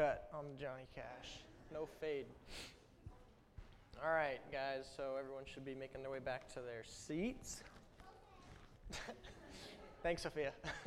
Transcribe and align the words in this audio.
cut 0.00 0.30
on 0.32 0.46
Johnny 0.58 0.86
Cash. 0.94 1.42
No 1.70 1.86
fade. 2.00 2.24
All 4.02 4.10
right, 4.10 4.40
guys, 4.50 4.86
so 4.96 5.16
everyone 5.18 5.42
should 5.44 5.66
be 5.66 5.74
making 5.74 6.00
their 6.00 6.10
way 6.10 6.20
back 6.20 6.48
to 6.54 6.60
their 6.60 6.82
seats. 6.86 7.62
Thanks, 10.02 10.22
Sophia. 10.22 10.52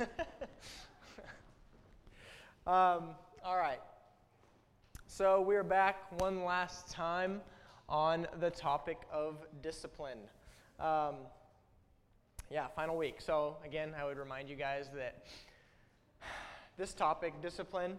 um, 2.66 3.14
all 3.44 3.56
right. 3.56 3.78
So 5.06 5.42
we're 5.42 5.62
back 5.62 6.20
one 6.20 6.44
last 6.44 6.90
time 6.90 7.40
on 7.88 8.26
the 8.40 8.50
topic 8.50 8.98
of 9.12 9.46
discipline. 9.62 10.18
Um, 10.80 11.14
yeah, 12.50 12.66
final 12.74 12.96
week. 12.96 13.20
So, 13.20 13.58
again, 13.64 13.94
I 13.96 14.04
would 14.04 14.18
remind 14.18 14.48
you 14.48 14.56
guys 14.56 14.88
that 14.96 15.24
this 16.76 16.94
topic, 16.94 17.40
discipline, 17.40 17.98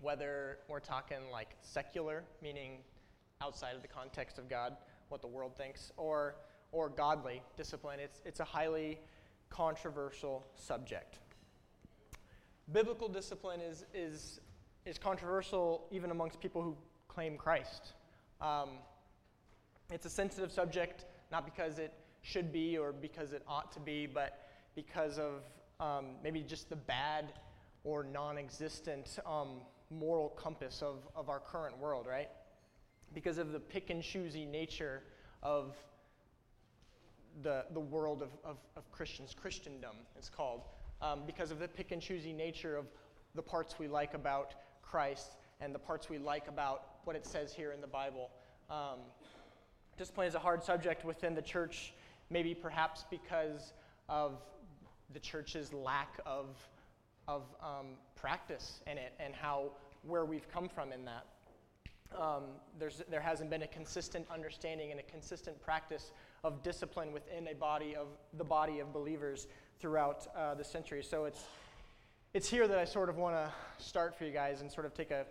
whether 0.00 0.58
we're 0.68 0.80
talking 0.80 1.18
like 1.30 1.56
secular, 1.60 2.24
meaning 2.42 2.78
outside 3.40 3.74
of 3.74 3.82
the 3.82 3.88
context 3.88 4.38
of 4.38 4.48
God, 4.48 4.76
what 5.08 5.20
the 5.20 5.26
world 5.26 5.56
thinks, 5.56 5.92
or, 5.96 6.36
or 6.70 6.88
godly 6.88 7.42
discipline, 7.56 8.00
it's, 8.00 8.20
it's 8.24 8.40
a 8.40 8.44
highly 8.44 8.98
controversial 9.50 10.46
subject. 10.54 11.18
Biblical 12.72 13.08
discipline 13.08 13.60
is, 13.60 13.84
is, 13.92 14.40
is 14.86 14.98
controversial 14.98 15.86
even 15.90 16.10
amongst 16.10 16.40
people 16.40 16.62
who 16.62 16.76
claim 17.08 17.36
Christ. 17.36 17.92
Um, 18.40 18.70
it's 19.90 20.06
a 20.06 20.10
sensitive 20.10 20.50
subject, 20.50 21.04
not 21.30 21.44
because 21.44 21.78
it 21.78 21.92
should 22.22 22.52
be 22.52 22.78
or 22.78 22.92
because 22.92 23.32
it 23.32 23.42
ought 23.46 23.72
to 23.72 23.80
be, 23.80 24.06
but 24.06 24.46
because 24.74 25.18
of 25.18 25.42
um, 25.80 26.12
maybe 26.22 26.40
just 26.40 26.70
the 26.70 26.76
bad 26.76 27.34
or 27.84 28.04
non 28.04 28.38
existent 28.38 29.18
um, 29.26 29.60
moral 29.98 30.30
compass 30.30 30.82
of, 30.82 31.06
of 31.14 31.28
our 31.28 31.40
current 31.40 31.78
world, 31.78 32.06
right? 32.06 32.28
Because 33.14 33.38
of 33.38 33.52
the 33.52 33.60
pick 33.60 33.90
and 33.90 34.02
choosy 34.02 34.44
nature 34.44 35.02
of 35.42 35.76
the, 37.42 37.64
the 37.72 37.80
world 37.80 38.22
of, 38.22 38.30
of, 38.44 38.58
of 38.76 38.90
Christians, 38.90 39.34
Christendom, 39.38 39.96
it's 40.16 40.28
called, 40.28 40.62
um, 41.00 41.22
because 41.26 41.50
of 41.50 41.58
the 41.58 41.68
pick 41.68 41.92
and 41.92 42.00
choosy 42.00 42.32
nature 42.32 42.76
of 42.76 42.86
the 43.34 43.42
parts 43.42 43.78
we 43.78 43.88
like 43.88 44.14
about 44.14 44.54
Christ 44.82 45.36
and 45.60 45.74
the 45.74 45.78
parts 45.78 46.08
we 46.08 46.18
like 46.18 46.48
about 46.48 46.84
what 47.04 47.16
it 47.16 47.26
says 47.26 47.52
here 47.52 47.72
in 47.72 47.80
the 47.80 47.86
Bible. 47.86 48.30
Um, 48.70 48.98
discipline 49.96 50.28
is 50.28 50.34
a 50.34 50.38
hard 50.38 50.62
subject 50.62 51.04
within 51.04 51.34
the 51.34 51.42
church, 51.42 51.94
maybe 52.30 52.54
perhaps 52.54 53.04
because 53.10 53.72
of 54.08 54.40
the 55.12 55.20
church's 55.20 55.72
lack 55.72 56.18
of, 56.26 56.56
of 57.28 57.42
um, 57.62 57.86
practice 58.14 58.80
in 58.86 58.98
it 58.98 59.12
and 59.20 59.34
how 59.34 59.70
where 60.02 60.24
we've 60.24 60.48
come 60.48 60.68
from 60.68 60.92
in 60.92 61.04
that. 61.04 61.26
Um, 62.18 62.42
there's, 62.78 63.02
there 63.10 63.20
hasn't 63.20 63.48
been 63.48 63.62
a 63.62 63.66
consistent 63.66 64.26
understanding 64.30 64.90
and 64.90 65.00
a 65.00 65.04
consistent 65.04 65.60
practice 65.62 66.12
of 66.44 66.62
discipline 66.62 67.12
within 67.12 67.48
a 67.48 67.54
body 67.54 67.94
of 67.94 68.08
the 68.36 68.44
body 68.44 68.80
of 68.80 68.92
believers 68.92 69.46
throughout 69.80 70.26
uh, 70.36 70.54
the 70.54 70.64
centuries. 70.64 71.08
So 71.08 71.24
it's 71.24 71.44
it's 72.34 72.48
here 72.48 72.66
that 72.66 72.78
I 72.78 72.86
sort 72.86 73.10
of 73.10 73.16
want 73.16 73.36
to 73.36 73.52
start 73.82 74.16
for 74.16 74.24
you 74.24 74.32
guys 74.32 74.62
and 74.62 74.72
sort 74.72 74.86
of 74.86 74.94
take 74.94 75.10
a 75.10 75.26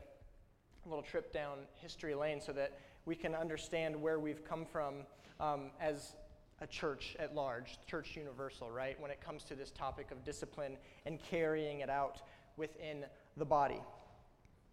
little 0.86 1.02
trip 1.02 1.34
down 1.34 1.58
history 1.76 2.14
lane 2.14 2.40
so 2.40 2.52
that 2.52 2.78
we 3.06 3.16
can 3.16 3.34
understand 3.34 4.00
where 4.00 4.20
we've 4.20 4.46
come 4.46 4.66
from 4.66 4.98
um, 5.40 5.72
as 5.80 6.14
a 6.62 6.68
church 6.68 7.16
at 7.20 7.34
large, 7.36 7.80
church 7.88 8.16
universal, 8.16 8.70
right? 8.70 9.00
When 9.02 9.12
it 9.12 9.20
comes 9.20 9.44
to 9.46 9.56
this 9.56 9.72
topic 9.72 10.12
of 10.12 10.24
discipline 10.24 10.78
and 11.06 11.20
carrying 11.20 11.80
it 11.80 11.90
out 11.90 12.22
within 12.56 13.06
the 13.36 13.46
body. 13.46 13.82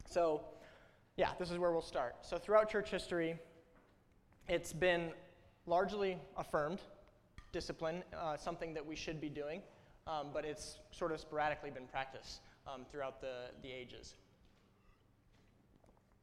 So, 0.09 0.43
yeah, 1.17 1.31
this 1.39 1.51
is 1.51 1.59
where 1.59 1.73
we'll 1.73 1.81
start. 1.83 2.17
So, 2.23 2.39
throughout 2.39 2.71
church 2.71 2.91
history, 2.91 3.39
it's 4.49 4.73
been 4.73 5.11
largely 5.67 6.19
affirmed 6.37 6.81
discipline, 7.53 8.03
uh, 8.17 8.37
something 8.37 8.75
that 8.75 8.85
we 8.85 8.95
should 8.95 9.21
be 9.21 9.31
doing, 9.31 9.63
um, 10.07 10.29
but 10.33 10.45
it's 10.45 10.79
sort 10.91 11.13
of 11.13 11.21
sporadically 11.21 11.71
been 11.71 11.87
practiced 11.87 12.41
um, 12.67 12.85
throughout 12.91 13.21
the, 13.21 13.51
the 13.63 13.71
ages. 13.71 14.15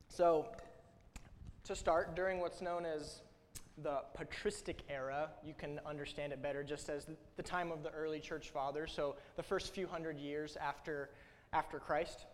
So, 0.09 0.47
to 1.63 1.75
start, 1.75 2.15
during 2.15 2.39
what's 2.39 2.61
known 2.61 2.85
as 2.85 3.21
the 3.83 3.99
patristic 4.13 4.83
era, 4.89 5.29
you 5.43 5.53
can 5.57 5.79
understand 5.85 6.31
it 6.31 6.41
better 6.41 6.63
just 6.63 6.89
as 6.89 7.07
the 7.35 7.43
time 7.43 7.71
of 7.71 7.83
the 7.83 7.89
early 7.89 8.19
church 8.19 8.49
fathers, 8.49 8.91
so 8.95 9.15
the 9.35 9.43
first 9.43 9.73
few 9.73 9.87
hundred 9.87 10.17
years 10.17 10.57
after, 10.57 11.09
after 11.51 11.79
Christ 11.79 12.25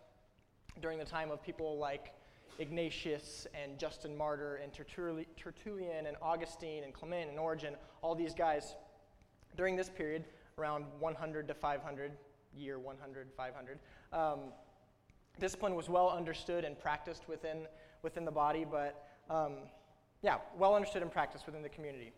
during 0.80 0.98
the 0.98 1.04
time 1.04 1.30
of 1.30 1.42
people 1.42 1.78
like 1.78 2.12
Ignatius 2.58 3.46
and 3.60 3.78
Justin 3.78 4.16
Martyr 4.16 4.60
and 4.62 4.72
Tertullian 4.72 6.06
and 6.06 6.16
Augustine 6.22 6.84
and 6.84 6.92
Clement 6.92 7.30
and 7.30 7.38
Origen, 7.38 7.74
all 8.02 8.14
these 8.14 8.34
guys, 8.34 8.76
during 9.56 9.76
this 9.76 9.90
period, 9.90 10.24
around 10.58 10.84
100 11.00 11.48
to 11.48 11.54
500, 11.54 12.12
year 12.54 12.78
100, 12.78 13.28
500, 13.36 13.78
um, 14.12 14.40
discipline 15.40 15.74
was 15.74 15.88
well 15.88 16.10
understood 16.10 16.64
and 16.64 16.78
practiced 16.78 17.28
within, 17.28 17.66
within 18.02 18.24
the 18.24 18.30
body, 18.32 18.66
but 18.70 19.08
um, 19.30 19.54
yeah, 20.22 20.38
well 20.56 20.74
understood 20.74 21.02
and 21.02 21.10
practiced 21.10 21.46
within 21.46 21.62
the 21.62 21.68
community. 21.68 22.12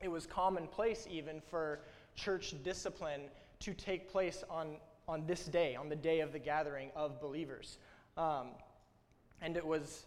It 0.00 0.08
was 0.08 0.26
commonplace 0.26 1.06
even 1.10 1.40
for 1.40 1.80
church 2.14 2.54
discipline 2.62 3.22
to 3.60 3.74
take 3.74 4.10
place 4.10 4.44
on 4.50 4.76
on 5.08 5.26
this 5.26 5.44
day, 5.46 5.76
on 5.76 5.88
the 5.88 5.96
day 5.96 6.20
of 6.20 6.32
the 6.32 6.38
gathering 6.38 6.90
of 6.96 7.20
believers. 7.20 7.78
Um, 8.16 8.48
and 9.40 9.56
it 9.56 9.64
was, 9.64 10.06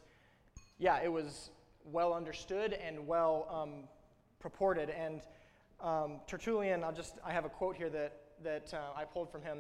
yeah, 0.78 1.00
it 1.02 1.12
was 1.12 1.52
well 1.86 2.14
understood 2.14 2.74
and 2.74 3.08
well 3.08 3.48
um, 3.50 3.88
purported. 4.40 4.90
And 4.90 5.22
um, 5.82 6.20
Tertullian, 6.28 6.84
I'll 6.84 6.92
just, 6.94 7.16
I 7.26 7.32
have 7.32 7.46
a 7.46 7.50
quote 7.50 7.76
here 7.76 7.90
that, 7.90 8.14
that 8.44 8.74
uh, 8.74 8.98
I 8.98 9.06
pulled 9.06 9.32
from 9.32 9.42
him 9.42 9.60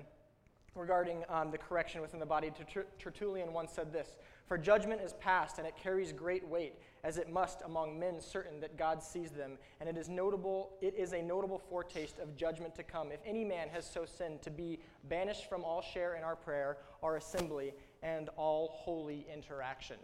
regarding 0.76 1.24
um, 1.30 1.52
the 1.52 1.58
correction 1.58 2.02
within 2.02 2.20
the 2.20 2.26
body. 2.26 2.52
Tertullian 3.00 3.54
once 3.54 3.72
said 3.72 3.94
this 3.94 4.16
For 4.48 4.58
judgment 4.58 5.02
is 5.02 5.14
passed, 5.14 5.58
and 5.58 5.66
it 5.66 5.76
carries 5.82 6.12
great 6.12 6.46
weight, 6.48 6.76
as 7.04 7.18
it 7.18 7.32
must 7.32 7.62
among 7.64 8.00
men 8.00 8.20
certain 8.20 8.60
that 8.60 8.78
God 8.78 9.02
sees 9.02 9.32
them, 9.32 9.58
and 9.80 9.88
it 9.88 9.98
is 9.98 10.10
notable, 10.10 10.72
it 10.82 10.96
is 10.96 11.14
a 11.14 11.22
notable 11.22 11.58
foretaste 11.58 12.20
of 12.20 12.36
judgment 12.36 12.76
to 12.76 12.84
come. 12.84 13.12
If 13.12 13.20
any 13.26 13.46
man 13.46 13.70
has 13.70 13.90
so 13.90 14.06
sinned, 14.06 14.42
to 14.44 14.50
be 14.50 14.80
banished 15.10 15.48
from 15.50 15.64
all 15.64 15.82
share 15.82 16.16
in 16.16 16.24
our 16.24 16.36
prayer, 16.36 16.78
our 17.02 17.18
assembly, 17.18 17.74
and 18.04 18.30
all 18.36 18.70
holy 18.74 19.26
interaction. 19.34 19.98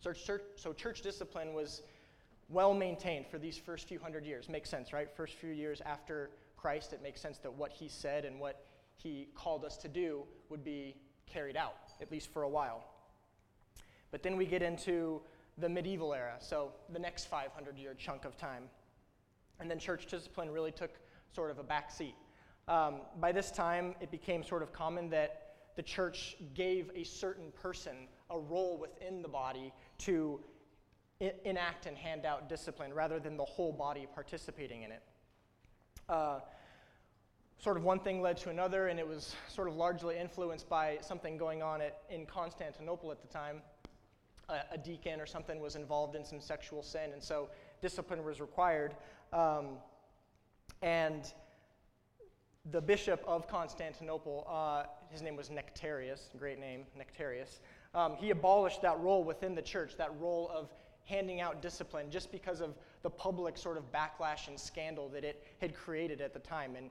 So 0.00 0.12
church, 0.12 0.42
so 0.56 0.72
church 0.72 1.02
discipline 1.02 1.52
was 1.54 1.82
well 2.48 2.74
maintained 2.74 3.26
for 3.26 3.38
these 3.38 3.58
first 3.58 3.88
few 3.88 3.98
hundred 3.98 4.24
years. 4.24 4.48
Makes 4.48 4.70
sense, 4.70 4.92
right? 4.92 5.08
First 5.14 5.34
few 5.34 5.50
years 5.50 5.80
after 5.84 6.30
Christ, 6.56 6.92
it 6.92 7.02
makes 7.02 7.20
sense 7.20 7.38
that 7.38 7.52
what 7.52 7.72
he 7.72 7.88
said 7.88 8.24
and 8.24 8.40
what 8.40 8.64
he 8.96 9.28
called 9.34 9.64
us 9.64 9.76
to 9.78 9.88
do 9.88 10.24
would 10.48 10.64
be 10.64 10.96
carried 11.26 11.56
out, 11.56 11.76
at 12.00 12.10
least 12.10 12.32
for 12.32 12.42
a 12.42 12.48
while. 12.48 12.84
But 14.10 14.22
then 14.22 14.36
we 14.36 14.46
get 14.46 14.62
into 14.62 15.22
the 15.60 15.68
medieval 15.68 16.14
era, 16.14 16.36
so 16.38 16.72
the 16.92 16.98
next 16.98 17.26
500 17.26 17.78
year 17.78 17.94
chunk 17.94 18.24
of 18.24 18.36
time. 18.36 18.64
And 19.60 19.70
then 19.70 19.78
church 19.78 20.06
discipline 20.06 20.50
really 20.50 20.72
took 20.72 20.90
sort 21.34 21.50
of 21.50 21.58
a 21.58 21.62
back 21.62 21.90
seat. 21.90 22.14
Um, 22.68 23.00
by 23.20 23.32
this 23.32 23.50
time, 23.50 23.94
it 24.00 24.10
became 24.10 24.42
sort 24.42 24.62
of 24.62 24.72
common 24.72 25.10
that 25.10 25.56
the 25.76 25.82
church 25.82 26.36
gave 26.54 26.90
a 26.94 27.04
certain 27.04 27.52
person 27.52 28.08
a 28.30 28.38
role 28.38 28.78
within 28.78 29.22
the 29.22 29.28
body 29.28 29.72
to 29.98 30.40
I- 31.20 31.34
enact 31.44 31.86
and 31.86 31.96
hand 31.96 32.24
out 32.24 32.48
discipline 32.48 32.92
rather 32.94 33.20
than 33.20 33.36
the 33.36 33.44
whole 33.44 33.72
body 33.72 34.06
participating 34.14 34.82
in 34.82 34.92
it. 34.92 35.02
Uh, 36.08 36.40
sort 37.58 37.76
of 37.76 37.84
one 37.84 38.00
thing 38.00 38.22
led 38.22 38.36
to 38.38 38.50
another, 38.50 38.88
and 38.88 38.98
it 38.98 39.06
was 39.06 39.34
sort 39.48 39.68
of 39.68 39.76
largely 39.76 40.16
influenced 40.16 40.68
by 40.68 40.98
something 41.02 41.36
going 41.36 41.62
on 41.62 41.82
at, 41.82 42.02
in 42.08 42.24
Constantinople 42.24 43.12
at 43.12 43.20
the 43.20 43.28
time. 43.28 43.60
A, 44.50 44.74
a, 44.74 44.78
deacon 44.78 45.20
or 45.20 45.26
something 45.26 45.60
was 45.60 45.76
involved 45.76 46.16
in 46.16 46.24
some 46.24 46.40
sexual 46.40 46.82
sin, 46.82 47.12
and 47.12 47.22
so 47.22 47.48
discipline 47.80 48.24
was 48.24 48.40
required. 48.40 48.94
Um, 49.32 49.78
and 50.82 51.32
the 52.70 52.80
bishop 52.80 53.22
of 53.26 53.48
Constantinople, 53.48 54.46
uh, 54.48 54.84
his 55.08 55.22
name 55.22 55.36
was 55.36 55.50
Nectarius, 55.50 56.30
great 56.38 56.58
name, 56.58 56.84
Nectarius, 56.98 57.60
um, 57.94 58.16
he 58.16 58.30
abolished 58.30 58.82
that 58.82 58.98
role 59.00 59.24
within 59.24 59.54
the 59.54 59.62
church, 59.62 59.96
that 59.96 60.12
role 60.20 60.50
of 60.54 60.72
handing 61.04 61.40
out 61.40 61.60
discipline, 61.60 62.10
just 62.10 62.30
because 62.30 62.60
of 62.60 62.76
the 63.02 63.10
public 63.10 63.56
sort 63.56 63.76
of 63.76 63.90
backlash 63.90 64.48
and 64.48 64.58
scandal 64.58 65.08
that 65.08 65.24
it 65.24 65.44
had 65.60 65.74
created 65.74 66.20
at 66.20 66.32
the 66.32 66.38
time. 66.38 66.76
And 66.76 66.90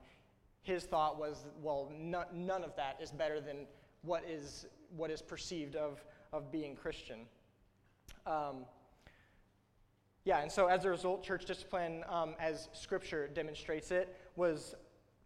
his 0.62 0.84
thought 0.84 1.18
was, 1.18 1.46
well, 1.62 1.90
no, 1.98 2.24
none 2.32 2.62
of 2.62 2.76
that 2.76 2.98
is 3.00 3.10
better 3.10 3.40
than 3.40 3.66
what 4.02 4.24
is, 4.28 4.66
what 4.94 5.10
is 5.10 5.22
perceived 5.22 5.76
of, 5.76 6.04
of 6.32 6.52
being 6.52 6.76
Christian. 6.76 7.20
Um, 8.26 8.64
yeah, 10.24 10.42
and 10.42 10.52
so 10.52 10.66
as 10.66 10.84
a 10.84 10.90
result, 10.90 11.24
church 11.24 11.46
discipline, 11.46 12.04
um, 12.08 12.34
as 12.38 12.68
Scripture 12.72 13.28
demonstrates 13.28 13.90
it, 13.90 14.14
was 14.36 14.74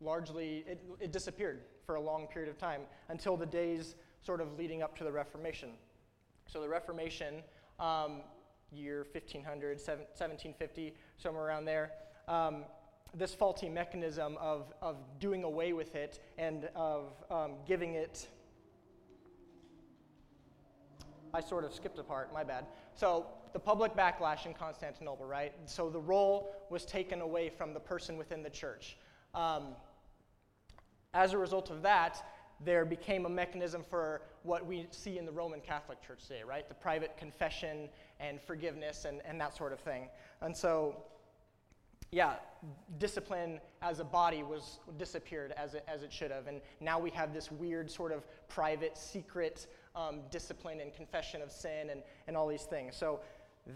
largely, 0.00 0.64
it, 0.69 0.82
it 1.00 1.12
disappeared 1.12 1.62
for 1.84 1.96
a 1.96 2.00
long 2.00 2.26
period 2.26 2.48
of 2.48 2.58
time 2.58 2.82
until 3.08 3.36
the 3.36 3.46
days 3.46 3.96
sort 4.22 4.40
of 4.40 4.56
leading 4.58 4.82
up 4.82 4.96
to 4.98 5.04
the 5.04 5.12
Reformation. 5.12 5.70
So 6.46 6.60
the 6.60 6.69
Reformation, 6.69 7.42
um, 7.81 8.22
year 8.72 9.06
1500, 9.12 9.78
1750, 9.78 10.94
somewhere 11.19 11.44
around 11.44 11.64
there, 11.64 11.92
um, 12.28 12.64
this 13.14 13.34
faulty 13.34 13.69
mechanism 13.69 14.36
of, 14.40 14.72
of 14.82 14.96
doing 15.20 15.44
away 15.44 15.72
with 15.72 15.94
it 15.94 16.20
and 16.38 16.69
of 16.75 17.12
um, 17.31 17.52
giving 17.66 17.94
it. 17.94 18.28
I 21.34 21.40
sort 21.40 21.64
of 21.64 21.75
skipped 21.75 21.98
a 21.98 22.04
part, 22.04 22.32
my 22.32 22.44
bad. 22.44 22.66
So, 22.94 23.26
the 23.52 23.58
public 23.58 23.94
backlash 23.96 24.46
in 24.46 24.54
Constantinople, 24.54 25.26
right? 25.26 25.52
So, 25.66 25.90
the 25.90 25.98
role 25.98 26.54
was 26.70 26.84
taken 26.84 27.20
away 27.20 27.50
from 27.50 27.75
the 27.75 27.81
person 27.81 28.16
within 28.16 28.42
the 28.44 28.50
church. 28.50 28.96
Um, 29.34 29.75
as 31.12 31.32
a 31.32 31.38
result 31.38 31.70
of 31.70 31.82
that, 31.82 32.25
there 32.64 32.84
became 32.84 33.26
a 33.26 33.28
mechanism 33.28 33.82
for 33.82 34.22
what 34.44 34.64
we 34.64 34.86
see 34.90 35.19
in 35.19 35.26
the 35.26 35.32
Roman 35.32 35.60
Catholic 35.60 36.00
Church 36.00 36.22
today, 36.22 36.42
right? 36.46 36.69
The 36.69 36.75
private 36.75 37.16
confession 37.16 37.88
and 38.20 38.40
forgiveness 38.40 39.04
and, 39.04 39.20
and 39.25 39.40
that 39.40 39.56
sort 39.56 39.72
of 39.72 39.81
thing. 39.81 40.08
And 40.40 40.56
so, 40.56 41.02
yeah, 42.12 42.34
discipline 42.98 43.60
as 43.82 43.98
a 43.98 44.04
body 44.04 44.44
was 44.44 44.78
disappeared 44.98 45.52
as 45.56 45.75
it, 45.75 45.84
as 45.88 46.04
it 46.04 46.12
should 46.12 46.31
have. 46.31 46.46
And 46.46 46.60
now 46.81 47.00
we 47.00 47.10
have 47.10 47.34
this 47.34 47.50
weird 47.50 47.90
sort 47.90 48.12
of 48.12 48.25
private, 48.48 48.96
secret 48.96 49.66
um, 49.94 50.20
discipline 50.31 50.81
and 50.81 50.93
confession 50.94 51.43
of 51.43 51.50
sin 51.50 51.91
and, 51.91 52.02
and 52.26 52.37
all 52.37 52.49
these 52.49 52.64
things. 52.64 52.96
So, 52.96 53.20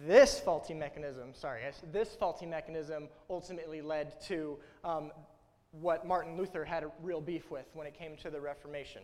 this 0.07 0.39
faulty 0.39 0.75
mechanism, 0.75 1.31
sorry, 1.33 1.63
this 1.93 2.15
faulty 2.15 2.45
mechanism 2.45 3.09
ultimately 3.31 3.81
led 3.81 4.21
to 4.23 4.59
um, 4.85 5.11
what 5.73 6.07
Martin 6.07 6.37
Luther 6.37 6.65
had 6.65 6.83
a 6.83 6.91
real 7.03 7.21
beef 7.21 7.51
with 7.51 7.67
when 7.75 7.87
it 7.87 7.95
came 7.95 8.17
to 8.17 8.31
the 8.31 8.41
Reformation. 8.41 9.03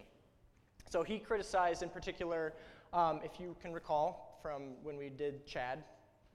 So 0.89 1.03
he 1.03 1.19
criticized, 1.19 1.83
in 1.83 1.89
particular, 1.89 2.53
um, 2.93 3.21
if 3.25 3.41
you 3.41 3.57
can 3.61 3.73
recall 3.73 4.39
from 4.43 4.75
when 4.83 4.97
we 4.97 5.09
did 5.09 5.47
Chad, 5.47 5.83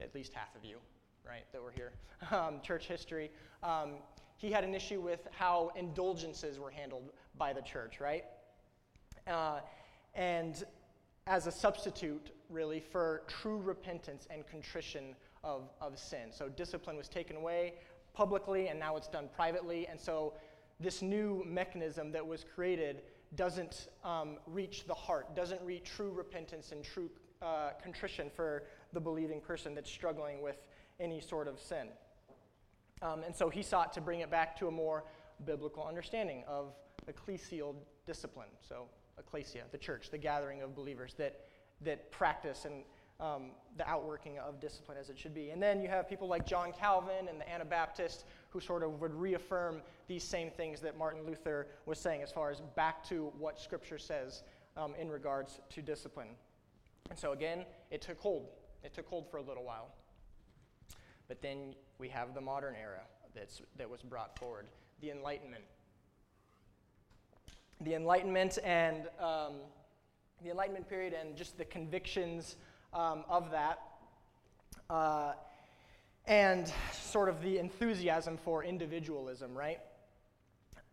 at 0.00 0.14
least 0.14 0.32
half 0.34 0.54
of 0.56 0.64
you, 0.64 0.78
right, 1.26 1.44
that 1.52 1.62
were 1.62 1.70
here, 1.70 1.92
um, 2.30 2.60
church 2.62 2.86
history, 2.86 3.30
um, 3.62 3.94
he 4.36 4.50
had 4.50 4.64
an 4.64 4.74
issue 4.74 5.00
with 5.00 5.28
how 5.32 5.70
indulgences 5.76 6.58
were 6.58 6.70
handled 6.70 7.12
by 7.36 7.52
the 7.52 7.62
church, 7.62 8.00
right? 8.00 8.24
Uh, 9.26 9.60
and 10.14 10.64
as 11.26 11.46
a 11.46 11.52
substitute, 11.52 12.30
really, 12.48 12.80
for 12.80 13.22
true 13.28 13.58
repentance 13.58 14.26
and 14.30 14.46
contrition 14.46 15.14
of, 15.44 15.70
of 15.80 15.98
sin. 15.98 16.30
So 16.30 16.48
discipline 16.48 16.96
was 16.96 17.08
taken 17.08 17.36
away, 17.36 17.74
publicly 18.14 18.68
and 18.68 18.78
now 18.78 18.96
it's 18.96 19.08
done 19.08 19.28
privately. 19.34 19.86
And 19.86 19.98
so 19.98 20.34
this 20.78 21.02
new 21.02 21.44
mechanism 21.46 22.10
that 22.12 22.26
was 22.26 22.44
created 22.54 23.02
doesn't 23.36 23.88
um, 24.04 24.38
reach 24.46 24.86
the 24.86 24.94
heart, 24.94 25.36
doesn't 25.36 25.60
reach 25.62 25.84
true 25.84 26.10
repentance 26.10 26.72
and 26.72 26.82
true 26.82 27.08
uh, 27.42 27.70
contrition 27.82 28.30
for 28.34 28.64
the 28.92 29.00
believing 29.00 29.40
person 29.40 29.74
that's 29.74 29.90
struggling 29.90 30.42
with 30.42 30.56
any 30.98 31.20
sort 31.20 31.48
of 31.48 31.58
sin. 31.60 31.88
Um, 33.02 33.22
and 33.22 33.34
so 33.34 33.48
he 33.48 33.62
sought 33.62 33.92
to 33.94 34.00
bring 34.00 34.20
it 34.20 34.30
back 34.30 34.58
to 34.58 34.66
a 34.66 34.70
more 34.70 35.04
biblical 35.46 35.86
understanding 35.86 36.44
of 36.46 36.74
ecclesial 37.10 37.74
discipline. 38.06 38.48
So, 38.68 38.88
ecclesia, 39.20 39.62
the 39.70 39.78
church, 39.78 40.10
the 40.10 40.18
gathering 40.18 40.62
of 40.62 40.74
believers 40.74 41.14
that, 41.18 41.40
that 41.82 42.10
practice 42.10 42.64
and 42.64 42.82
um, 43.20 43.50
the 43.76 43.88
outworking 43.88 44.38
of 44.38 44.60
discipline 44.60 44.96
as 44.98 45.10
it 45.10 45.18
should 45.18 45.34
be. 45.34 45.50
And 45.50 45.62
then 45.62 45.80
you 45.82 45.88
have 45.88 46.08
people 46.08 46.26
like 46.26 46.46
John 46.46 46.72
Calvin 46.72 47.28
and 47.28 47.40
the 47.40 47.48
Anabaptists 47.48 48.24
who 48.48 48.60
sort 48.60 48.82
of 48.82 49.00
would 49.00 49.14
reaffirm 49.14 49.82
these 50.08 50.24
same 50.24 50.50
things 50.50 50.80
that 50.80 50.96
Martin 50.96 51.26
Luther 51.26 51.68
was 51.86 51.98
saying 51.98 52.22
as 52.22 52.32
far 52.32 52.50
as 52.50 52.60
back 52.74 53.06
to 53.08 53.32
what 53.38 53.60
Scripture 53.60 53.98
says 53.98 54.42
um, 54.76 54.94
in 54.98 55.08
regards 55.10 55.60
to 55.70 55.82
discipline. 55.82 56.28
And 57.10 57.18
so 57.18 57.32
again, 57.32 57.64
it 57.90 58.00
took 58.00 58.18
hold. 58.18 58.48
It 58.82 58.94
took 58.94 59.06
hold 59.06 59.30
for 59.30 59.36
a 59.36 59.42
little 59.42 59.64
while. 59.64 59.88
But 61.28 61.42
then 61.42 61.74
we 61.98 62.08
have 62.08 62.34
the 62.34 62.40
modern 62.40 62.74
era 62.74 63.02
that's, 63.34 63.60
that 63.76 63.88
was 63.88 64.02
brought 64.02 64.38
forward 64.38 64.66
the 65.00 65.10
Enlightenment. 65.10 65.64
The 67.80 67.94
Enlightenment 67.94 68.58
and 68.62 69.08
um, 69.18 69.54
the 70.42 70.50
Enlightenment 70.50 70.88
period 70.88 71.14
and 71.14 71.36
just 71.36 71.56
the 71.56 71.64
convictions 71.64 72.56
um, 72.92 73.24
of 73.28 73.50
that. 73.50 73.80
Uh, 74.88 75.32
and 76.26 76.72
sort 76.92 77.28
of 77.28 77.40
the 77.42 77.58
enthusiasm 77.58 78.36
for 78.36 78.62
individualism, 78.64 79.54
right? 79.54 79.80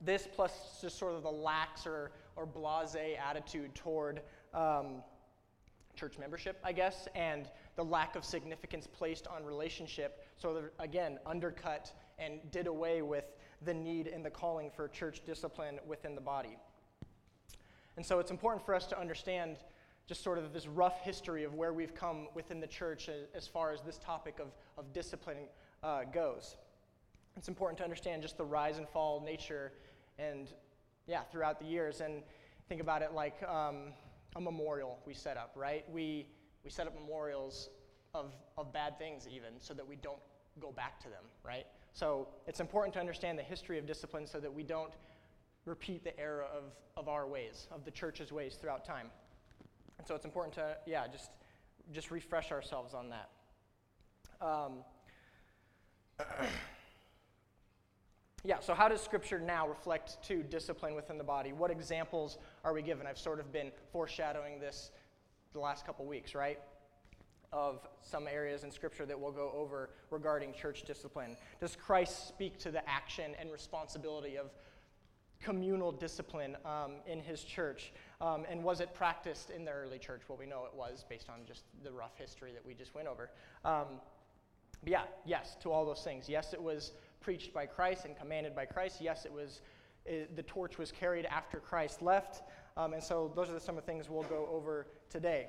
This 0.01 0.27
plus 0.33 0.79
just 0.81 0.97
sort 0.97 1.13
of 1.13 1.23
the 1.23 1.31
lax 1.31 1.85
or, 1.85 2.11
or 2.35 2.45
blase 2.45 2.95
attitude 2.95 3.75
toward 3.75 4.21
um, 4.53 5.03
church 5.95 6.17
membership, 6.17 6.59
I 6.63 6.71
guess, 6.71 7.07
and 7.15 7.49
the 7.75 7.83
lack 7.83 8.15
of 8.15 8.23
significance 8.23 8.87
placed 8.87 9.27
on 9.27 9.43
relationship, 9.43 10.25
so 10.37 10.53
that, 10.53 10.71
again, 10.79 11.19
undercut 11.25 11.91
and 12.19 12.39
did 12.51 12.67
away 12.67 13.01
with 13.01 13.25
the 13.63 13.73
need 13.73 14.07
and 14.07 14.23
the 14.23 14.29
calling 14.29 14.69
for 14.69 14.87
church 14.87 15.21
discipline 15.25 15.79
within 15.85 16.15
the 16.15 16.21
body. 16.21 16.57
And 17.97 18.05
so 18.05 18.19
it's 18.19 18.31
important 18.31 18.63
for 18.65 18.75
us 18.75 18.85
to 18.87 18.99
understand 18.99 19.57
just 20.07 20.23
sort 20.23 20.37
of 20.37 20.53
this 20.53 20.67
rough 20.67 21.01
history 21.01 21.43
of 21.43 21.55
where 21.55 21.73
we've 21.73 21.93
come 21.93 22.27
within 22.33 22.61
the 22.61 22.67
church 22.67 23.09
as, 23.35 23.47
far 23.47 23.73
as 23.73 23.81
this 23.81 23.97
topic 23.97 24.39
of, 24.39 24.47
of 24.77 24.93
discipline 24.93 25.49
uh, 25.83 26.03
goes. 26.13 26.55
It's 27.35 27.49
important 27.49 27.77
to 27.79 27.83
understand 27.83 28.21
just 28.21 28.37
the 28.37 28.45
rise 28.45 28.77
and 28.77 28.87
fall 28.87 29.19
nature 29.19 29.73
and, 30.17 30.47
yeah, 31.07 31.23
throughout 31.23 31.59
the 31.59 31.65
years. 31.65 31.99
And 31.99 32.23
think 32.69 32.81
about 32.81 33.01
it 33.01 33.13
like 33.13 33.43
um, 33.43 33.93
a 34.35 34.41
memorial 34.41 34.99
we 35.05 35.13
set 35.13 35.35
up, 35.35 35.51
right? 35.55 35.83
We, 35.91 36.27
we 36.63 36.69
set 36.69 36.87
up 36.87 36.93
memorials 36.93 37.69
of, 38.13 38.33
of 38.57 38.71
bad 38.71 38.97
things, 38.97 39.27
even, 39.27 39.59
so 39.59 39.73
that 39.73 39.85
we 39.85 39.97
don't 39.97 40.19
go 40.61 40.71
back 40.71 40.99
to 41.01 41.09
them, 41.09 41.23
right? 41.43 41.65
So 41.93 42.27
it's 42.45 42.59
important 42.59 42.93
to 42.93 42.99
understand 42.99 43.37
the 43.37 43.43
history 43.43 43.77
of 43.77 43.85
discipline 43.85 44.27
so 44.27 44.39
that 44.39 44.53
we 44.53 44.63
don't 44.63 44.93
repeat 45.67 46.03
the 46.03 46.17
error 46.19 46.45
of, 46.45 46.63
of 46.95 47.09
our 47.09 47.27
ways, 47.27 47.67
of 47.71 47.83
the 47.83 47.91
church's 47.91 48.31
ways 48.31 48.57
throughout 48.59 48.85
time. 48.85 49.07
And 49.99 50.07
so 50.07 50.15
it's 50.15 50.25
important 50.25 50.55
to, 50.55 50.77
yeah, 50.85 51.05
just, 51.07 51.29
just 51.93 52.09
refresh 52.09 52.51
ourselves 52.51 52.93
on 52.93 53.09
that. 53.09 53.29
Um, 54.41 54.77
yeah, 58.45 58.59
so 58.61 58.73
how 58.73 58.87
does 58.87 59.01
Scripture 59.01 59.39
now 59.39 59.67
reflect 59.67 60.23
to 60.27 60.41
discipline 60.41 60.95
within 60.95 61.17
the 61.17 61.23
body? 61.23 61.51
What 61.51 61.69
examples 61.69 62.37
are 62.63 62.73
we 62.73 62.81
given? 62.81 63.05
I've 63.05 63.17
sort 63.17 63.39
of 63.39 63.51
been 63.51 63.71
foreshadowing 63.91 64.59
this 64.59 64.91
the 65.53 65.59
last 65.59 65.85
couple 65.85 66.05
weeks, 66.05 66.33
right? 66.33 66.59
Of 67.51 67.85
some 68.03 68.27
areas 68.27 68.63
in 68.63 68.71
Scripture 68.71 69.05
that 69.05 69.19
we'll 69.19 69.31
go 69.31 69.51
over 69.53 69.89
regarding 70.11 70.53
church 70.53 70.83
discipline. 70.83 71.35
Does 71.59 71.75
Christ 71.75 72.27
speak 72.29 72.57
to 72.59 72.71
the 72.71 72.87
action 72.87 73.31
and 73.39 73.51
responsibility 73.51 74.37
of 74.37 74.51
communal 75.41 75.91
discipline 75.91 76.57
um, 76.65 76.93
in 77.05 77.19
his 77.19 77.43
church? 77.43 77.93
Um, 78.21 78.45
and 78.49 78.63
was 78.63 78.79
it 78.79 78.93
practiced 78.93 79.49
in 79.49 79.65
the 79.65 79.71
early 79.71 79.99
church? 79.99 80.21
Well, 80.27 80.37
we 80.37 80.45
know 80.45 80.65
it 80.65 80.75
was 80.75 81.05
based 81.07 81.29
on 81.29 81.41
just 81.47 81.63
the 81.83 81.91
rough 81.91 82.17
history 82.17 82.51
that 82.53 82.65
we 82.65 82.73
just 82.73 82.95
went 82.95 83.07
over. 83.07 83.29
Um, 83.63 83.99
but 84.83 84.91
yeah, 84.91 85.03
yes, 85.25 85.55
to 85.61 85.71
all 85.71 85.85
those 85.85 86.03
things. 86.03 86.29
Yes, 86.29 86.53
it 86.53 86.61
was 86.61 86.93
preached 87.19 87.53
by 87.53 87.65
Christ 87.65 88.05
and 88.05 88.17
commanded 88.17 88.55
by 88.55 88.65
Christ. 88.65 88.97
Yes, 89.01 89.25
it 89.25 89.31
was 89.31 89.61
it, 90.05 90.35
the 90.35 90.43
torch 90.43 90.77
was 90.77 90.91
carried 90.91 91.25
after 91.25 91.59
Christ 91.59 92.01
left. 92.01 92.43
Um, 92.77 92.93
and 92.93 93.03
so 93.03 93.31
those 93.35 93.49
are 93.49 93.59
some 93.59 93.77
of 93.77 93.85
the 93.85 93.91
things 93.91 94.09
we'll 94.09 94.23
go 94.23 94.47
over 94.51 94.87
today. 95.09 95.47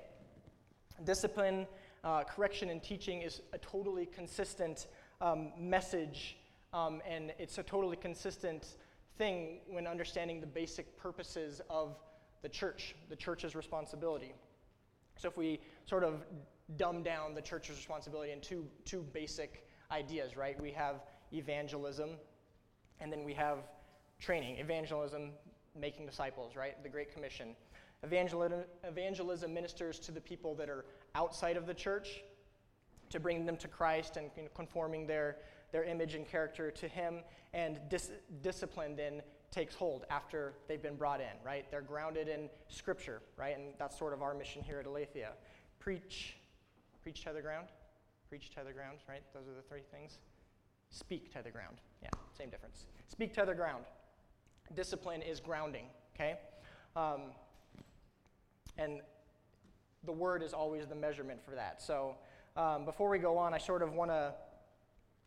Discipline, 1.04 1.66
uh, 2.04 2.24
correction, 2.24 2.70
and 2.70 2.82
teaching 2.82 3.22
is 3.22 3.42
a 3.52 3.58
totally 3.58 4.06
consistent 4.06 4.88
um, 5.20 5.52
message, 5.58 6.38
um, 6.72 7.00
and 7.08 7.32
it's 7.38 7.58
a 7.58 7.62
totally 7.62 7.96
consistent 7.96 8.76
thing 9.18 9.58
when 9.68 9.86
understanding 9.86 10.40
the 10.40 10.46
basic 10.46 10.96
purposes 10.96 11.60
of 11.68 11.96
the 12.42 12.48
church, 12.48 12.94
the 13.08 13.16
church's 13.16 13.54
responsibility. 13.54 14.32
So 15.16 15.28
if 15.28 15.36
we 15.36 15.60
sort 15.84 16.04
of 16.04 16.24
dumb 16.76 17.02
down 17.02 17.34
the 17.34 17.42
church's 17.42 17.76
responsibility 17.76 18.32
in 18.32 18.40
two, 18.40 18.66
two 18.84 19.04
basic 19.12 19.66
ideas, 19.90 20.36
right? 20.36 20.60
We 20.60 20.70
have 20.72 21.02
evangelism, 21.32 22.10
and 23.00 23.12
then 23.12 23.24
we 23.24 23.34
have 23.34 23.58
training. 24.20 24.58
Evangelism, 24.58 25.30
making 25.78 26.06
disciples, 26.06 26.56
right? 26.56 26.80
The 26.82 26.88
Great 26.88 27.12
Commission. 27.12 27.56
Evangelism, 28.02 28.60
evangelism 28.84 29.52
ministers 29.52 29.98
to 30.00 30.12
the 30.12 30.20
people 30.20 30.54
that 30.54 30.68
are 30.68 30.84
outside 31.14 31.56
of 31.56 31.66
the 31.66 31.74
church 31.74 32.22
to 33.10 33.18
bring 33.18 33.44
them 33.46 33.56
to 33.56 33.68
Christ 33.68 34.16
and 34.16 34.30
conforming 34.54 35.06
their, 35.06 35.36
their 35.72 35.84
image 35.84 36.14
and 36.14 36.26
character 36.26 36.70
to 36.70 36.88
Him. 36.88 37.20
And 37.52 37.80
dis- 37.88 38.10
discipline 38.42 38.96
then 38.96 39.22
takes 39.50 39.74
hold 39.74 40.04
after 40.10 40.54
they've 40.68 40.82
been 40.82 40.96
brought 40.96 41.20
in, 41.20 41.42
right? 41.44 41.70
They're 41.70 41.80
grounded 41.80 42.28
in 42.28 42.48
Scripture, 42.68 43.22
right? 43.36 43.56
And 43.56 43.74
that's 43.78 43.98
sort 43.98 44.12
of 44.12 44.22
our 44.22 44.34
mission 44.34 44.62
here 44.62 44.78
at 44.78 44.86
Aletheia. 44.86 45.32
Preach, 45.78 46.36
preach 47.02 47.24
to 47.24 47.32
the 47.32 47.40
ground, 47.40 47.68
preach 48.28 48.50
to 48.50 48.60
the 48.66 48.72
ground, 48.72 48.98
right? 49.08 49.22
Those 49.32 49.48
are 49.48 49.54
the 49.54 49.62
three 49.62 49.82
things. 49.90 50.18
Speak 50.90 51.32
to 51.32 51.42
the 51.42 51.50
ground. 51.50 51.76
Yeah, 52.02 52.10
same 52.36 52.50
difference. 52.50 52.86
Speak 53.06 53.34
to 53.34 53.44
the 53.46 53.54
ground. 53.54 53.84
Discipline 54.74 55.22
is 55.22 55.40
grounding, 55.40 55.86
okay? 56.14 56.38
Um, 56.94 57.32
and 58.76 59.00
the 60.04 60.12
word 60.12 60.42
is 60.42 60.52
always 60.52 60.86
the 60.86 60.94
measurement 60.94 61.40
for 61.44 61.54
that. 61.54 61.82
So 61.82 62.16
um, 62.56 62.84
before 62.84 63.08
we 63.08 63.18
go 63.18 63.36
on, 63.38 63.54
I 63.54 63.58
sort 63.58 63.82
of 63.82 63.92
want 63.92 64.10
to 64.10 64.34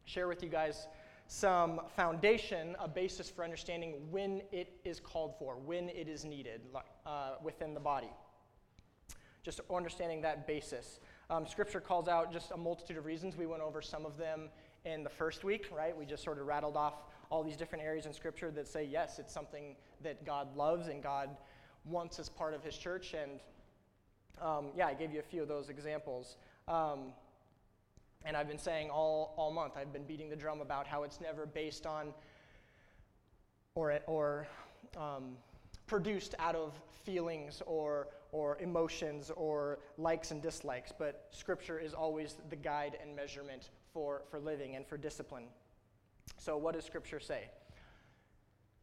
share 0.06 0.28
with 0.28 0.44
you 0.44 0.50
guys 0.50 0.88
some 1.28 1.82
foundation, 1.96 2.76
a 2.80 2.88
basis 2.88 3.30
for 3.30 3.44
understanding 3.44 3.96
when 4.10 4.42
it 4.52 4.80
is 4.84 5.00
called 5.00 5.34
for, 5.40 5.56
when 5.56 5.88
it 5.90 6.08
is 6.08 6.26
needed 6.26 6.62
uh, 7.06 7.36
within 7.42 7.74
the 7.74 7.80
body. 7.80 8.10
Just 9.44 9.62
understanding 9.74 10.22
that 10.22 10.46
basis. 10.46 11.00
Um, 11.30 11.48
scripture 11.48 11.80
calls 11.80 12.08
out 12.08 12.34
just 12.34 12.52
a 12.52 12.58
multitude 12.58 12.98
of 12.98 13.06
reasons. 13.06 13.38
We 13.38 13.46
went 13.46 13.62
over 13.62 13.82
some 13.82 14.06
of 14.06 14.18
them 14.18 14.50
in 14.86 15.04
the 15.04 15.10
first 15.10 15.44
week, 15.44 15.70
right? 15.76 15.96
We 15.96 16.06
just 16.06 16.24
sort 16.24 16.40
of 16.40 16.48
rattled 16.48 16.76
off 16.76 16.96
all 17.30 17.44
these 17.44 17.56
different 17.56 17.84
areas 17.84 18.06
in 18.06 18.14
Scripture 18.14 18.52
that 18.52 18.68
say, 18.68 18.84
yes, 18.84 19.20
it's 19.20 19.34
something 19.34 19.76
that 20.04 20.26
God 20.26 20.56
loves 20.56 20.88
and 20.88 21.02
God 21.02 21.30
wants 21.86 22.20
as 22.20 22.30
part 22.30 22.54
of 22.54 22.64
His 22.64 22.78
church. 22.78 23.14
And 23.14 23.40
um, 24.42 24.68
yeah, 24.76 24.88
I 24.88 24.94
gave 24.94 25.14
you 25.14 25.20
a 25.20 25.24
few 25.24 25.42
of 25.42 25.48
those 25.48 25.70
examples. 25.70 26.36
Um, 26.68 27.14
and 28.26 28.38
I've 28.38 28.48
been 28.48 28.60
saying 28.60 28.90
all, 28.90 29.34
all 29.38 29.52
month, 29.52 29.74
I've 29.78 29.92
been 29.92 30.04
beating 30.04 30.30
the 30.30 30.36
drum 30.36 30.62
about 30.62 30.88
how 30.88 31.04
it's 31.04 31.20
never 31.20 31.46
based 31.46 31.86
on 31.86 32.14
or, 33.76 34.00
or 34.06 34.48
um, 34.98 35.38
produced 35.88 36.36
out 36.40 36.56
of 36.56 36.80
feelings 37.04 37.62
or, 37.66 38.10
or 38.32 38.58
emotions 38.60 39.32
or 39.36 39.80
likes 39.98 40.32
and 40.32 40.42
dislikes, 40.42 40.92
but 40.98 41.28
Scripture 41.32 41.80
is 41.80 41.94
always 41.94 42.38
the 42.50 42.56
guide 42.56 42.98
and 43.02 43.16
measurement 43.16 43.70
for, 43.94 44.24
for 44.30 44.40
living 44.40 44.76
and 44.76 44.86
for 44.86 44.98
discipline. 44.98 45.46
So, 46.38 46.58
what 46.58 46.76
does 46.76 46.86
Scripture 46.86 47.20
say? 47.20 47.50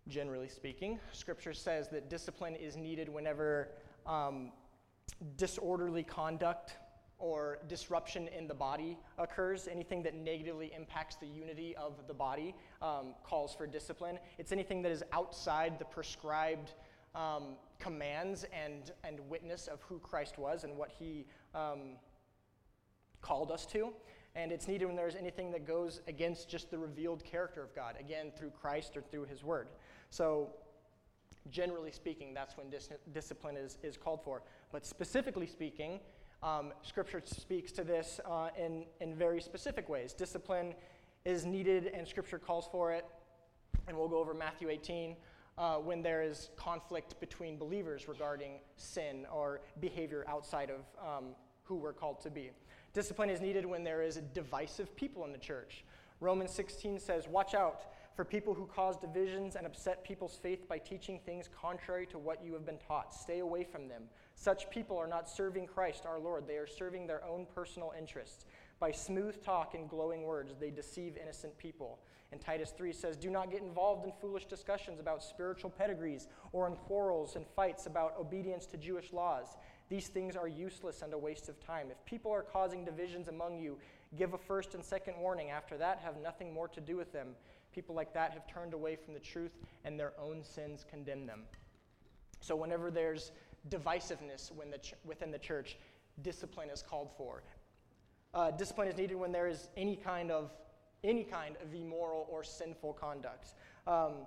Generally 0.08 0.48
speaking, 0.48 0.98
Scripture 1.12 1.52
says 1.52 1.88
that 1.90 2.08
discipline 2.08 2.54
is 2.54 2.76
needed 2.76 3.08
whenever 3.08 3.68
um, 4.06 4.52
disorderly 5.36 6.02
conduct 6.02 6.76
or 7.18 7.58
disruption 7.68 8.28
in 8.28 8.46
the 8.46 8.54
body 8.54 8.96
occurs, 9.18 9.68
anything 9.68 10.02
that 10.04 10.14
negatively 10.14 10.72
impacts 10.74 11.16
the 11.16 11.26
unity 11.26 11.74
of 11.76 12.06
the 12.06 12.14
body 12.14 12.54
um, 12.80 13.14
calls 13.24 13.54
for 13.54 13.66
discipline. 13.66 14.18
It's 14.38 14.52
anything 14.52 14.82
that 14.82 14.92
is 14.92 15.02
outside 15.12 15.78
the 15.78 15.84
prescribed 15.84 16.74
um, 17.14 17.56
commands 17.78 18.44
and, 18.52 18.92
and 19.04 19.18
witness 19.28 19.66
of 19.66 19.82
who 19.82 19.98
Christ 19.98 20.38
was 20.38 20.64
and 20.64 20.76
what 20.76 20.90
he 20.98 21.26
um, 21.54 21.96
called 23.20 23.50
us 23.50 23.66
to. 23.66 23.92
And 24.34 24.52
it's 24.52 24.68
needed 24.68 24.86
when 24.86 24.94
there's 24.94 25.16
anything 25.16 25.50
that 25.52 25.66
goes 25.66 26.00
against 26.06 26.48
just 26.48 26.70
the 26.70 26.78
revealed 26.78 27.24
character 27.24 27.62
of 27.62 27.74
God, 27.74 27.96
again, 27.98 28.30
through 28.36 28.50
Christ 28.50 28.96
or 28.96 29.02
through 29.02 29.24
his 29.24 29.42
word. 29.42 29.68
So, 30.10 30.50
generally 31.50 31.90
speaking, 31.90 32.34
that's 32.34 32.56
when 32.56 32.70
dis- 32.70 32.90
discipline 33.12 33.56
is, 33.56 33.78
is 33.82 33.96
called 33.96 34.22
for. 34.22 34.42
But 34.70 34.86
specifically 34.86 35.46
speaking, 35.46 35.98
um, 36.42 36.72
Scripture 36.82 37.22
speaks 37.24 37.72
to 37.72 37.84
this 37.84 38.20
uh, 38.24 38.48
in, 38.56 38.84
in 39.00 39.14
very 39.14 39.40
specific 39.40 39.88
ways. 39.88 40.12
Discipline 40.12 40.74
is 41.24 41.44
needed, 41.44 41.90
and 41.92 42.06
Scripture 42.06 42.38
calls 42.38 42.68
for 42.70 42.92
it. 42.92 43.04
And 43.86 43.96
we'll 43.96 44.08
go 44.08 44.18
over 44.18 44.34
Matthew 44.34 44.68
18 44.68 45.16
uh, 45.56 45.76
when 45.76 46.02
there 46.02 46.22
is 46.22 46.50
conflict 46.56 47.18
between 47.20 47.58
believers 47.58 48.06
regarding 48.06 48.60
sin 48.76 49.26
or 49.32 49.60
behavior 49.80 50.24
outside 50.28 50.70
of 50.70 50.80
um, 51.04 51.24
who 51.64 51.76
we're 51.76 51.92
called 51.92 52.20
to 52.20 52.30
be. 52.30 52.50
Discipline 52.94 53.30
is 53.30 53.40
needed 53.40 53.66
when 53.66 53.82
there 53.82 54.02
is 54.02 54.20
divisive 54.32 54.94
people 54.96 55.24
in 55.24 55.32
the 55.32 55.38
church. 55.38 55.84
Romans 56.20 56.52
16 56.52 56.98
says, 57.00 57.28
Watch 57.28 57.54
out 57.54 57.82
for 58.14 58.24
people 58.24 58.54
who 58.54 58.66
cause 58.66 58.96
divisions 58.96 59.54
and 59.54 59.66
upset 59.66 60.02
people's 60.02 60.38
faith 60.42 60.68
by 60.68 60.78
teaching 60.78 61.20
things 61.24 61.48
contrary 61.60 62.06
to 62.06 62.18
what 62.18 62.44
you 62.44 62.52
have 62.52 62.66
been 62.66 62.78
taught. 62.78 63.14
Stay 63.14 63.40
away 63.40 63.64
from 63.64 63.88
them. 63.88 64.04
Such 64.40 64.70
people 64.70 64.96
are 64.96 65.08
not 65.08 65.28
serving 65.28 65.66
Christ 65.66 66.06
our 66.06 66.20
Lord, 66.20 66.46
they 66.46 66.58
are 66.58 66.66
serving 66.66 67.08
their 67.08 67.24
own 67.24 67.44
personal 67.52 67.92
interests. 67.98 68.46
By 68.78 68.92
smooth 68.92 69.42
talk 69.42 69.74
and 69.74 69.90
glowing 69.90 70.22
words, 70.22 70.54
they 70.60 70.70
deceive 70.70 71.16
innocent 71.20 71.58
people. 71.58 71.98
And 72.30 72.40
Titus 72.40 72.72
3 72.76 72.92
says, 72.92 73.16
Do 73.16 73.30
not 73.30 73.50
get 73.50 73.62
involved 73.62 74.04
in 74.04 74.12
foolish 74.20 74.44
discussions 74.44 75.00
about 75.00 75.24
spiritual 75.24 75.70
pedigrees 75.70 76.28
or 76.52 76.68
in 76.68 76.76
quarrels 76.76 77.34
and 77.34 77.44
fights 77.56 77.86
about 77.86 78.14
obedience 78.16 78.64
to 78.66 78.76
Jewish 78.76 79.12
laws. 79.12 79.56
These 79.88 80.06
things 80.06 80.36
are 80.36 80.46
useless 80.46 81.02
and 81.02 81.12
a 81.12 81.18
waste 81.18 81.48
of 81.48 81.58
time. 81.58 81.88
If 81.90 82.04
people 82.04 82.30
are 82.30 82.42
causing 82.42 82.84
divisions 82.84 83.26
among 83.26 83.58
you, 83.58 83.76
give 84.16 84.34
a 84.34 84.38
first 84.38 84.74
and 84.74 84.84
second 84.84 85.14
warning. 85.18 85.50
After 85.50 85.76
that, 85.78 85.98
have 86.04 86.20
nothing 86.22 86.54
more 86.54 86.68
to 86.68 86.80
do 86.80 86.96
with 86.96 87.12
them. 87.12 87.30
People 87.72 87.96
like 87.96 88.14
that 88.14 88.32
have 88.34 88.46
turned 88.46 88.72
away 88.72 88.94
from 88.94 89.14
the 89.14 89.20
truth, 89.20 89.58
and 89.84 89.98
their 89.98 90.12
own 90.16 90.44
sins 90.44 90.84
condemn 90.88 91.26
them. 91.26 91.42
So, 92.40 92.54
whenever 92.54 92.90
there's 92.90 93.32
divisiveness 93.68 94.50
within 95.04 95.30
the 95.30 95.38
church, 95.38 95.78
discipline 96.22 96.70
is 96.70 96.82
called 96.82 97.10
for. 97.16 97.42
Uh, 98.34 98.50
discipline 98.50 98.88
is 98.88 98.96
needed 98.96 99.16
when 99.16 99.32
there 99.32 99.48
is 99.48 99.68
any 99.76 99.96
kind 99.96 100.30
of 100.30 100.50
any 101.04 101.22
kind 101.22 101.56
of 101.62 101.72
immoral 101.74 102.26
or 102.30 102.42
sinful 102.42 102.92
conduct. 102.94 103.54
Um, 103.86 104.26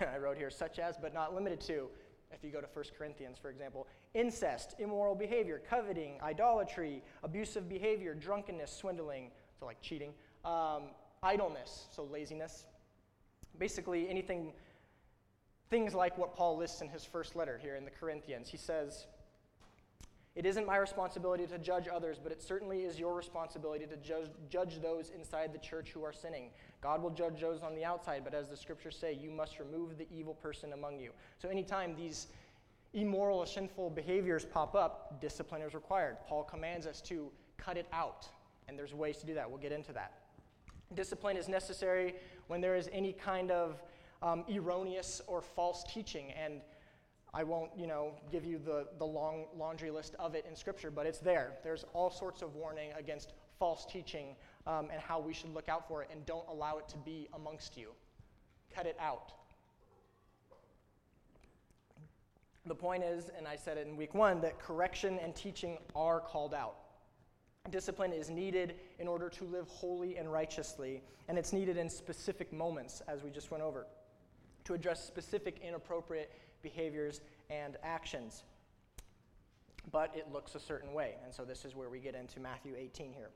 I 0.00 0.18
wrote 0.18 0.36
here, 0.36 0.50
such 0.50 0.78
as, 0.78 0.96
but 0.96 1.14
not 1.14 1.34
limited 1.34 1.60
to, 1.62 1.88
if 2.32 2.44
you 2.44 2.50
go 2.50 2.60
to 2.60 2.66
1 2.72 2.84
Corinthians, 2.96 3.38
for 3.38 3.50
example, 3.50 3.86
incest, 4.14 4.74
immoral 4.78 5.14
behavior, 5.14 5.60
coveting, 5.68 6.18
idolatry, 6.22 7.02
abusive 7.22 7.68
behavior, 7.68 8.14
drunkenness, 8.14 8.70
swindling, 8.70 9.30
so 9.58 9.66
like 9.66 9.80
cheating, 9.80 10.12
um, 10.44 10.90
idleness, 11.22 11.86
so 11.94 12.04
laziness. 12.04 12.66
Basically, 13.58 14.08
anything 14.08 14.52
Things 15.70 15.94
like 15.94 16.18
what 16.18 16.34
Paul 16.34 16.56
lists 16.56 16.80
in 16.80 16.88
his 16.88 17.04
first 17.04 17.36
letter 17.36 17.56
here 17.56 17.76
in 17.76 17.84
the 17.84 17.92
Corinthians. 17.92 18.48
He 18.48 18.56
says, 18.56 19.06
It 20.34 20.44
isn't 20.44 20.66
my 20.66 20.76
responsibility 20.76 21.46
to 21.46 21.58
judge 21.58 21.86
others, 21.86 22.18
but 22.20 22.32
it 22.32 22.42
certainly 22.42 22.82
is 22.82 22.98
your 22.98 23.14
responsibility 23.14 23.86
to 23.86 23.96
judge, 23.96 24.30
judge 24.48 24.82
those 24.82 25.10
inside 25.10 25.52
the 25.52 25.58
church 25.58 25.90
who 25.92 26.02
are 26.02 26.12
sinning. 26.12 26.50
God 26.80 27.00
will 27.00 27.10
judge 27.10 27.40
those 27.40 27.62
on 27.62 27.76
the 27.76 27.84
outside, 27.84 28.22
but 28.24 28.34
as 28.34 28.48
the 28.48 28.56
scriptures 28.56 28.96
say, 28.96 29.12
you 29.14 29.30
must 29.30 29.60
remove 29.60 29.96
the 29.96 30.08
evil 30.10 30.34
person 30.34 30.72
among 30.72 30.98
you. 30.98 31.12
So 31.38 31.48
anytime 31.48 31.94
these 31.94 32.26
immoral 32.92 33.38
or 33.38 33.46
sinful 33.46 33.90
behaviors 33.90 34.44
pop 34.44 34.74
up, 34.74 35.20
discipline 35.20 35.62
is 35.62 35.72
required. 35.74 36.16
Paul 36.26 36.42
commands 36.42 36.84
us 36.84 37.00
to 37.02 37.30
cut 37.58 37.76
it 37.76 37.86
out, 37.92 38.26
and 38.66 38.76
there's 38.76 38.92
ways 38.92 39.18
to 39.18 39.26
do 39.26 39.34
that. 39.34 39.48
We'll 39.48 39.60
get 39.60 39.70
into 39.70 39.92
that. 39.92 40.14
Discipline 40.94 41.36
is 41.36 41.48
necessary 41.48 42.16
when 42.48 42.60
there 42.60 42.74
is 42.74 42.90
any 42.92 43.12
kind 43.12 43.52
of 43.52 43.80
um, 44.22 44.44
erroneous 44.52 45.20
or 45.26 45.40
false 45.40 45.84
teaching. 45.84 46.32
And 46.32 46.60
I 47.32 47.44
won't, 47.44 47.70
you 47.76 47.86
know, 47.86 48.12
give 48.30 48.44
you 48.44 48.58
the, 48.58 48.88
the 48.98 49.04
long 49.04 49.46
laundry 49.56 49.90
list 49.90 50.14
of 50.18 50.34
it 50.34 50.44
in 50.48 50.56
Scripture, 50.56 50.90
but 50.90 51.06
it's 51.06 51.18
there. 51.18 51.52
There's 51.62 51.84
all 51.92 52.10
sorts 52.10 52.42
of 52.42 52.54
warning 52.54 52.90
against 52.98 53.34
false 53.58 53.86
teaching 53.86 54.34
um, 54.66 54.88
and 54.92 55.00
how 55.00 55.20
we 55.20 55.32
should 55.32 55.54
look 55.54 55.68
out 55.68 55.86
for 55.86 56.02
it, 56.02 56.08
and 56.10 56.24
don't 56.26 56.46
allow 56.48 56.78
it 56.78 56.88
to 56.88 56.96
be 56.98 57.28
amongst 57.34 57.76
you. 57.76 57.90
Cut 58.74 58.86
it 58.86 58.96
out. 59.00 59.32
The 62.66 62.74
point 62.74 63.04
is, 63.04 63.30
and 63.36 63.46
I 63.46 63.56
said 63.56 63.78
it 63.78 63.86
in 63.86 63.96
week 63.96 64.14
one, 64.14 64.40
that 64.42 64.58
correction 64.58 65.18
and 65.22 65.34
teaching 65.34 65.78
are 65.94 66.20
called 66.20 66.52
out. 66.52 66.76
Discipline 67.70 68.12
is 68.12 68.28
needed 68.28 68.74
in 68.98 69.06
order 69.06 69.28
to 69.28 69.44
live 69.44 69.68
holy 69.68 70.16
and 70.16 70.30
righteously, 70.30 71.02
and 71.28 71.38
it's 71.38 71.52
needed 71.52 71.76
in 71.76 71.88
specific 71.88 72.52
moments, 72.52 73.02
as 73.06 73.22
we 73.22 73.30
just 73.30 73.50
went 73.50 73.62
over 73.62 73.86
to 74.64 74.74
address 74.74 75.04
specific 75.04 75.60
inappropriate 75.66 76.32
behaviors 76.62 77.20
and 77.48 77.76
actions. 77.82 78.44
But 79.90 80.14
it 80.14 80.30
looks 80.32 80.54
a 80.54 80.60
certain 80.60 80.92
way, 80.92 81.14
and 81.24 81.32
so 81.34 81.44
this 81.44 81.64
is 81.64 81.74
where 81.74 81.88
we 81.88 82.00
get 82.00 82.14
into 82.14 82.38
Matthew 82.38 82.74
18 82.76 83.12
here. 83.12 83.30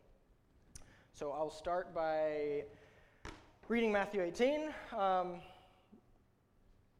So 1.14 1.32
I'll 1.32 1.50
start 1.50 1.94
by 1.94 2.64
reading 3.68 3.92
Matthew 3.92 4.20
18. 4.20 4.68
Um, 4.96 5.40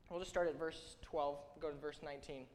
we'll 0.08 0.20
just 0.20 0.30
start 0.30 0.48
at 0.48 0.58
verse 0.58 0.96
12, 1.02 1.36
go 1.60 1.68
to 1.68 1.76
verse 1.76 1.98
19. 2.02 2.46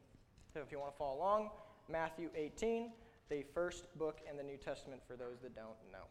So 0.52 0.60
if 0.60 0.72
you 0.72 0.78
want 0.80 0.92
to 0.92 0.98
follow 0.98 1.16
along, 1.16 1.50
Matthew 1.88 2.28
18, 2.34 2.90
the 3.28 3.44
first 3.54 3.84
book 3.98 4.20
in 4.28 4.36
the 4.36 4.42
New 4.42 4.56
Testament 4.56 5.00
for 5.06 5.16
those 5.16 5.38
that 5.42 5.54
don't 5.54 5.76
know. 5.92 6.06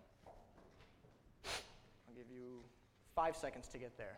I'll 1.46 2.16
give 2.16 2.32
you 2.32 2.62
five 3.16 3.36
seconds 3.36 3.68
to 3.70 3.78
get 3.78 3.98
there. 3.98 4.18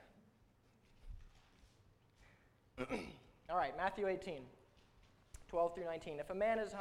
All 3.49 3.57
right, 3.57 3.75
Matthew 3.77 4.07
18, 4.07 4.41
12 5.49 5.75
through 5.75 5.85
19. 5.85 6.19
If 6.19 6.29
a 6.29 6.35
man 6.35 6.59
is 6.59 6.73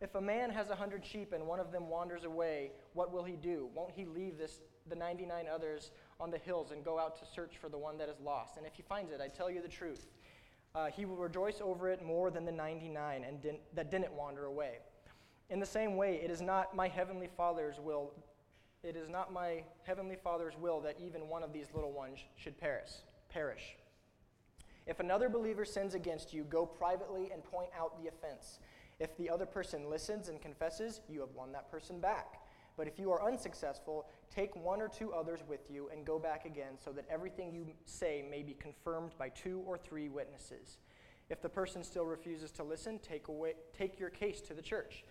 if 0.00 0.14
a 0.16 0.20
man 0.20 0.50
has 0.50 0.70
a 0.70 0.74
hundred 0.74 1.04
sheep 1.04 1.32
and 1.32 1.46
one 1.46 1.60
of 1.60 1.72
them 1.72 1.88
wanders 1.88 2.24
away, 2.24 2.72
what 2.92 3.12
will 3.12 3.24
he 3.24 3.36
do? 3.36 3.68
Won't 3.74 3.92
he 3.92 4.04
leave 4.04 4.36
this, 4.36 4.60
the 4.88 4.96
99 4.96 5.46
others 5.52 5.92
on 6.20 6.30
the 6.30 6.38
hills 6.38 6.72
and 6.72 6.84
go 6.84 6.98
out 6.98 7.16
to 7.20 7.24
search 7.24 7.56
for 7.60 7.68
the 7.68 7.78
one 7.78 7.96
that 7.98 8.08
is 8.08 8.20
lost? 8.20 8.56
And 8.56 8.66
if 8.66 8.74
he 8.74 8.82
finds 8.82 9.12
it, 9.12 9.20
I 9.20 9.28
tell 9.28 9.50
you 9.50 9.62
the 9.62 9.68
truth, 9.68 10.06
uh, 10.74 10.86
he 10.86 11.04
will 11.04 11.16
rejoice 11.16 11.60
over 11.62 11.88
it 11.88 12.04
more 12.04 12.30
than 12.30 12.44
the 12.44 12.52
99 12.52 13.24
and 13.24 13.40
din- 13.40 13.58
that 13.74 13.90
didn't 13.90 14.12
wander 14.12 14.44
away. 14.44 14.78
In 15.48 15.60
the 15.60 15.66
same 15.66 15.96
way, 15.96 16.16
it 16.16 16.30
is 16.30 16.42
not 16.42 16.74
my 16.74 16.88
heavenly 16.88 17.28
Father's 17.36 17.78
will. 17.78 18.12
It 18.82 18.96
is 18.96 19.08
not 19.08 19.32
my 19.32 19.62
heavenly 19.84 20.16
Father's 20.16 20.54
will 20.58 20.80
that 20.80 20.96
even 21.00 21.28
one 21.28 21.42
of 21.42 21.52
these 21.52 21.68
little 21.72 21.92
ones 21.92 22.18
should 22.36 22.58
perish. 22.58 22.90
Perish. 23.30 23.76
If 24.86 25.00
another 25.00 25.28
believer 25.28 25.64
sins 25.64 25.94
against 25.94 26.34
you, 26.34 26.44
go 26.44 26.66
privately 26.66 27.30
and 27.32 27.42
point 27.42 27.70
out 27.78 28.00
the 28.02 28.08
offense. 28.08 28.58
If 29.00 29.16
the 29.16 29.30
other 29.30 29.46
person 29.46 29.88
listens 29.90 30.28
and 30.28 30.40
confesses, 30.40 31.00
you 31.08 31.20
have 31.20 31.34
won 31.34 31.52
that 31.52 31.70
person 31.70 32.00
back. 32.00 32.40
But 32.76 32.88
if 32.88 32.98
you 32.98 33.10
are 33.12 33.24
unsuccessful, 33.24 34.06
take 34.34 34.54
one 34.56 34.82
or 34.82 34.88
two 34.88 35.12
others 35.12 35.40
with 35.48 35.70
you 35.70 35.88
and 35.92 36.04
go 36.04 36.18
back 36.18 36.44
again 36.44 36.74
so 36.82 36.90
that 36.92 37.06
everything 37.08 37.52
you 37.52 37.66
say 37.86 38.24
may 38.28 38.42
be 38.42 38.54
confirmed 38.54 39.12
by 39.18 39.28
two 39.28 39.62
or 39.66 39.78
three 39.78 40.08
witnesses. 40.08 40.78
If 41.30 41.40
the 41.40 41.48
person 41.48 41.82
still 41.82 42.04
refuses 42.04 42.50
to 42.52 42.64
listen, 42.64 42.98
take, 42.98 43.28
away, 43.28 43.54
take 43.76 43.98
your 43.98 44.10
case 44.10 44.40
to 44.42 44.54
the 44.54 44.62
church. 44.62 45.04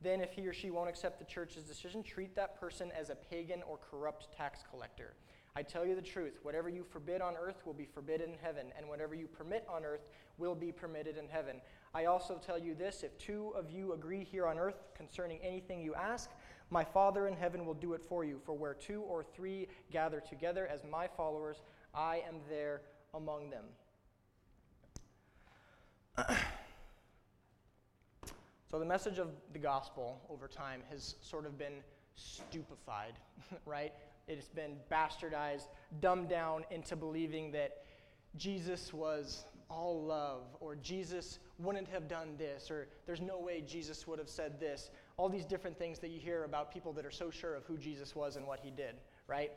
Then, 0.00 0.20
if 0.20 0.32
he 0.32 0.46
or 0.46 0.52
she 0.52 0.70
won't 0.70 0.90
accept 0.90 1.18
the 1.18 1.24
church's 1.24 1.64
decision, 1.64 2.02
treat 2.02 2.34
that 2.36 2.60
person 2.60 2.92
as 2.98 3.08
a 3.08 3.14
pagan 3.14 3.62
or 3.62 3.78
corrupt 3.78 4.36
tax 4.36 4.62
collector. 4.68 5.14
I 5.56 5.62
tell 5.62 5.86
you 5.86 5.94
the 5.94 6.02
truth 6.02 6.40
whatever 6.42 6.68
you 6.68 6.82
forbid 6.82 7.20
on 7.20 7.36
earth 7.36 7.64
will 7.64 7.74
be 7.74 7.84
forbidden 7.84 8.32
in 8.32 8.38
heaven, 8.42 8.72
and 8.76 8.88
whatever 8.88 9.14
you 9.14 9.28
permit 9.28 9.64
on 9.68 9.84
earth 9.84 10.08
will 10.36 10.56
be 10.56 10.72
permitted 10.72 11.16
in 11.16 11.28
heaven. 11.28 11.60
I 11.94 12.06
also 12.06 12.40
tell 12.44 12.58
you 12.58 12.74
this 12.74 13.04
if 13.04 13.16
two 13.18 13.52
of 13.56 13.70
you 13.70 13.92
agree 13.92 14.24
here 14.24 14.48
on 14.48 14.58
earth 14.58 14.82
concerning 14.96 15.38
anything 15.42 15.80
you 15.80 15.94
ask, 15.94 16.30
my 16.70 16.82
Father 16.82 17.28
in 17.28 17.36
heaven 17.36 17.64
will 17.64 17.74
do 17.74 17.92
it 17.92 18.02
for 18.02 18.24
you. 18.24 18.40
For 18.44 18.52
where 18.52 18.74
two 18.74 19.02
or 19.02 19.22
three 19.22 19.68
gather 19.92 20.20
together 20.20 20.66
as 20.66 20.82
my 20.90 21.06
followers, 21.06 21.62
I 21.94 22.24
am 22.26 22.40
there 22.48 22.80
among 23.14 23.50
them. 23.50 23.64
so, 28.70 28.80
the 28.80 28.84
message 28.84 29.18
of 29.20 29.30
the 29.52 29.58
gospel 29.60 30.20
over 30.28 30.48
time 30.48 30.82
has 30.90 31.14
sort 31.20 31.46
of 31.46 31.56
been 31.56 31.74
stupefied, 32.16 33.14
right? 33.66 33.92
It's 34.26 34.48
been 34.48 34.76
bastardized, 34.90 35.68
dumbed 36.00 36.28
down 36.28 36.64
into 36.70 36.96
believing 36.96 37.52
that 37.52 37.82
Jesus 38.36 38.92
was 38.92 39.44
all 39.70 40.02
love, 40.02 40.42
or 40.60 40.76
Jesus 40.76 41.38
wouldn't 41.58 41.88
have 41.88 42.08
done 42.08 42.36
this, 42.36 42.70
or 42.70 42.88
there's 43.06 43.20
no 43.20 43.38
way 43.38 43.62
Jesus 43.66 44.06
would 44.06 44.18
have 44.18 44.28
said 44.28 44.60
this. 44.60 44.90
All 45.16 45.28
these 45.28 45.44
different 45.44 45.78
things 45.78 45.98
that 46.00 46.10
you 46.10 46.20
hear 46.20 46.44
about 46.44 46.72
people 46.72 46.92
that 46.94 47.06
are 47.06 47.10
so 47.10 47.30
sure 47.30 47.54
of 47.54 47.64
who 47.64 47.78
Jesus 47.78 48.14
was 48.14 48.36
and 48.36 48.46
what 48.46 48.60
he 48.62 48.70
did, 48.70 48.96
right? 49.26 49.52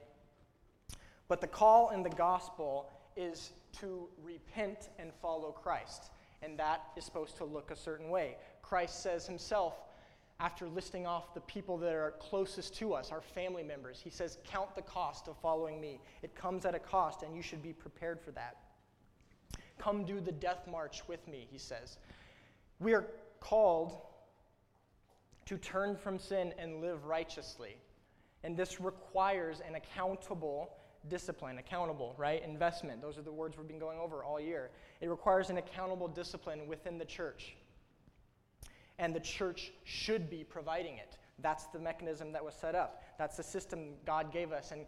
But 1.27 1.41
the 1.41 1.47
call 1.47 1.89
in 1.89 2.03
the 2.03 2.09
gospel 2.09 2.89
is 3.15 3.51
to 3.79 4.07
repent 4.23 4.89
and 4.99 5.11
follow 5.21 5.51
Christ, 5.51 6.11
and 6.41 6.57
that 6.59 6.81
is 6.95 7.03
supposed 7.03 7.35
to 7.37 7.45
look 7.45 7.71
a 7.71 7.75
certain 7.75 8.09
way. 8.09 8.37
Christ 8.61 9.01
says 9.01 9.25
himself, 9.25 9.75
after 10.39 10.67
listing 10.67 11.07
off 11.07 11.33
the 11.33 11.41
people 11.41 11.77
that 11.79 11.93
are 11.93 12.13
closest 12.19 12.75
to 12.77 12.93
us, 12.93 13.11
our 13.11 13.21
family 13.21 13.63
members, 13.63 13.99
he 14.03 14.09
says, 14.09 14.37
Count 14.43 14.75
the 14.75 14.83
cost 14.83 15.27
of 15.27 15.35
following 15.37 15.81
me. 15.81 15.99
It 16.21 16.35
comes 16.35 16.65
at 16.65 16.75
a 16.75 16.79
cost, 16.79 17.23
and 17.23 17.35
you 17.35 17.41
should 17.41 17.63
be 17.63 17.73
prepared 17.73 18.21
for 18.21 18.31
that. 18.31 18.57
Come 19.79 20.05
do 20.05 20.19
the 20.19 20.31
death 20.31 20.67
march 20.69 21.07
with 21.07 21.27
me, 21.27 21.47
he 21.49 21.57
says. 21.57 21.97
We 22.79 22.93
are 22.93 23.05
called 23.39 23.99
to 25.45 25.57
turn 25.57 25.95
from 25.95 26.19
sin 26.19 26.53
and 26.59 26.81
live 26.81 27.05
righteously. 27.05 27.77
And 28.43 28.55
this 28.55 28.79
requires 28.79 29.61
an 29.67 29.75
accountable 29.75 30.73
discipline, 31.09 31.57
accountable, 31.57 32.13
right? 32.17 32.43
Investment. 32.43 33.01
Those 33.01 33.17
are 33.17 33.21
the 33.21 33.31
words 33.31 33.57
we've 33.57 33.67
been 33.67 33.79
going 33.79 33.97
over 33.97 34.23
all 34.23 34.39
year. 34.39 34.69
It 35.01 35.09
requires 35.09 35.49
an 35.49 35.57
accountable 35.57 36.07
discipline 36.07 36.67
within 36.67 36.97
the 36.97 37.05
church. 37.05 37.55
And 38.99 39.15
the 39.15 39.19
church 39.19 39.71
should 39.83 40.29
be 40.29 40.43
providing 40.43 40.97
it. 40.97 41.17
That's 41.39 41.65
the 41.67 41.79
mechanism 41.79 42.31
that 42.31 42.43
was 42.43 42.55
set 42.55 42.73
up. 42.73 43.03
That's 43.17 43.37
the 43.37 43.43
system 43.43 43.93
God 44.05 44.31
gave 44.31 44.51
us. 44.51 44.71
And 44.71 44.85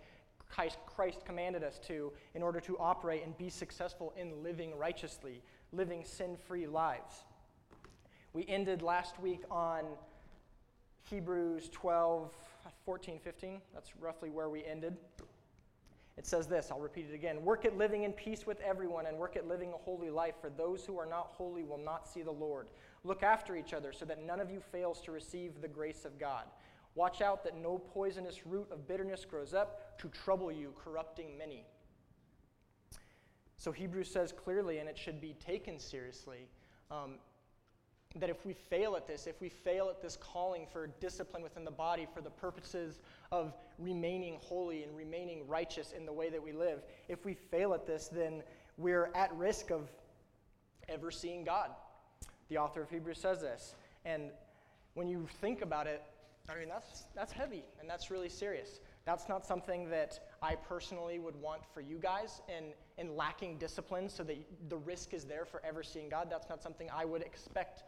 Christ 0.50 1.26
commanded 1.26 1.64
us 1.64 1.80
to 1.88 2.12
in 2.34 2.42
order 2.42 2.60
to 2.62 2.78
operate 2.80 3.24
and 3.24 3.38
be 3.38 3.50
successful 3.50 4.14
in 4.18 4.44
living 4.44 4.76
righteously, 4.78 5.44
living 5.72 6.04
sin 6.04 6.36
free 6.48 6.66
lives. 6.66 7.24
We 8.34 8.46
ended 8.48 8.82
last 8.82 9.20
week 9.20 9.42
on 9.52 9.84
Hebrews 11.10 11.70
12, 11.72 12.32
14, 12.86 13.20
15. 13.20 13.62
That's 13.74 13.96
roughly 14.00 14.30
where 14.30 14.50
we 14.50 14.66
ended. 14.66 14.98
It 16.18 16.28
says 16.28 16.48
this, 16.48 16.70
I'll 16.72 16.80
repeat 16.80 17.08
it 17.10 17.16
again. 17.16 17.44
Work 17.46 17.66
at 17.66 17.78
living 17.78 18.04
in 18.04 18.12
peace 18.12 18.46
with 18.46 18.60
everyone 18.62 19.06
and 19.06 19.18
work 19.18 19.38
at 19.38 19.48
living 19.48 19.72
a 19.72 19.78
holy 19.78 20.10
life, 20.10 20.34
for 20.42 20.50
those 20.50 20.86
who 20.86 21.00
are 21.00 21.06
not 21.06 21.28
holy 21.28 21.64
will 21.64 21.78
not 21.78 22.08
see 22.08 22.24
the 22.24 22.32
Lord. 22.32 22.68
Look 23.04 23.24
after 23.24 23.56
each 23.56 23.74
other 23.74 23.94
so 23.94 24.06
that 24.06 24.26
none 24.26 24.40
of 24.40 24.52
you 24.52 24.62
fails 24.72 25.02
to 25.02 25.12
receive 25.12 25.62
the 25.62 25.68
grace 25.68 26.06
of 26.06 26.20
God. 26.20 26.44
Watch 26.96 27.22
out 27.22 27.44
that 27.44 27.56
no 27.56 27.78
poisonous 27.78 28.46
root 28.46 28.68
of 28.72 28.88
bitterness 28.88 29.24
grows 29.26 29.54
up 29.54 29.98
to 30.00 30.10
trouble 30.10 30.52
you, 30.52 30.74
corrupting 30.84 31.38
many. 31.38 31.66
So 33.58 33.72
Hebrews 33.72 34.10
says 34.10 34.32
clearly, 34.32 34.80
and 34.80 34.90
it 34.90 34.98
should 34.98 35.22
be 35.22 35.34
taken 35.34 35.80
seriously, 35.80 36.48
um, 36.90 37.16
that 38.16 38.30
if 38.30 38.46
we 38.46 38.54
fail 38.54 38.96
at 38.96 39.06
this, 39.06 39.28
if 39.28 39.40
we 39.40 39.50
fail 39.50 39.88
at 39.90 40.02
this 40.02 40.18
calling 40.18 40.66
for 40.72 40.88
discipline 41.00 41.44
within 41.44 41.64
the 41.64 41.72
body 41.72 42.08
for 42.12 42.22
the 42.22 42.30
purposes 42.30 43.00
of 43.32 43.54
remaining 43.78 44.38
holy 44.42 44.84
and 44.84 44.96
remaining 44.98 45.48
righteous 45.48 45.92
in 45.92 46.06
the 46.06 46.14
way 46.14 46.30
that 46.30 46.42
we 46.42 46.52
live, 46.52 46.82
if 47.08 47.24
we 47.24 47.34
fail 47.34 47.74
at 47.74 47.86
this, 47.86 48.08
then 48.08 48.42
we're 48.78 49.12
at 49.14 49.34
risk 49.36 49.70
of 49.70 49.92
ever 50.88 51.12
seeing 51.12 51.44
God. 51.44 51.70
The 52.50 52.58
author 52.58 52.82
of 52.82 52.90
Hebrews 52.90 53.20
says 53.20 53.42
this. 53.42 53.76
And 54.06 54.32
when 54.94 55.08
you 55.08 55.28
think 55.42 55.62
about 55.62 55.88
it, 55.88 56.04
I 56.50 56.58
mean, 56.58 56.70
that's, 56.70 57.04
that's 57.16 57.32
heavy 57.32 57.64
and 57.80 57.90
that's 57.90 58.10
really 58.10 58.30
serious. 58.30 58.80
That's 59.06 59.30
not 59.30 59.46
something 59.46 59.90
that 59.90 60.20
I 60.42 60.56
personally 60.56 61.20
would 61.20 61.36
want 61.36 61.62
for 61.74 61.82
you 61.82 61.98
guys 61.98 62.42
in, 62.48 62.74
in 62.98 63.16
lacking 63.16 63.58
discipline 63.58 64.10
so 64.10 64.24
that 64.24 64.38
the 64.70 64.78
risk 64.78 65.14
is 65.14 65.26
there 65.26 65.46
for 65.46 65.62
ever 65.64 65.84
seeing 65.84 66.10
God. 66.10 66.28
That's 66.30 66.50
not 66.50 66.62
something 66.62 66.90
I 66.94 67.06
would 67.06 67.22
expect 67.22 67.84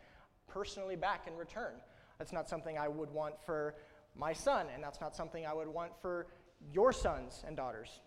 personally 0.47 0.95
back 0.95 1.27
in 1.27 1.35
return. 1.35 1.73
That's 2.17 2.33
not 2.33 2.47
something 2.47 2.77
I 2.77 2.87
would 2.87 3.09
want 3.11 3.35
for 3.43 3.75
my 4.15 4.33
son, 4.33 4.67
and 4.73 4.83
that's 4.83 5.01
not 5.01 5.15
something 5.15 5.45
I 5.45 5.53
would 5.53 5.67
want 5.67 5.91
for 6.01 6.27
your 6.71 6.93
sons 6.93 7.43
and 7.47 7.57
daughters 7.57 7.99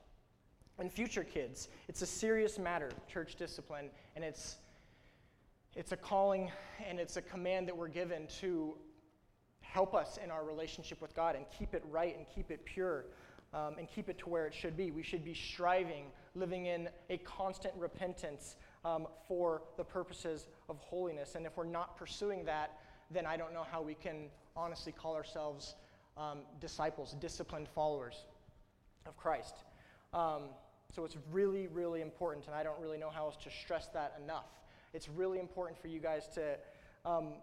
and 0.78 0.92
future 0.92 1.24
kids. 1.24 1.68
It's 1.88 2.02
a 2.02 2.06
serious 2.06 2.58
matter, 2.58 2.90
church 3.08 3.36
discipline, 3.36 3.90
and 4.16 4.24
it's, 4.24 4.56
it's 5.76 5.92
a 5.92 5.96
calling 5.96 6.50
and 6.88 7.00
it's 7.00 7.16
a 7.16 7.22
command 7.22 7.68
that 7.68 7.76
we're 7.76 7.88
given 7.88 8.26
to 8.40 8.74
help 9.60 9.94
us 9.94 10.18
in 10.22 10.30
our 10.30 10.44
relationship 10.44 11.02
with 11.02 11.14
God 11.16 11.34
and 11.34 11.44
keep 11.56 11.74
it 11.74 11.82
right 11.90 12.16
and 12.16 12.26
keep 12.32 12.50
it 12.50 12.64
pure 12.64 13.06
um, 13.52 13.74
and 13.78 13.88
keep 13.88 14.08
it 14.08 14.18
to 14.18 14.28
where 14.28 14.46
it 14.46 14.54
should 14.54 14.76
be. 14.76 14.90
We 14.90 15.02
should 15.02 15.24
be 15.24 15.34
striving, 15.34 16.06
living 16.34 16.66
in 16.66 16.88
a 17.10 17.18
constant 17.18 17.74
repentance 17.76 18.56
um, 18.84 19.08
for 19.26 19.62
the 19.76 19.84
purposes 19.84 20.46
of 20.68 20.78
holiness. 20.78 21.34
And 21.34 21.44
if 21.46 21.56
we're 21.56 21.64
not 21.64 21.96
pursuing 21.96 22.44
that, 22.44 22.78
then 23.10 23.26
I 23.26 23.36
don't 23.36 23.52
know 23.52 23.66
how 23.68 23.82
we 23.82 23.94
can 23.94 24.26
honestly 24.56 24.92
call 24.92 25.14
ourselves 25.14 25.74
um, 26.16 26.40
disciples, 26.60 27.16
disciplined 27.20 27.68
followers 27.68 28.26
of 29.06 29.16
Christ. 29.16 29.54
Um, 30.12 30.42
so 30.94 31.04
it's 31.04 31.16
really, 31.32 31.66
really 31.66 32.00
important, 32.00 32.46
and 32.46 32.54
I 32.54 32.62
don't 32.62 32.78
really 32.80 32.98
know 32.98 33.10
how 33.10 33.24
else 33.24 33.36
to 33.42 33.50
stress 33.50 33.88
that 33.88 34.20
enough. 34.22 34.46
It's 34.94 35.08
really 35.08 35.38
important 35.38 35.78
for 35.78 35.88
you 35.88 35.98
guys 35.98 36.28
to 36.34 36.56
um, 37.04 37.34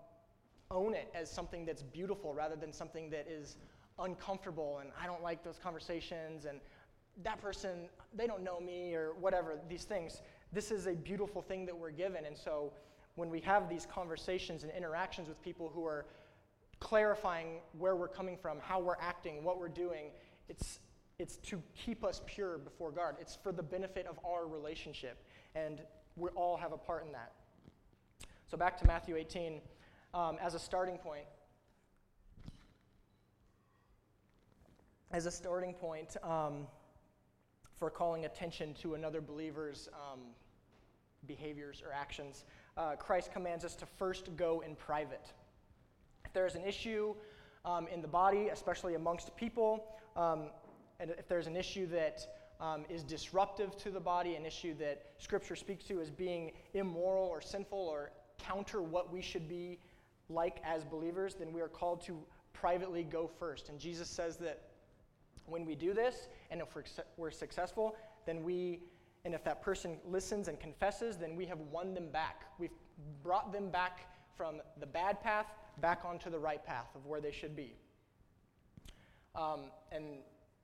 own 0.72 0.94
it 0.94 1.12
as 1.14 1.30
something 1.30 1.66
that's 1.66 1.84
beautiful 1.84 2.34
rather 2.34 2.56
than 2.56 2.74
something 2.74 3.10
that 3.12 3.28
is 3.28 3.58
uncomfortable 4.00 4.80
and 4.80 4.90
I 5.00 5.06
don't 5.06 5.22
like 5.22 5.44
those 5.44 5.60
conversations 5.60 6.46
and 6.46 6.60
that 7.24 7.42
person, 7.42 7.90
they 8.16 8.26
don't 8.26 8.44
know 8.44 8.60
me 8.60 8.96
or 8.96 9.14
whatever, 9.20 9.60
these 9.70 9.84
things. 9.84 10.22
This 10.54 10.72
is 10.72 10.88
a 10.88 10.94
beautiful 10.94 11.42
thing 11.42 11.66
that 11.66 11.78
we're 11.78 11.92
given. 11.92 12.26
And 12.26 12.38
so 12.38 12.72
when 13.16 13.30
we 13.30 13.42
have 13.42 13.70
these 13.70 13.86
conversations 13.86 14.64
and 14.64 14.72
interactions 14.72 15.28
with 15.28 15.42
people 15.44 15.70
who 15.74 15.86
are 15.86 16.06
clarifying 16.80 17.60
where 17.78 17.96
we're 17.96 18.08
coming 18.08 18.38
from, 18.38 18.58
how 18.62 18.80
we're 18.80 18.96
acting, 19.00 19.44
what 19.44 19.60
we're 19.60 19.68
doing, 19.70 20.06
it's, 20.50 20.80
it's 21.20 21.38
to 21.38 21.62
keep 21.76 22.04
us 22.04 22.22
pure 22.26 22.58
before 22.58 22.92
God. 22.92 23.16
It's 23.20 23.36
for 23.36 23.52
the 23.52 23.64
benefit 23.64 24.08
of 24.08 24.18
our 24.26 24.48
relationship. 24.48 25.24
And 25.54 25.82
we 26.16 26.30
all 26.30 26.58
have 26.58 26.72
a 26.72 26.78
part 26.78 27.06
in 27.06 27.12
that. 27.12 27.34
So 28.52 28.58
back 28.58 28.78
to 28.80 28.86
Matthew 28.86 29.16
18 29.16 29.62
um, 30.14 30.38
as 30.42 30.56
a 30.56 30.60
starting 30.60 30.98
point. 30.98 31.24
As 35.10 35.26
a 35.26 35.32
starting 35.32 35.74
point 35.74 36.18
um, 36.22 36.68
for 37.80 37.90
calling 37.90 38.26
attention 38.26 38.74
to 38.82 38.96
another 38.96 39.22
believer's 39.22 39.88
um, 39.94 40.20
behaviors 41.28 41.82
or 41.82 41.94
actions, 41.94 42.44
uh, 42.76 42.98
Christ 42.98 43.32
commands 43.32 43.64
us 43.64 43.74
to 43.76 43.86
first 43.86 44.36
go 44.36 44.60
in 44.60 44.76
private. 44.76 45.32
If 46.26 46.34
there's 46.34 46.56
an 46.56 46.66
issue 46.66 47.16
um, 47.64 47.88
in 47.88 48.02
the 48.02 48.10
body, 48.10 48.50
especially 48.50 48.96
amongst 48.96 49.34
people, 49.38 49.86
um, 50.18 50.50
and 51.00 51.12
if 51.12 51.30
there's 51.30 51.48
an 51.48 51.56
issue 51.56 51.88
that 51.88 52.20
um, 52.60 52.84
is 52.90 53.02
disruptive 53.02 53.78
to 53.78 53.92
the 53.92 54.02
body, 54.02 54.36
an 54.36 54.46
issue 54.46 54.76
that 54.80 55.06
Scripture 55.20 55.56
speaks 55.56 55.86
to 55.86 56.02
as 56.02 56.10
being 56.10 56.52
immoral 56.74 57.28
or 57.28 57.40
sinful 57.40 57.80
or 57.80 58.12
counter 58.42 58.82
what 58.82 59.12
we 59.12 59.22
should 59.22 59.48
be 59.48 59.80
like 60.30 60.62
as 60.64 60.84
believers, 60.84 61.36
then 61.36 61.54
we 61.54 61.62
are 61.62 61.68
called 61.68 62.02
to 62.06 62.18
privately 62.54 63.04
go 63.04 63.28
first. 63.28 63.70
And 63.70 63.80
Jesus 63.80 64.08
says 64.08 64.38
that 64.38 64.62
when 65.46 65.66
we 65.66 65.76
do 65.76 65.94
this, 65.94 66.28
and 66.50 66.62
if 66.62 66.76
we're, 66.76 66.84
we're 67.18 67.32
successful, 67.32 67.96
then 68.26 68.44
we, 68.44 68.82
and 69.26 69.34
if 69.34 69.44
that 69.44 69.62
person 69.62 69.98
listens 70.08 70.48
and 70.48 70.60
confesses, 70.60 71.18
then 71.18 71.36
we 71.36 71.46
have 71.46 71.60
won 71.72 71.94
them 71.94 72.10
back. 72.10 72.46
We've 72.60 72.72
brought 73.24 73.52
them 73.52 73.70
back 73.70 74.08
from 74.36 74.62
the 74.80 74.86
bad 74.86 75.22
path 75.22 75.48
back 75.80 76.04
onto 76.06 76.30
the 76.30 76.40
right 76.40 76.64
path 76.64 76.88
of 76.96 77.06
where 77.06 77.22
they 77.22 77.32
should 77.32 77.56
be. 77.56 77.76
Um, 79.36 79.72
and 79.92 80.06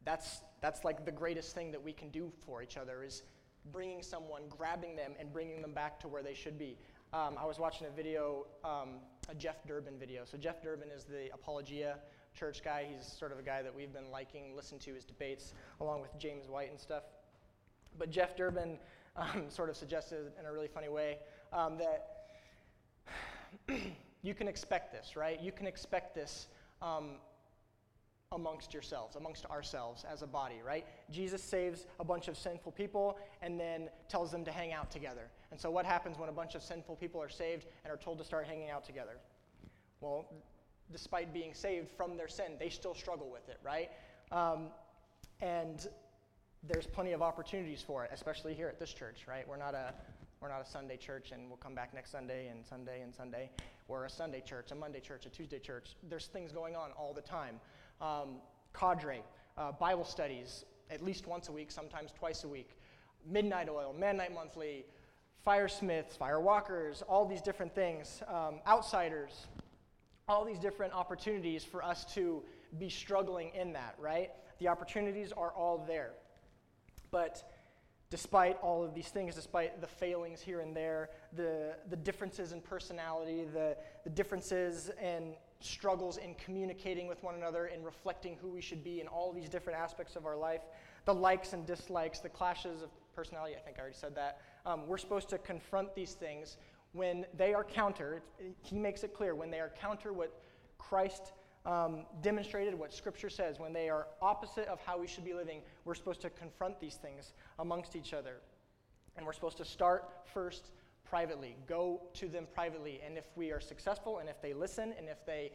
that's, 0.06 0.42
that's 0.62 0.84
like 0.84 1.06
the 1.06 1.12
greatest 1.12 1.54
thing 1.54 1.72
that 1.72 1.84
we 1.84 1.94
can 1.94 2.10
do 2.10 2.32
for 2.46 2.62
each 2.62 2.78
other 2.78 3.04
is 3.04 3.24
bringing 3.72 4.02
someone, 4.02 4.44
grabbing 4.50 4.96
them, 4.96 5.13
and 5.20 5.32
bringing 5.32 5.62
them 5.62 5.74
back 5.74 6.00
to 6.02 6.08
where 6.08 6.24
they 6.24 6.34
should 6.34 6.58
be. 6.58 6.78
Um, 7.13 7.36
I 7.39 7.46
was 7.46 7.58
watching 7.58 7.88
a 7.88 7.89
video, 7.89 8.46
um, 8.65 9.00
a 9.30 9.36
Jeff 9.36 9.65
Durbin 9.65 9.93
video. 9.98 10.26
So 10.26 10.38
Jeff 10.38 10.62
Durbin 10.62 10.89
is 10.89 11.06
the 11.06 11.34
Apologia 11.34 12.00
church 12.38 12.62
guy. 12.63 12.86
He's 12.93 13.08
sort 13.08 13.32
of 13.32 13.39
a 13.39 13.41
guy 13.41 13.62
that 13.62 13.74
we've 13.74 13.93
been 13.93 14.12
liking, 14.12 14.56
listen 14.56 14.78
to 14.80 14.93
his 14.93 15.06
debates, 15.06 15.54
along 15.80 16.02
with 16.02 16.17
James 16.20 16.50
White 16.50 16.70
and 16.70 16.78
stuff. 16.78 17.04
But 17.98 18.10
Jeff 18.10 18.36
Durbin 18.36 18.78
um, 19.15 19.46
sort 19.50 19.70
of 19.70 19.78
suggested 19.78 20.34
in 20.38 20.46
a 20.46 20.52
really 20.52 20.67
funny 20.67 20.89
way 20.89 21.20
um, 21.54 21.78
that 21.78 22.28
you 24.22 24.34
can 24.34 24.50
expect 24.50 24.91
this, 24.91 25.15
right? 25.15 25.41
You 25.41 25.54
can 25.54 25.65
expect 25.65 26.13
this 26.13 26.48
um, 26.82 27.12
amongst 28.34 28.74
yourselves, 28.74 29.15
amongst 29.15 29.46
ourselves 29.46 30.04
as 30.12 30.24
a 30.24 30.28
body, 30.28 30.60
right? 30.65 30.86
Jesus 31.10 31.41
saves 31.41 31.86
a 32.02 32.04
bunch 32.04 32.28
of 32.28 32.38
sinful 32.38 32.74
people 32.74 33.17
and 33.41 33.58
then 33.58 33.89
tells 34.10 34.30
them 34.30 34.43
to 34.43 34.52
hang 34.52 34.74
out 34.74 34.91
together. 34.91 35.30
And 35.51 35.60
so, 35.60 35.71
what 35.71 35.86
happens 35.86 36.17
when 36.17 36.29
a 36.29 36.33
bunch 36.33 36.55
of 36.55 36.63
sinful 36.63 36.97
people 36.97 37.21
are 37.21 37.29
saved 37.29 37.65
and 37.83 37.93
are 37.93 37.97
told 37.97 38.17
to 38.19 38.25
start 38.25 38.47
hanging 38.47 38.69
out 38.69 38.86
together? 38.86 39.17
Well, 40.01 40.25
despite 40.91 41.33
being 41.33 41.53
saved 41.53 41.89
from 41.89 42.17
their 42.17 42.27
sin, 42.27 42.53
they 42.60 42.69
still 42.69 42.93
struggle 42.93 43.29
with 43.31 43.47
it, 43.49 43.60
right? 43.63 43.89
Um, 44.31 44.67
and 45.41 45.88
there's 46.63 46.88
plenty 46.88 47.13
of 47.13 47.21
opportunities 47.21 47.81
for 47.81 48.03
it, 48.03 48.12
especially 48.13 48.53
here 48.53 48.67
at 48.67 48.79
this 48.79 48.93
church, 48.93 49.25
right? 49.27 49.47
We're 49.47 49.57
not 49.57 49.73
a 49.73 49.93
we're 50.41 50.49
not 50.49 50.62
a 50.62 50.69
Sunday 50.69 50.97
church 50.97 51.31
and 51.31 51.47
we'll 51.47 51.57
come 51.57 51.73
back 51.73 51.93
next 51.93 52.12
Sunday 52.12 52.47
and 52.49 52.65
Sunday 52.65 53.01
and 53.01 53.13
Sunday. 53.13 53.49
We're 53.88 54.05
a 54.05 54.10
Sunday 54.10 54.41
church, 54.41 54.71
a 54.71 54.75
Monday 54.75 54.99
church, 54.99 55.25
a 55.25 55.29
Tuesday 55.29 55.57
church. 55.60 55.95
There's 56.07 56.27
things 56.27 56.51
going 56.51 56.75
on 56.75 56.91
all 56.91 57.13
the 57.13 57.21
time. 57.21 57.60
Um, 58.01 58.36
cadre, 58.77 59.23
uh, 59.57 59.71
Bible 59.71 60.05
studies, 60.05 60.65
at 60.91 61.01
least 61.01 61.25
once 61.25 61.49
a 61.49 61.51
week, 61.51 61.71
sometimes 61.71 62.12
twice 62.12 62.43
a 62.43 62.47
week. 62.47 62.77
Midnight 63.25 63.67
Oil, 63.67 63.95
Man 63.97 64.17
Night 64.17 64.33
Monthly, 64.33 64.86
Fire 65.47 65.69
firewalkers, 65.69 67.03
all 67.07 67.25
these 67.25 67.39
different 67.39 67.73
things. 67.73 68.21
Um, 68.27 68.55
outsiders, 68.67 69.47
all 70.27 70.43
these 70.43 70.60
different 70.60 70.91
opportunities 70.91 71.63
for 71.63 71.81
us 71.81 72.03
to 72.15 72.43
be 72.77 72.89
struggling 72.89 73.51
in 73.55 73.71
that, 73.71 73.95
right? 73.97 74.31
The 74.60 74.67
opportunities 74.67 75.31
are 75.31 75.51
all 75.51 75.86
there. 75.88 76.12
But 77.12 77.49
despite 78.10 78.57
all 78.62 78.83
of 78.83 78.93
these 78.93 79.07
things, 79.07 79.36
despite 79.36 79.79
the 79.79 79.88
failings 79.88 80.41
here 80.41 80.60
and 80.60 80.75
there, 80.75 81.12
the, 81.31 81.77
the 81.89 81.95
differences 81.95 82.51
in 82.51 82.60
personality, 82.60 83.45
the, 83.45 83.77
the 84.03 84.10
differences 84.10 84.91
in 85.01 85.33
struggles 85.62 86.17
in 86.17 86.36
communicating 86.36 87.07
with 87.07 87.23
one 87.23 87.36
another 87.36 87.67
and 87.67 87.86
reflecting 87.86 88.36
who 88.41 88.49
we 88.49 88.60
should 88.60 88.83
be 88.83 88.99
in 88.99 89.07
all 89.07 89.31
these 89.31 89.47
different 89.47 89.79
aspects 89.79 90.17
of 90.17 90.25
our 90.25 90.36
life, 90.36 90.63
the 91.05 91.13
likes 91.13 91.53
and 91.53 91.65
dislikes, 91.65 92.19
the 92.19 92.27
clashes 92.27 92.81
of 92.81 92.89
personality, 93.15 93.55
I 93.55 93.60
think 93.62 93.77
I 93.77 93.81
already 93.81 93.95
said 93.97 94.13
that. 94.15 94.41
Um, 94.67 94.86
we're 94.86 94.97
supposed 94.97 95.30
to 95.30 95.38
confront 95.38 95.95
these 95.95 96.12
things 96.12 96.58
when 96.91 97.25
they 97.38 97.53
are 97.53 97.63
counter. 97.63 98.21
He 98.62 98.77
makes 98.77 99.03
it 99.03 99.13
clear 99.13 99.34
when 99.34 99.49
they 99.49 99.62
are 99.62 99.71
counter 99.80 100.12
what 100.12 100.41
Christ 100.77 101.32
um, 101.65 102.06
demonstrated 102.21 102.77
what 102.77 102.93
Scripture 102.93 103.30
says, 103.30 103.60
when 103.60 103.71
they 103.71 103.89
are 103.89 104.08
opposite 104.21 104.67
of 104.67 104.82
how 104.82 104.99
we 104.99 105.08
should 105.08 105.23
be 105.23 105.34
living, 105.34 105.62
we're 105.86 105.95
supposed 105.95 106.21
to 106.21 106.30
confront 106.30 106.82
these 106.82 106.95
things 106.95 107.32
amongst 107.60 107.95
each 107.95 108.13
other. 108.13 108.41
And 109.15 109.25
we're 109.25 109.34
supposed 109.34 109.58
to 109.58 109.65
start 109.65 110.10
first 110.34 110.71
privately, 111.10 111.56
go 111.65 112.01
to 112.15 112.27
them 112.27 112.45
privately. 112.53 112.99
And 113.06 113.17
if 113.17 113.25
we 113.38 113.51
are 113.51 113.62
successful, 113.62 114.19
and 114.19 114.27
if 114.27 114.41
they 114.41 114.53
listen, 114.53 114.93
and 114.97 115.08
if 115.08 115.25
they 115.25 115.51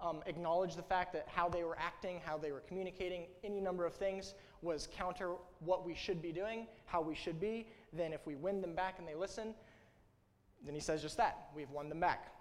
um, 0.00 0.22
acknowledge 0.26 0.76
the 0.76 0.82
fact 0.82 1.12
that 1.12 1.26
how 1.26 1.48
they 1.48 1.64
were 1.64 1.78
acting, 1.78 2.20
how 2.24 2.38
they 2.38 2.52
were 2.52 2.60
communicating, 2.60 3.26
any 3.42 3.60
number 3.60 3.84
of 3.84 3.94
things 3.94 4.34
was 4.62 4.88
counter 4.96 5.34
what 5.60 5.84
we 5.84 5.94
should 5.94 6.22
be 6.22 6.32
doing, 6.32 6.66
how 6.86 7.00
we 7.00 7.14
should 7.14 7.40
be, 7.40 7.66
then 7.92 8.12
if 8.12 8.26
we 8.26 8.34
win 8.34 8.60
them 8.60 8.74
back 8.74 8.98
and 8.98 9.06
they 9.06 9.14
listen, 9.14 9.54
then 10.64 10.74
he 10.74 10.80
says 10.80 11.02
just 11.02 11.16
that. 11.16 11.48
We've 11.54 11.70
won 11.70 11.88
them 11.88 12.00
back 12.00 12.32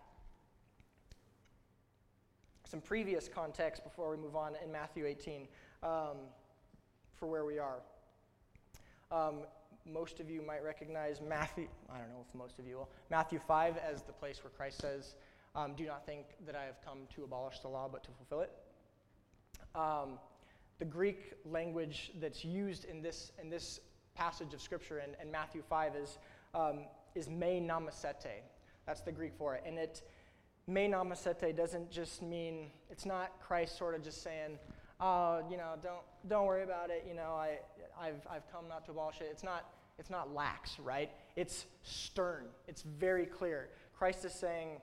some 2.71 2.79
previous 2.79 3.27
context 3.27 3.83
before 3.83 4.09
we 4.09 4.15
move 4.15 4.37
on 4.37 4.53
in 4.63 4.71
Matthew 4.71 5.05
18 5.05 5.45
um, 5.83 6.15
for 7.13 7.25
where 7.25 7.43
we 7.43 7.59
are. 7.59 7.81
Um, 9.11 9.39
most 9.85 10.21
of 10.21 10.29
you 10.29 10.41
might 10.41 10.63
recognize 10.63 11.19
Matthew, 11.19 11.67
I 11.93 11.97
don't 11.97 12.07
know 12.07 12.23
if 12.25 12.33
most 12.33 12.59
of 12.59 12.65
you 12.65 12.77
will, 12.77 12.89
Matthew 13.09 13.39
5 13.45 13.75
as 13.77 14.03
the 14.03 14.13
place 14.13 14.41
where 14.41 14.51
Christ 14.51 14.79
says, 14.79 15.15
um, 15.53 15.73
Do 15.75 15.85
not 15.85 16.05
think 16.05 16.27
that 16.45 16.55
I 16.55 16.63
have 16.63 16.77
come 16.85 16.99
to 17.13 17.25
abolish 17.25 17.59
the 17.59 17.67
law, 17.67 17.89
but 17.91 18.05
to 18.05 18.09
fulfill 18.11 18.39
it. 18.39 18.53
Um, 19.75 20.17
the 20.79 20.85
Greek 20.85 21.33
language 21.43 22.13
that's 22.21 22.45
used 22.45 22.85
in 22.85 23.01
this, 23.01 23.33
in 23.41 23.49
this 23.49 23.81
passage 24.15 24.53
of 24.53 24.61
Scripture 24.61 24.99
in, 24.99 25.15
in 25.21 25.31
Matthew 25.31 25.61
5 25.67 25.95
is, 25.95 26.17
um, 26.53 26.79
is 27.15 27.29
me 27.29 27.61
nomasete. 27.65 28.41
That's 28.85 29.01
the 29.01 29.11
Greek 29.11 29.33
for 29.37 29.55
it. 29.55 29.63
And 29.65 29.77
it, 29.77 30.01
me 30.67 30.87
nomasete 30.87 31.55
doesn't 31.55 31.91
just 31.91 32.21
mean, 32.21 32.67
it's 32.89 33.05
not 33.05 33.39
Christ 33.39 33.77
sort 33.77 33.95
of 33.95 34.03
just 34.03 34.23
saying, 34.23 34.59
oh, 34.99 35.41
you 35.49 35.57
know, 35.57 35.73
don't, 35.81 36.01
don't 36.27 36.45
worry 36.45 36.63
about 36.63 36.89
it, 36.89 37.05
you 37.07 37.15
know, 37.15 37.33
I, 37.33 37.57
I've, 37.99 38.21
I've 38.29 38.51
come 38.51 38.67
not 38.69 38.85
to 38.85 38.91
abolish 38.91 39.21
it. 39.21 39.27
It's 39.31 39.43
not, 39.43 39.65
it's 39.97 40.09
not 40.09 40.33
lax, 40.33 40.79
right? 40.79 41.09
It's 41.35 41.65
stern. 41.83 42.45
It's 42.67 42.83
very 42.83 43.25
clear. 43.25 43.69
Christ 43.97 44.25
is 44.25 44.33
saying, 44.33 44.79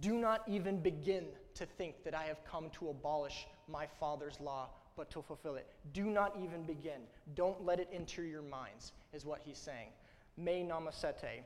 do 0.00 0.18
not 0.18 0.42
even 0.48 0.80
begin 0.80 1.24
to 1.54 1.66
think 1.66 2.02
that 2.04 2.14
I 2.14 2.24
have 2.24 2.44
come 2.44 2.70
to 2.78 2.88
abolish 2.88 3.46
my 3.68 3.86
Father's 4.00 4.40
law, 4.40 4.68
but 4.96 5.10
to 5.10 5.22
fulfill 5.22 5.56
it. 5.56 5.66
Do 5.92 6.04
not 6.04 6.36
even 6.42 6.62
begin. 6.62 7.02
Don't 7.34 7.64
let 7.64 7.80
it 7.80 7.88
enter 7.92 8.24
your 8.24 8.42
minds, 8.42 8.92
is 9.12 9.24
what 9.24 9.40
he's 9.44 9.58
saying. 9.58 9.88
Me 10.36 10.66
nomasete, 10.68 11.42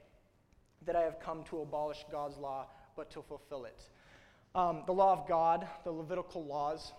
that 0.84 0.96
I 0.96 1.02
have 1.02 1.20
come 1.20 1.44
to 1.44 1.61
abolish 1.61 2.04
God's 2.11 2.37
law, 2.38 2.66
but 2.96 3.11
to 3.11 3.22
fulfill 3.22 3.64
it. 3.64 3.88
Um, 4.54 4.82
the 4.87 4.92
law 4.92 5.12
of 5.12 5.28
God, 5.28 5.66
the 5.84 5.90
Levitical 5.90 6.44
laws, 6.44 6.92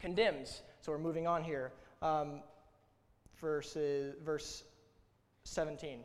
condemns. 0.00 0.62
So 0.80 0.92
we're 0.92 0.98
moving 0.98 1.26
on 1.26 1.44
here. 1.44 1.72
Um, 2.02 2.40
verses, 3.40 4.14
verse 4.24 4.64
17. 5.44 6.00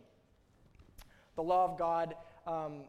The 1.36 1.44
law 1.44 1.66
of 1.72 1.78
God 1.78 2.16
um, 2.46 2.82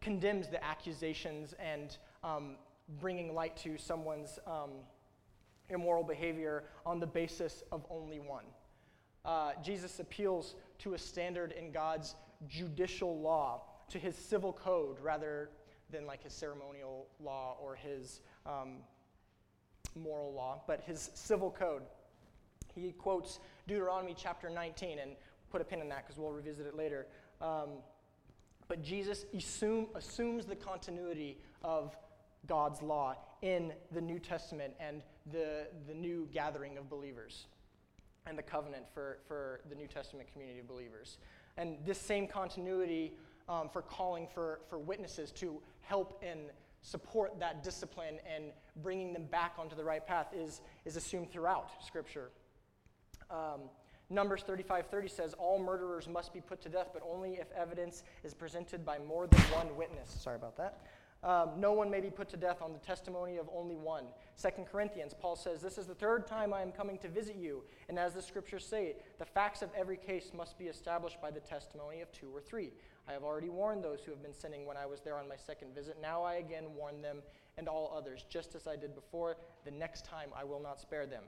condemns 0.00 0.48
the 0.48 0.62
accusations 0.64 1.54
and 1.58 1.96
um, 2.22 2.56
bringing 3.00 3.34
light 3.34 3.56
to 3.58 3.76
someone's 3.76 4.38
um, 4.46 4.70
immoral 5.70 6.04
behavior 6.04 6.64
on 6.84 7.00
the 7.00 7.06
basis 7.06 7.62
of 7.72 7.84
only 7.90 8.20
one. 8.20 8.44
Uh, 9.24 9.52
Jesus 9.62 9.98
appeals 9.98 10.54
to 10.78 10.94
a 10.94 10.98
standard 10.98 11.52
in 11.52 11.72
God's 11.72 12.14
judicial 12.48 13.20
law, 13.20 13.62
to 13.90 13.98
his 13.98 14.16
civil 14.16 14.52
code 14.52 14.98
rather 15.00 15.50
than 15.90 16.06
like 16.06 16.22
his 16.22 16.32
ceremonial 16.32 17.06
law 17.20 17.56
or 17.60 17.74
his 17.74 18.20
um, 18.44 18.78
moral 19.94 20.32
law, 20.32 20.60
but 20.66 20.80
his 20.86 21.10
civil 21.14 21.50
code. 21.50 21.82
He 22.74 22.92
quotes 22.92 23.40
Deuteronomy 23.66 24.14
chapter 24.16 24.50
19, 24.50 24.98
and 24.98 25.12
put 25.50 25.60
a 25.60 25.64
pin 25.64 25.80
in 25.80 25.88
that 25.88 26.06
because 26.06 26.18
we'll 26.18 26.32
revisit 26.32 26.66
it 26.66 26.76
later. 26.76 27.06
Um, 27.40 27.70
but 28.68 28.82
Jesus 28.82 29.24
assume, 29.34 29.88
assumes 29.94 30.44
the 30.44 30.56
continuity 30.56 31.38
of 31.62 31.96
God's 32.46 32.82
law 32.82 33.16
in 33.42 33.72
the 33.92 34.00
New 34.00 34.18
Testament 34.18 34.74
and 34.80 35.02
the, 35.32 35.66
the 35.86 35.94
new 35.94 36.28
gathering 36.32 36.78
of 36.78 36.88
believers 36.88 37.46
and 38.26 38.36
the 38.36 38.42
covenant 38.42 38.84
for, 38.92 39.18
for 39.26 39.60
the 39.68 39.74
New 39.74 39.86
Testament 39.86 40.28
community 40.32 40.58
of 40.60 40.68
believers. 40.68 41.18
And 41.56 41.78
this 41.84 41.98
same 41.98 42.26
continuity 42.26 43.14
um, 43.48 43.68
for 43.68 43.82
calling 43.82 44.26
for, 44.32 44.60
for 44.68 44.78
witnesses 44.78 45.30
to 45.32 45.60
help 45.80 46.22
and 46.22 46.40
support 46.82 47.38
that 47.40 47.62
discipline 47.62 48.18
and 48.32 48.44
bringing 48.82 49.12
them 49.12 49.24
back 49.24 49.54
onto 49.58 49.76
the 49.76 49.84
right 49.84 50.06
path 50.06 50.28
is, 50.34 50.60
is 50.84 50.96
assumed 50.96 51.30
throughout 51.30 51.70
Scripture. 51.84 52.30
Um, 53.30 53.62
Numbers 54.08 54.44
35:30 54.44 55.08
says, 55.10 55.34
"All 55.34 55.58
murderers 55.58 56.06
must 56.08 56.32
be 56.32 56.40
put 56.40 56.60
to 56.60 56.68
death, 56.68 56.90
but 56.92 57.02
only 57.04 57.38
if 57.38 57.50
evidence 57.50 58.04
is 58.22 58.34
presented 58.34 58.84
by 58.84 58.98
more 59.00 59.26
than 59.26 59.40
one 59.52 59.76
witness." 59.76 60.08
Sorry 60.08 60.36
about 60.36 60.56
that. 60.58 60.78
Um, 61.22 61.52
no 61.58 61.72
one 61.72 61.90
may 61.90 62.00
be 62.00 62.10
put 62.10 62.28
to 62.30 62.36
death 62.36 62.62
on 62.62 62.72
the 62.72 62.78
testimony 62.78 63.36
of 63.38 63.48
only 63.54 63.74
one. 63.74 64.04
Second 64.36 64.66
Corinthians, 64.66 65.14
Paul 65.18 65.34
says, 65.34 65.60
This 65.60 65.78
is 65.78 65.86
the 65.86 65.94
third 65.94 66.26
time 66.26 66.52
I 66.52 66.62
am 66.62 66.70
coming 66.70 66.98
to 66.98 67.08
visit 67.08 67.36
you. 67.36 67.64
And 67.88 67.98
as 67.98 68.14
the 68.14 68.22
scriptures 68.22 68.64
say, 68.64 68.96
the 69.18 69.24
facts 69.24 69.62
of 69.62 69.70
every 69.76 69.96
case 69.96 70.30
must 70.36 70.58
be 70.58 70.66
established 70.66 71.20
by 71.20 71.30
the 71.30 71.40
testimony 71.40 72.00
of 72.00 72.12
two 72.12 72.28
or 72.34 72.40
three. 72.40 72.72
I 73.08 73.12
have 73.12 73.22
already 73.22 73.48
warned 73.48 73.82
those 73.82 74.00
who 74.04 74.10
have 74.10 74.22
been 74.22 74.34
sinning 74.34 74.66
when 74.66 74.76
I 74.76 74.86
was 74.86 75.00
there 75.00 75.16
on 75.16 75.28
my 75.28 75.36
second 75.36 75.74
visit. 75.74 75.96
Now 76.00 76.22
I 76.22 76.34
again 76.34 76.64
warn 76.76 77.02
them 77.02 77.22
and 77.56 77.68
all 77.68 77.94
others, 77.96 78.24
just 78.28 78.54
as 78.54 78.66
I 78.66 78.76
did 78.76 78.94
before. 78.94 79.36
The 79.64 79.70
next 79.70 80.04
time 80.04 80.30
I 80.36 80.44
will 80.44 80.60
not 80.60 80.80
spare 80.80 81.06
them. 81.06 81.24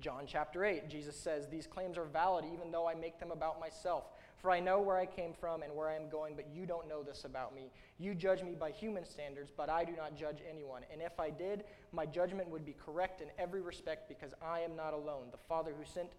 John 0.00 0.24
chapter 0.26 0.64
8, 0.64 0.88
Jesus 0.88 1.16
says, 1.16 1.48
These 1.48 1.66
claims 1.66 1.96
are 1.98 2.04
valid 2.04 2.44
even 2.52 2.70
though 2.70 2.88
I 2.88 2.94
make 2.94 3.18
them 3.18 3.30
about 3.30 3.58
myself. 3.60 4.04
For 4.40 4.50
I 4.50 4.60
know 4.60 4.80
where 4.80 4.96
I 4.96 5.06
came 5.06 5.32
from 5.32 5.62
and 5.62 5.74
where 5.74 5.88
I 5.88 5.96
am 5.96 6.08
going, 6.08 6.34
but 6.36 6.46
you 6.52 6.64
don't 6.64 6.88
know 6.88 7.02
this 7.02 7.24
about 7.24 7.54
me. 7.54 7.72
You 7.98 8.14
judge 8.14 8.42
me 8.42 8.54
by 8.54 8.70
human 8.70 9.04
standards, 9.04 9.50
but 9.54 9.68
I 9.68 9.84
do 9.84 9.92
not 9.96 10.16
judge 10.16 10.38
anyone. 10.48 10.82
And 10.92 11.02
if 11.02 11.18
I 11.18 11.30
did, 11.30 11.64
my 11.92 12.06
judgment 12.06 12.48
would 12.48 12.64
be 12.64 12.74
correct 12.74 13.20
in 13.20 13.28
every 13.38 13.60
respect 13.60 14.08
because 14.08 14.34
I 14.40 14.60
am 14.60 14.76
not 14.76 14.94
alone. 14.94 15.26
The 15.32 15.38
Father 15.48 15.72
who 15.76 15.84
sent 15.84 16.10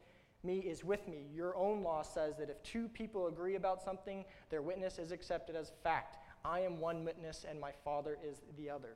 me 0.44 0.60
is 0.60 0.84
with 0.84 1.08
me. 1.08 1.28
Your 1.34 1.56
own 1.56 1.82
law 1.82 2.02
says 2.02 2.36
that 2.38 2.50
if 2.50 2.62
two 2.64 2.90
people 2.90 3.28
agree 3.28 3.56
about 3.56 3.84
something, 3.84 4.26
their 4.50 4.62
witness 4.62 5.00
is 5.00 5.12
accepted 5.12 5.56
as 5.56 5.72
fact. 5.84 6.18
I 6.44 6.62
am 6.62 6.80
one 6.80 7.04
witness, 7.04 7.46
and 7.50 7.60
my 7.60 7.72
Father 7.84 8.18
is 8.26 8.42
the 8.58 8.70
other. 8.70 8.96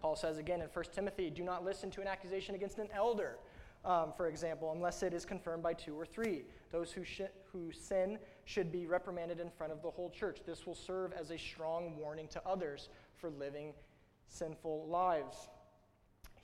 Paul 0.00 0.16
says 0.16 0.38
again 0.38 0.60
in 0.60 0.68
1 0.68 0.84
Timothy 0.92 1.30
do 1.30 1.42
not 1.42 1.64
listen 1.64 1.90
to 1.92 2.00
an 2.00 2.06
accusation 2.06 2.54
against 2.54 2.78
an 2.78 2.88
elder, 2.94 3.38
um, 3.84 4.12
for 4.16 4.28
example, 4.28 4.72
unless 4.72 5.02
it 5.02 5.14
is 5.14 5.24
confirmed 5.24 5.62
by 5.62 5.72
two 5.72 5.98
or 5.98 6.06
three. 6.06 6.44
Those 6.70 6.92
who, 6.92 7.04
sh- 7.04 7.22
who 7.52 7.72
sin 7.72 8.18
should 8.44 8.70
be 8.70 8.86
reprimanded 8.86 9.40
in 9.40 9.50
front 9.50 9.72
of 9.72 9.82
the 9.82 9.90
whole 9.90 10.10
church. 10.10 10.40
This 10.46 10.66
will 10.66 10.74
serve 10.74 11.12
as 11.12 11.30
a 11.30 11.38
strong 11.38 11.96
warning 11.96 12.28
to 12.28 12.42
others 12.46 12.88
for 13.16 13.30
living 13.30 13.72
sinful 14.28 14.86
lives. 14.88 15.48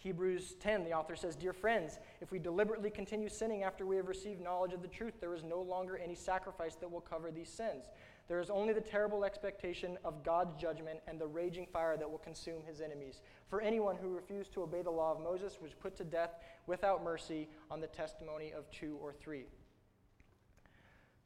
Hebrews 0.02 0.56
10, 0.58 0.84
the 0.84 0.94
author 0.94 1.14
says, 1.14 1.36
Dear 1.36 1.52
friends, 1.52 2.00
if 2.20 2.32
we 2.32 2.40
deliberately 2.40 2.90
continue 2.90 3.28
sinning 3.28 3.62
after 3.62 3.86
we 3.86 3.94
have 3.94 4.08
received 4.08 4.40
knowledge 4.40 4.72
of 4.72 4.82
the 4.82 4.88
truth, 4.88 5.14
there 5.20 5.32
is 5.32 5.44
no 5.44 5.60
longer 5.60 5.96
any 5.96 6.16
sacrifice 6.16 6.74
that 6.76 6.90
will 6.90 7.00
cover 7.00 7.30
these 7.30 7.48
sins. 7.48 7.84
There 8.26 8.40
is 8.40 8.50
only 8.50 8.72
the 8.72 8.80
terrible 8.80 9.24
expectation 9.24 9.98
of 10.04 10.24
God's 10.24 10.60
judgment 10.60 10.98
and 11.06 11.20
the 11.20 11.26
raging 11.28 11.66
fire 11.72 11.96
that 11.96 12.10
will 12.10 12.18
consume 12.18 12.62
his 12.66 12.80
enemies. 12.80 13.20
For 13.48 13.60
anyone 13.60 13.96
who 13.96 14.08
refused 14.08 14.52
to 14.54 14.62
obey 14.62 14.82
the 14.82 14.90
law 14.90 15.12
of 15.12 15.20
Moses 15.20 15.58
was 15.62 15.72
put 15.72 15.96
to 15.98 16.04
death 16.04 16.34
without 16.66 17.04
mercy 17.04 17.48
on 17.70 17.80
the 17.80 17.86
testimony 17.86 18.52
of 18.52 18.68
two 18.72 18.98
or 19.00 19.12
three. 19.12 19.44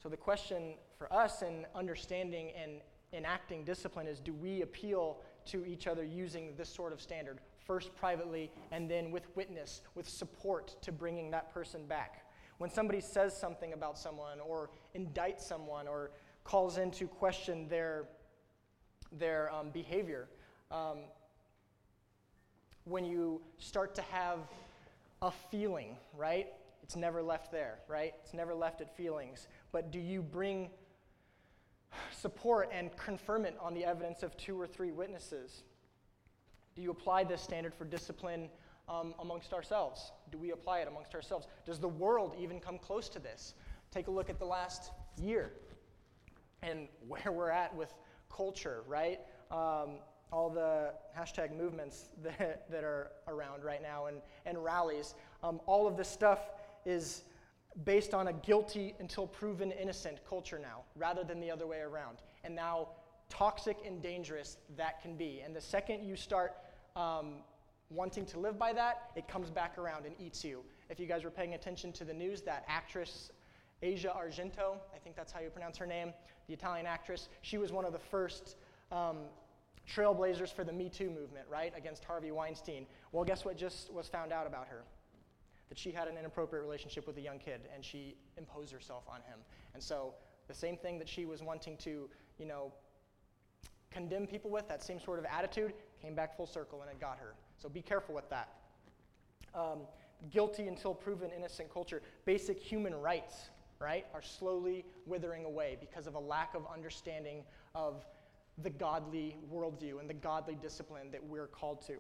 So, 0.07 0.11
the 0.11 0.17
question 0.17 0.75
for 0.97 1.13
us 1.13 1.43
in 1.43 1.67
understanding 1.75 2.53
and 2.57 2.81
enacting 3.13 3.65
discipline 3.65 4.07
is 4.07 4.21
do 4.21 4.33
we 4.33 4.63
appeal 4.63 5.17
to 5.47 5.67
each 5.67 5.89
other 5.89 6.05
using 6.05 6.55
this 6.57 6.69
sort 6.69 6.93
of 6.93 7.01
standard? 7.01 7.41
First 7.59 7.93
privately, 7.97 8.53
and 8.71 8.89
then 8.89 9.11
with 9.11 9.25
witness, 9.35 9.83
with 9.97 10.09
support 10.09 10.81
to 10.83 10.93
bringing 10.93 11.29
that 11.33 11.53
person 11.53 11.87
back. 11.87 12.25
When 12.59 12.71
somebody 12.71 13.01
says 13.01 13.37
something 13.37 13.73
about 13.73 13.99
someone, 13.99 14.39
or 14.39 14.71
indicts 14.95 15.41
someone, 15.41 15.89
or 15.89 16.13
calls 16.45 16.79
into 16.79 17.09
question 17.09 17.69
their, 17.69 18.05
their 19.11 19.53
um, 19.53 19.71
behavior. 19.71 20.29
Um, 20.71 20.99
when 22.85 23.05
you 23.05 23.41
start 23.59 23.93
to 23.97 24.03
have 24.03 24.39
a 25.23 25.33
feeling, 25.51 25.97
right? 26.17 26.47
It's 26.87 26.95
never 26.95 27.21
left 27.21 27.51
there, 27.51 27.81
right? 27.89 28.15
It's 28.23 28.33
never 28.33 28.55
left 28.55 28.81
at 28.81 28.97
feelings. 28.97 29.49
But 29.77 29.91
do 29.91 29.99
you 29.99 30.23
bring 30.23 30.71
support 32.11 32.71
and 32.73 32.97
confirm 32.97 33.45
it 33.45 33.59
on 33.61 33.75
the 33.75 33.85
evidence 33.85 34.23
of 34.23 34.35
two 34.39 34.59
or 34.59 34.67
three 34.67 34.91
witnesses? 34.91 35.65
Do 36.75 36.81
you 36.81 36.91
apply 36.91 37.25
this 37.25 37.43
standard 37.43 37.75
for 37.75 37.85
discipline 37.85 38.49
um, 38.89 39.13
amongst 39.21 39.53
ourselves? 39.53 40.13
Do 40.33 40.39
we 40.39 40.53
apply 40.53 40.79
it 40.79 40.89
amongst 40.89 41.15
ourselves? 41.15 41.47
Does 41.67 41.79
the 41.79 41.89
world 41.89 42.35
even 42.41 42.59
come 42.59 42.79
close 42.79 43.11
to 43.11 43.19
this? 43.19 43.53
Take 43.91 44.07
a 44.07 44.11
look 44.11 44.31
at 44.31 44.39
the 44.39 44.47
last 44.47 44.93
year 45.21 45.53
and 46.63 46.89
where 47.07 47.31
we're 47.31 47.51
at 47.51 47.77
with 47.77 47.93
culture, 48.35 48.83
right? 48.89 49.21
Um, 49.51 49.99
all 50.33 50.49
the 50.49 50.95
hashtag 51.15 51.55
movements 51.55 52.13
that, 52.23 52.71
that 52.71 52.83
are 52.83 53.11
around 53.29 53.63
right 53.63 53.83
now 53.83 54.07
and, 54.07 54.23
and 54.47 54.65
rallies. 54.65 55.15
Um, 55.43 55.61
all 55.67 55.87
of 55.87 55.99
this 55.99 56.09
stuff 56.09 56.41
is 56.87 57.25
based 57.85 58.15
on 58.15 58.29
a 58.29 58.33
guilty 58.33 58.95
until 59.01 59.27
proven 59.27 59.71
innocent 59.71 60.19
culture 60.29 60.59
now, 60.59 60.83
rather 60.97 61.25
than 61.25 61.41
the 61.41 61.51
other 61.51 61.67
way 61.67 61.81
around. 61.81 62.19
And 62.45 62.55
now, 62.55 62.89
toxic 63.29 63.79
and 63.85 64.01
dangerous 64.03 64.57
that 64.77 65.03
can 65.03 65.17
be. 65.17 65.43
And 65.45 65.55
the 65.55 65.61
second 65.61 66.05
you 66.05 66.17
start 66.17 66.55
um, 66.95 67.35
wanting 67.91 68.25
to 68.27 68.39
live 68.39 68.59
by 68.59 68.73
that, 68.73 69.11
it 69.17 69.29
comes 69.29 69.51
back 69.51 69.79
around 69.79 70.07
and 70.07 70.15
eats 70.19 70.45
you. 70.45 70.63
If 70.89 71.01
you 71.01 71.07
guys 71.07 71.25
were 71.25 71.31
paying 71.31 71.55
attention 71.55 71.93
to 71.93 72.05
the 72.05 72.15
news, 72.15 72.43
that 72.43 72.65
actress 72.69 73.31
Asia 73.83 74.13
Argento, 74.17 74.77
I 74.95 74.99
think 75.03 75.17
that's 75.17 75.33
how 75.33 75.41
you 75.41 75.51
pronounce 75.51 75.77
her 75.79 75.87
name, 75.87 76.13
the 76.47 76.55
Italian 76.55 76.87
actress. 76.87 77.29
She 77.43 77.59
was 77.59 77.73
one 77.73 77.85
of 77.85 77.93
the 77.93 77.99
first 77.99 78.57
um, 78.91 79.19
trailblazers 79.89 80.53
for 80.53 80.65
the 80.65 80.73
Me 80.73 80.89
Too 80.89 81.11
movement, 81.11 81.47
right, 81.51 81.73
against 81.77 82.05
Harvey 82.05 82.31
Weinstein. 82.31 82.87
Well, 83.13 83.25
guess 83.25 83.45
what 83.45 83.57
just 83.57 83.93
was 83.93 84.09
found 84.09 84.33
out 84.33 84.47
about 84.47 84.67
her? 84.69 84.83
That 85.69 85.79
she 85.79 85.91
had 85.91 86.09
an 86.09 86.17
inappropriate 86.17 86.65
relationship 86.65 87.07
with 87.07 87.17
a 87.19 87.21
young 87.21 87.39
kid 87.39 87.63
and 87.75 87.85
she 87.85 88.17
imposed 88.37 88.73
herself 88.73 89.05
on 89.09 89.17
him. 89.23 89.39
And 89.75 89.83
so 89.83 90.15
the 90.49 90.55
same 90.55 90.77
thing 90.77 90.99
that 90.99 91.09
she 91.09 91.25
was 91.27 91.43
wanting 91.43 91.77
to, 91.79 92.09
you 92.39 92.47
know, 92.47 92.73
condemn 93.91 94.27
people 94.27 94.51
with, 94.51 94.69
that 94.69 94.83
same 94.83 95.01
sort 95.01 95.19
of 95.19 95.25
attitude, 95.25 95.73
came 96.01 96.15
back 96.15 96.37
full 96.37 96.47
circle 96.47 96.83
and 96.83 96.91
it 96.91 97.01
got 97.01 97.19
her. 97.19 97.35
So 97.59 97.69
be 97.69 97.83
careful 97.83 98.15
with 98.15 98.29
that. 98.31 98.55
Um, 99.55 99.81
guilty 100.31 100.69
until 100.69 100.95
proven 100.95 101.31
innocent 101.37 101.73
culture, 101.73 102.03
basic 102.25 102.61
human 102.61 102.95
rights 102.95 103.51
right, 103.79 104.07
are 104.15 104.23
slowly 104.23 104.85
withering 105.07 105.45
away 105.45 105.77
because 105.81 106.07
of 106.07 106.15
a 106.15 106.19
lack 106.19 106.55
of 106.55 106.63
understanding 106.73 107.45
of 107.75 108.05
the 108.63 108.71
godly 108.71 109.37
worldview 109.53 110.01
and 110.01 110.09
the 110.09 110.15
godly 110.15 110.55
discipline 110.55 111.11
that 111.13 111.23
we're 111.23 111.47
called 111.47 111.87
to. 111.87 111.97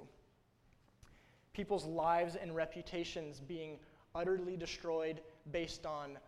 People's 1.57 1.87
lives 1.87 2.37
and 2.37 2.55
reputations 2.55 3.41
being 3.41 3.79
utterly 4.15 4.59
destroyed 4.59 5.21
based 5.51 5.87
on 5.87 6.19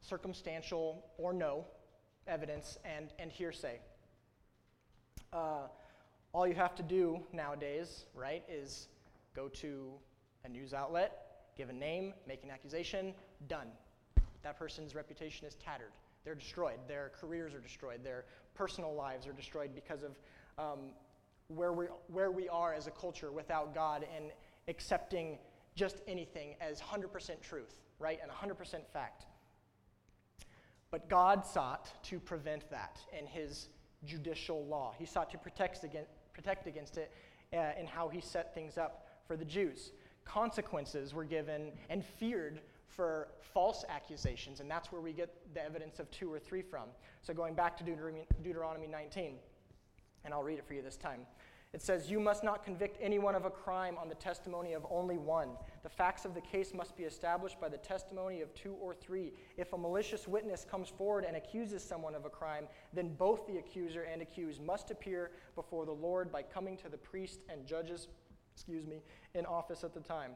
circumstantial 0.00 1.04
or 1.18 1.34
no 1.34 1.66
evidence 2.26 2.78
and, 2.86 3.10
and 3.18 3.30
hearsay. 3.30 3.80
Uh, 5.30 5.66
all 6.32 6.46
you 6.46 6.54
have 6.54 6.74
to 6.74 6.82
do 6.82 7.20
nowadays, 7.34 8.06
right, 8.14 8.42
is 8.48 8.88
go 9.36 9.48
to 9.48 9.92
a 10.46 10.48
news 10.48 10.72
outlet, 10.72 11.50
give 11.54 11.68
a 11.68 11.72
name, 11.72 12.14
make 12.26 12.42
an 12.42 12.50
accusation, 12.50 13.12
done 13.46 13.68
that 14.42 14.58
person's 14.58 14.94
reputation 14.94 15.46
is 15.46 15.54
tattered. 15.56 15.92
They're 16.24 16.34
destroyed. 16.34 16.78
Their 16.86 17.12
careers 17.20 17.54
are 17.54 17.60
destroyed. 17.60 18.00
Their 18.02 18.24
personal 18.54 18.94
lives 18.94 19.26
are 19.26 19.32
destroyed 19.32 19.74
because 19.74 20.02
of 20.02 20.18
um, 20.58 20.78
where, 21.48 21.72
we, 21.72 21.86
where 22.08 22.30
we 22.30 22.48
are 22.48 22.74
as 22.74 22.86
a 22.86 22.90
culture 22.90 23.30
without 23.30 23.74
God 23.74 24.06
and 24.16 24.26
accepting 24.68 25.38
just 25.74 26.02
anything 26.06 26.54
as 26.60 26.80
100% 26.80 27.40
truth, 27.40 27.80
right? 27.98 28.18
And 28.22 28.30
100% 28.30 28.86
fact. 28.92 29.26
But 30.90 31.08
God 31.08 31.44
sought 31.44 31.90
to 32.04 32.18
prevent 32.18 32.70
that 32.70 32.98
in 33.18 33.26
his 33.26 33.68
judicial 34.04 34.64
law. 34.66 34.94
He 34.98 35.04
sought 35.04 35.30
to 35.30 35.38
protect 35.38 35.84
against, 35.84 36.10
protect 36.32 36.66
against 36.66 36.96
it 36.96 37.12
uh, 37.52 37.72
in 37.78 37.86
how 37.86 38.08
he 38.08 38.20
set 38.20 38.54
things 38.54 38.78
up 38.78 39.06
for 39.26 39.36
the 39.36 39.44
Jews. 39.44 39.92
Consequences 40.24 41.14
were 41.14 41.24
given 41.24 41.72
and 41.90 42.04
feared 42.04 42.60
for 42.86 43.28
false 43.52 43.84
accusations, 43.88 44.60
and 44.60 44.70
that's 44.70 44.90
where 44.90 45.00
we 45.00 45.12
get 45.12 45.34
the 45.54 45.64
evidence 45.64 45.98
of 45.98 46.10
two 46.10 46.32
or 46.32 46.38
three 46.38 46.62
from. 46.62 46.88
So 47.22 47.32
going 47.32 47.54
back 47.54 47.76
to 47.78 47.84
Deuteronomy, 47.84 48.26
Deuteronomy 48.42 48.86
19, 48.86 49.34
and 50.24 50.34
I'll 50.34 50.42
read 50.42 50.58
it 50.58 50.66
for 50.66 50.74
you 50.74 50.82
this 50.82 50.96
time. 50.96 51.20
It 51.74 51.82
says, 51.82 52.10
You 52.10 52.18
must 52.18 52.42
not 52.42 52.64
convict 52.64 52.96
anyone 53.00 53.34
of 53.34 53.44
a 53.44 53.50
crime 53.50 53.96
on 54.00 54.08
the 54.08 54.14
testimony 54.14 54.72
of 54.72 54.86
only 54.90 55.18
one. 55.18 55.50
The 55.82 55.88
facts 55.88 56.24
of 56.24 56.34
the 56.34 56.40
case 56.40 56.72
must 56.72 56.96
be 56.96 57.02
established 57.02 57.60
by 57.60 57.68
the 57.68 57.76
testimony 57.76 58.40
of 58.40 58.54
two 58.54 58.72
or 58.80 58.94
three. 58.94 59.34
If 59.58 59.74
a 59.74 59.78
malicious 59.78 60.26
witness 60.26 60.64
comes 60.64 60.88
forward 60.88 61.24
and 61.26 61.36
accuses 61.36 61.84
someone 61.84 62.14
of 62.14 62.24
a 62.24 62.30
crime, 62.30 62.68
then 62.94 63.14
both 63.14 63.46
the 63.46 63.58
accuser 63.58 64.02
and 64.02 64.22
accused 64.22 64.62
must 64.62 64.90
appear 64.90 65.30
before 65.54 65.84
the 65.84 65.92
Lord 65.92 66.32
by 66.32 66.42
coming 66.42 66.76
to 66.78 66.88
the 66.88 66.96
priest 66.96 67.40
and 67.50 67.66
judges, 67.66 68.08
excuse 68.54 68.86
me, 68.86 69.02
in 69.34 69.44
office 69.44 69.84
at 69.84 69.92
the 69.92 70.00
time. 70.00 70.32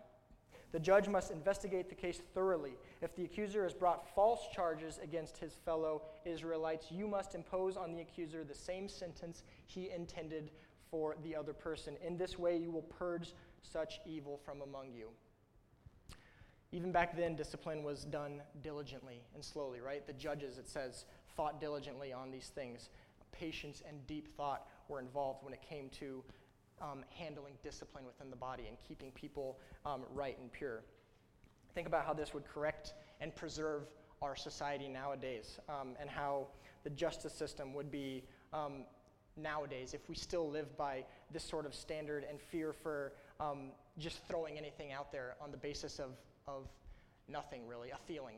The 0.72 0.80
judge 0.80 1.06
must 1.06 1.30
investigate 1.30 1.90
the 1.90 1.94
case 1.94 2.20
thoroughly. 2.34 2.72
If 3.02 3.14
the 3.14 3.24
accuser 3.24 3.62
has 3.62 3.74
brought 3.74 4.08
false 4.14 4.40
charges 4.54 4.98
against 5.02 5.36
his 5.36 5.52
fellow 5.52 6.02
Israelites, 6.24 6.86
you 6.90 7.06
must 7.06 7.34
impose 7.34 7.76
on 7.76 7.92
the 7.92 8.00
accuser 8.00 8.42
the 8.42 8.54
same 8.54 8.88
sentence 8.88 9.42
he 9.66 9.90
intended 9.90 10.50
for 10.92 11.16
the 11.24 11.34
other 11.34 11.54
person. 11.54 11.96
In 12.06 12.18
this 12.18 12.38
way, 12.38 12.56
you 12.56 12.70
will 12.70 12.82
purge 12.82 13.32
such 13.62 14.00
evil 14.06 14.38
from 14.44 14.60
among 14.60 14.92
you. 14.92 15.08
Even 16.70 16.92
back 16.92 17.16
then, 17.16 17.34
discipline 17.34 17.82
was 17.82 18.04
done 18.04 18.42
diligently 18.62 19.22
and 19.34 19.42
slowly, 19.44 19.80
right? 19.80 20.06
The 20.06 20.12
judges, 20.12 20.58
it 20.58 20.68
says, 20.68 21.06
thought 21.34 21.60
diligently 21.60 22.12
on 22.12 22.30
these 22.30 22.48
things. 22.54 22.90
Patience 23.32 23.82
and 23.88 24.06
deep 24.06 24.36
thought 24.36 24.68
were 24.88 25.00
involved 25.00 25.42
when 25.42 25.54
it 25.54 25.62
came 25.62 25.88
to 25.98 26.22
um, 26.80 27.04
handling 27.08 27.54
discipline 27.62 28.04
within 28.04 28.28
the 28.28 28.36
body 28.36 28.64
and 28.68 28.76
keeping 28.86 29.10
people 29.12 29.58
um, 29.86 30.02
right 30.14 30.38
and 30.38 30.52
pure. 30.52 30.82
Think 31.74 31.86
about 31.86 32.04
how 32.04 32.12
this 32.12 32.34
would 32.34 32.46
correct 32.46 32.92
and 33.20 33.34
preserve 33.34 33.84
our 34.20 34.36
society 34.36 34.88
nowadays 34.88 35.58
um, 35.68 35.94
and 35.98 36.10
how 36.10 36.48
the 36.84 36.90
justice 36.90 37.32
system 37.32 37.72
would 37.72 37.90
be 37.90 38.24
um, 38.52 38.84
nowadays 39.36 39.94
if 39.94 40.08
we 40.08 40.14
still 40.14 40.50
live 40.50 40.76
by 40.76 41.04
this 41.32 41.44
sort 41.44 41.66
of 41.66 41.74
standard 41.74 42.24
and 42.28 42.40
fear 42.40 42.72
for 42.72 43.12
um, 43.40 43.70
just 43.98 44.26
throwing 44.28 44.58
anything 44.58 44.92
out 44.92 45.10
there 45.12 45.34
on 45.40 45.50
the 45.50 45.56
basis 45.56 45.98
of, 45.98 46.10
of 46.46 46.68
nothing 47.28 47.66
really, 47.66 47.90
a 47.90 47.96
feeling. 48.06 48.36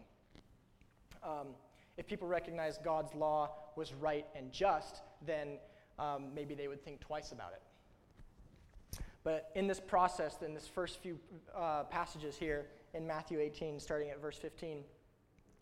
Um, 1.23 1.49
If 1.97 2.07
people 2.07 2.27
recognized 2.27 2.83
God's 2.83 3.15
law 3.15 3.51
was 3.77 3.93
right 3.95 4.27
and 4.35 4.51
just, 4.53 5.03
then 5.25 5.59
um, 5.99 6.35
maybe 6.35 6.55
they 6.55 6.69
would 6.69 6.85
think 6.85 7.01
twice 7.01 7.33
about 7.33 7.53
it. 7.53 9.01
But 9.23 9.51
in 9.55 9.67
this 9.67 9.81
process, 9.81 10.43
in 10.43 10.55
this 10.55 10.67
first 10.67 11.01
few 11.01 11.19
uh, 11.57 11.85
passages 11.85 12.37
here 12.37 12.67
in 12.93 13.07
Matthew 13.07 13.41
18, 13.41 13.81
starting 13.81 14.11
at 14.11 14.21
verse 14.21 14.37
15, 14.37 14.85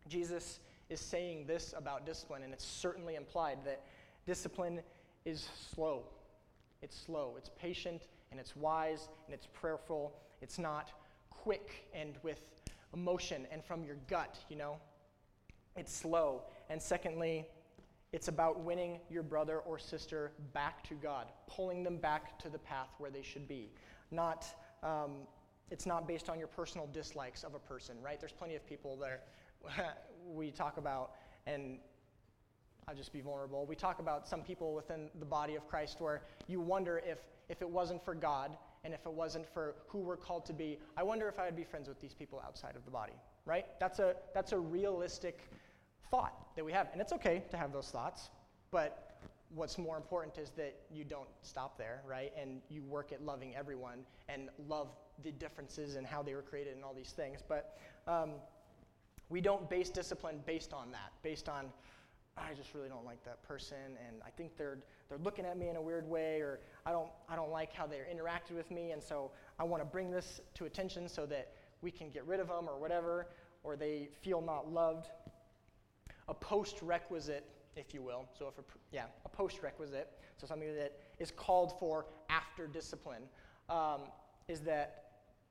Jesus 0.08 0.60
is 0.88 1.00
saying 1.00 1.46
this 1.46 1.74
about 1.76 2.04
discipline, 2.04 2.42
and 2.42 2.52
it's 2.52 2.64
certainly 2.64 3.14
implied 3.14 3.58
that 3.64 3.84
discipline 4.26 4.80
is 5.24 5.48
slow. 5.74 6.04
It's 6.82 6.98
slow, 6.98 7.34
it's 7.38 7.50
patient, 7.60 8.08
and 8.30 8.40
it's 8.40 8.56
wise, 8.56 9.08
and 9.26 9.34
it's 9.34 9.46
prayerful. 9.46 10.12
It's 10.40 10.58
not 10.58 10.90
quick 11.30 11.86
and 11.94 12.18
with 12.22 12.40
emotion 12.92 13.46
and 13.50 13.64
from 13.64 13.84
your 13.84 13.96
gut, 14.08 14.38
you 14.48 14.56
know? 14.56 14.76
It's 15.76 15.94
slow. 15.94 16.42
And 16.68 16.82
secondly, 16.82 17.46
it's 18.12 18.28
about 18.28 18.60
winning 18.60 19.00
your 19.10 19.22
brother 19.22 19.60
or 19.60 19.78
sister 19.78 20.32
back 20.52 20.86
to 20.88 20.94
God, 20.94 21.28
pulling 21.46 21.82
them 21.82 21.96
back 21.96 22.38
to 22.40 22.50
the 22.50 22.58
path 22.58 22.88
where 22.98 23.10
they 23.10 23.22
should 23.22 23.48
be. 23.48 23.70
Not, 24.10 24.44
um, 24.82 25.12
it's 25.70 25.86
not 25.86 26.06
based 26.06 26.28
on 26.28 26.38
your 26.38 26.48
personal 26.48 26.86
dislikes 26.88 27.44
of 27.44 27.54
a 27.54 27.58
person, 27.58 27.96
right? 28.02 28.20
There's 28.20 28.32
plenty 28.32 28.56
of 28.56 28.66
people 28.66 28.96
there 28.96 29.20
we 30.26 30.50
talk 30.50 30.76
about, 30.76 31.12
and 31.46 31.78
I'll 32.88 32.94
just 32.94 33.12
be 33.12 33.20
vulnerable. 33.20 33.64
We 33.66 33.76
talk 33.76 34.00
about 34.00 34.28
some 34.28 34.42
people 34.42 34.74
within 34.74 35.08
the 35.18 35.24
body 35.24 35.54
of 35.54 35.66
Christ 35.68 36.00
where 36.00 36.22
you 36.48 36.60
wonder 36.60 37.02
if, 37.06 37.18
if 37.48 37.62
it 37.62 37.68
wasn't 37.68 38.04
for 38.04 38.14
God 38.14 38.56
and 38.84 38.92
if 38.92 39.06
it 39.06 39.12
wasn't 39.12 39.46
for 39.52 39.76
who 39.88 39.98
we're 39.98 40.16
called 40.16 40.44
to 40.46 40.52
be, 40.52 40.78
I 40.96 41.02
wonder 41.02 41.28
if 41.28 41.38
I 41.38 41.44
would 41.44 41.56
be 41.56 41.64
friends 41.64 41.88
with 41.88 42.00
these 42.00 42.14
people 42.14 42.42
outside 42.44 42.74
of 42.74 42.84
the 42.84 42.90
body, 42.90 43.12
right? 43.44 43.66
That's 43.78 44.00
a, 44.00 44.16
that's 44.34 44.52
a 44.52 44.58
realistic 44.58 45.40
thought 46.10 46.54
that 46.56 46.64
we 46.64 46.72
have. 46.72 46.88
And 46.92 47.00
it's 47.00 47.12
okay 47.12 47.42
to 47.50 47.56
have 47.56 47.72
those 47.72 47.88
thoughts, 47.90 48.30
but 48.70 49.12
what's 49.54 49.78
more 49.78 49.96
important 49.96 50.38
is 50.38 50.50
that 50.56 50.74
you 50.90 51.04
don't 51.04 51.28
stop 51.42 51.78
there, 51.78 52.02
right? 52.08 52.32
And 52.40 52.60
you 52.68 52.82
work 52.82 53.12
at 53.12 53.24
loving 53.24 53.54
everyone 53.54 53.98
and 54.28 54.48
love 54.68 54.88
the 55.22 55.30
differences 55.30 55.96
and 55.96 56.06
how 56.06 56.22
they 56.22 56.34
were 56.34 56.42
created 56.42 56.74
and 56.74 56.84
all 56.84 56.94
these 56.94 57.10
things. 57.10 57.40
But 57.46 57.78
um, 58.08 58.32
we 59.28 59.40
don't 59.40 59.68
base 59.68 59.90
discipline 59.90 60.40
based 60.46 60.72
on 60.72 60.90
that, 60.92 61.12
based 61.22 61.48
on, 61.48 61.66
I 62.36 62.54
just 62.54 62.74
really 62.74 62.88
don't 62.88 63.04
like 63.04 63.22
that 63.24 63.42
person, 63.42 63.76
and 64.06 64.16
I 64.26 64.30
think 64.30 64.56
they're, 64.56 64.78
they're 65.08 65.18
looking 65.18 65.44
at 65.44 65.58
me 65.58 65.68
in 65.68 65.76
a 65.76 65.82
weird 65.82 66.08
way, 66.08 66.40
or 66.40 66.60
I 66.86 66.90
don't, 66.90 67.08
I 67.28 67.36
don't 67.36 67.50
like 67.50 67.72
how 67.72 67.86
they're 67.86 68.06
interacted 68.12 68.56
with 68.56 68.70
me, 68.70 68.92
and 68.92 69.02
so 69.02 69.30
I 69.58 69.64
want 69.64 69.82
to 69.82 69.84
bring 69.84 70.10
this 70.10 70.40
to 70.54 70.64
attention 70.64 71.08
so 71.08 71.26
that 71.26 71.52
we 71.82 71.90
can 71.90 72.08
get 72.10 72.26
rid 72.26 72.40
of 72.40 72.48
them 72.48 72.68
or 72.68 72.78
whatever, 72.78 73.28
or 73.64 73.76
they 73.76 74.08
feel 74.22 74.40
not 74.40 74.72
loved. 74.72 75.08
A 76.28 76.34
post 76.34 76.80
requisite, 76.80 77.44
if 77.76 77.92
you 77.92 78.00
will, 78.00 78.26
so 78.38 78.48
if 78.48 78.58
a, 78.58 78.62
yeah, 78.92 79.04
a 79.24 79.28
post 79.28 79.62
requisite, 79.62 80.10
so 80.38 80.46
something 80.46 80.74
that 80.74 80.98
is 81.18 81.30
called 81.30 81.78
for 81.78 82.06
after 82.30 82.66
discipline, 82.66 83.22
um, 83.68 84.02
is 84.48 84.60
that 84.60 85.04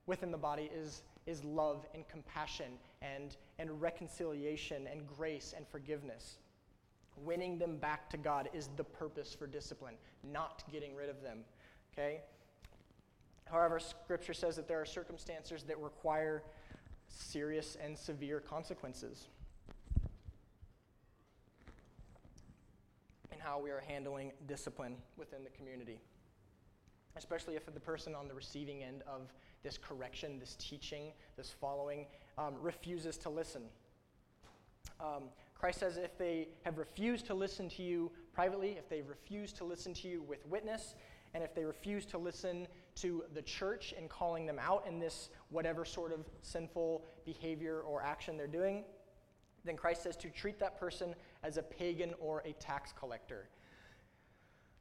within 0.08 0.32
the 0.32 0.38
body 0.38 0.70
is, 0.74 1.04
is 1.28 1.44
love 1.44 1.86
and 1.94 2.08
compassion 2.08 2.72
and, 3.02 3.38
and 3.60 3.82
reconciliation 3.82 4.88
and 4.88 5.08
grace 5.08 5.54
and 5.56 5.68
forgiveness. 5.68 6.38
Winning 7.24 7.58
them 7.58 7.78
back 7.78 8.10
to 8.10 8.18
God 8.18 8.50
is 8.54 8.70
the 8.78 8.84
purpose 8.84 9.34
for 9.34 9.48
discipline, 9.48 9.96
not 10.24 10.64
getting 10.72 10.96
rid 10.96 11.10
of 11.10 11.22
them. 11.22 11.40
Okay? 11.94 12.22
However, 13.46 13.80
Scripture 13.80 14.34
says 14.34 14.56
that 14.56 14.68
there 14.68 14.82
are 14.82 14.86
circumstances 14.86 15.64
that 15.64 15.78
require 15.80 16.44
serious 17.10 17.78
and 17.84 17.98
severe 17.98 18.40
consequences 18.40 19.28
in 23.32 23.40
how 23.40 23.60
we 23.60 23.70
are 23.70 23.84
handling 23.86 24.32
discipline 24.48 24.96
within 25.18 25.44
the 25.44 25.50
community. 25.50 26.00
Especially 27.18 27.56
if 27.56 27.66
the 27.66 27.80
person 27.80 28.16
on 28.16 28.30
the 28.30 28.34
receiving 28.34 28.84
end 28.84 29.04
of 29.06 29.34
this 29.64 29.78
correction, 29.78 30.40
this 30.40 30.56
teaching, 30.56 31.12
this 31.36 31.54
following, 31.60 32.06
um, 32.38 32.56
refuses 32.62 33.18
to 33.18 33.30
listen. 33.30 33.64
Um, 35.00 35.24
Christ 35.62 35.80
says 35.80 35.98
if 35.98 36.18
they 36.18 36.48
have 36.64 36.80
refused 36.80 37.28
to 37.28 37.36
listen 37.36 37.70
to 37.70 37.84
you 37.84 38.12
privately, 38.34 38.78
if 38.80 38.90
they 38.90 39.04
refuse 39.04 39.54
to 39.54 39.64
listen 39.64 39.94
to 39.94 40.08
you 40.08 40.24
with 40.24 40.44
witness, 40.48 40.96
and 41.36 41.44
if 41.44 41.54
they 41.54 41.64
refuse 41.64 42.04
to 42.08 42.18
listen 42.18 42.68
to 42.96 43.24
the 43.36 43.44
church 43.44 43.94
in 43.96 44.08
calling 44.08 44.48
them 44.48 44.58
out 44.58 44.88
in 44.88 44.98
this 44.98 45.30
whatever 45.50 45.86
sort 45.86 46.12
of 46.14 46.26
sinful 46.42 47.06
behavior 47.26 47.82
or 47.82 48.02
action 48.02 48.38
they're 48.38 48.48
doing, 48.48 48.84
then 49.64 49.78
Christ 49.78 50.02
says 50.02 50.18
to 50.18 50.32
treat 50.32 50.58
that 50.60 50.80
person 50.80 51.14
as 51.44 51.58
a 51.58 51.62
pagan 51.62 52.16
or 52.20 52.42
a 52.44 52.54
tax 52.54 52.92
collector. 52.98 53.48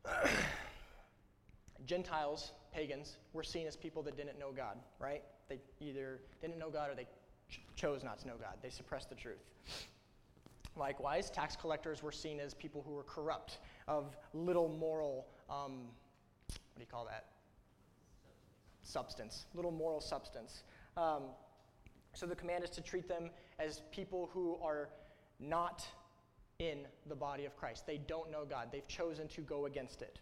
Gentiles, 1.84 2.52
pagans, 2.72 3.18
were 3.34 3.42
seen 3.42 3.66
as 3.66 3.76
people 3.76 4.02
that 4.04 4.16
didn't 4.16 4.38
know 4.38 4.50
God, 4.50 4.78
right? 4.98 5.24
They 5.50 5.58
either 5.78 6.22
didn't 6.40 6.58
know 6.58 6.70
God 6.70 6.90
or 6.90 6.94
they 6.94 7.06
ch- 7.50 7.60
chose 7.76 8.02
not 8.02 8.18
to 8.20 8.28
know 8.28 8.36
God. 8.40 8.54
They 8.62 8.70
suppressed 8.70 9.10
the 9.10 9.14
truth. 9.14 9.44
Likewise, 10.76 11.30
tax 11.30 11.56
collectors 11.56 12.02
were 12.02 12.12
seen 12.12 12.40
as 12.40 12.54
people 12.54 12.82
who 12.86 12.92
were 12.92 13.02
corrupt, 13.02 13.58
of 13.88 14.16
little 14.32 14.68
moral, 14.68 15.26
um, 15.48 15.88
what 16.48 16.76
do 16.76 16.80
you 16.80 16.86
call 16.86 17.04
that? 17.04 17.26
Substance, 18.82 19.46
little 19.54 19.72
moral 19.72 20.00
substance. 20.00 20.62
Um, 20.96 21.24
so 22.14 22.26
the 22.26 22.36
command 22.36 22.64
is 22.64 22.70
to 22.70 22.80
treat 22.80 23.08
them 23.08 23.30
as 23.58 23.82
people 23.90 24.30
who 24.32 24.58
are 24.62 24.88
not 25.38 25.86
in 26.58 26.86
the 27.06 27.14
body 27.14 27.46
of 27.46 27.56
Christ. 27.56 27.86
They 27.86 27.98
don't 27.98 28.30
know 28.30 28.44
God, 28.48 28.68
they've 28.70 28.86
chosen 28.86 29.28
to 29.28 29.40
go 29.40 29.66
against 29.66 30.02
it. 30.02 30.20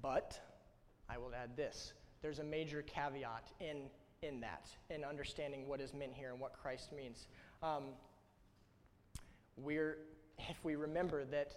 But 0.00 0.38
I 1.08 1.18
will 1.18 1.32
add 1.34 1.56
this 1.56 1.92
there's 2.22 2.38
a 2.38 2.44
major 2.44 2.82
caveat 2.82 3.50
in, 3.60 3.88
in 4.22 4.40
that, 4.40 4.68
in 4.90 5.04
understanding 5.04 5.66
what 5.66 5.80
is 5.80 5.94
meant 5.94 6.12
here 6.14 6.30
and 6.30 6.40
what 6.40 6.52
Christ 6.52 6.92
means. 6.92 7.26
Um, 7.62 7.84
we're, 9.62 9.98
if 10.38 10.64
we 10.64 10.74
remember 10.74 11.24
that 11.24 11.56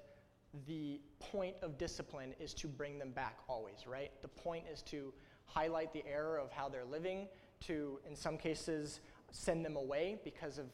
the 0.68 1.00
point 1.20 1.56
of 1.62 1.78
discipline 1.78 2.34
is 2.40 2.54
to 2.54 2.68
bring 2.68 3.00
them 3.00 3.12
back 3.12 3.40
always, 3.48 3.88
right? 3.88 4.12
The 4.22 4.28
point 4.28 4.66
is 4.72 4.82
to 4.84 5.14
highlight 5.46 5.94
the 5.94 6.04
error 6.08 6.38
of 6.38 6.52
how 6.52 6.70
they're 6.70 6.86
living, 6.86 7.28
to, 7.62 8.00
in 8.08 8.16
some 8.16 8.38
cases, 8.38 9.00
send 9.32 9.66
them 9.66 9.76
away 9.76 10.20
because 10.24 10.58
of 10.58 10.68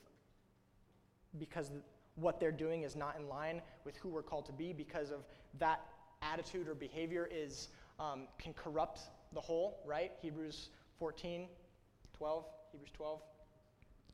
because 1.37 1.71
what 2.15 2.39
they're 2.39 2.51
doing 2.51 2.81
is 2.81 2.95
not 2.95 3.15
in 3.17 3.29
line 3.29 3.61
with 3.85 3.95
who 3.97 4.09
we're 4.09 4.23
called 4.23 4.45
to 4.47 4.51
be 4.51 4.73
because 4.73 5.11
of 5.11 5.19
that 5.59 5.85
attitude 6.21 6.67
or 6.67 6.73
behavior 6.73 7.29
is 7.31 7.69
um, 7.99 8.23
can 8.37 8.53
corrupt 8.53 8.99
the 9.33 9.39
whole 9.39 9.79
right 9.85 10.11
hebrews 10.21 10.69
14 10.97 11.47
12 12.17 12.45
hebrews 12.71 12.89
12 12.93 13.21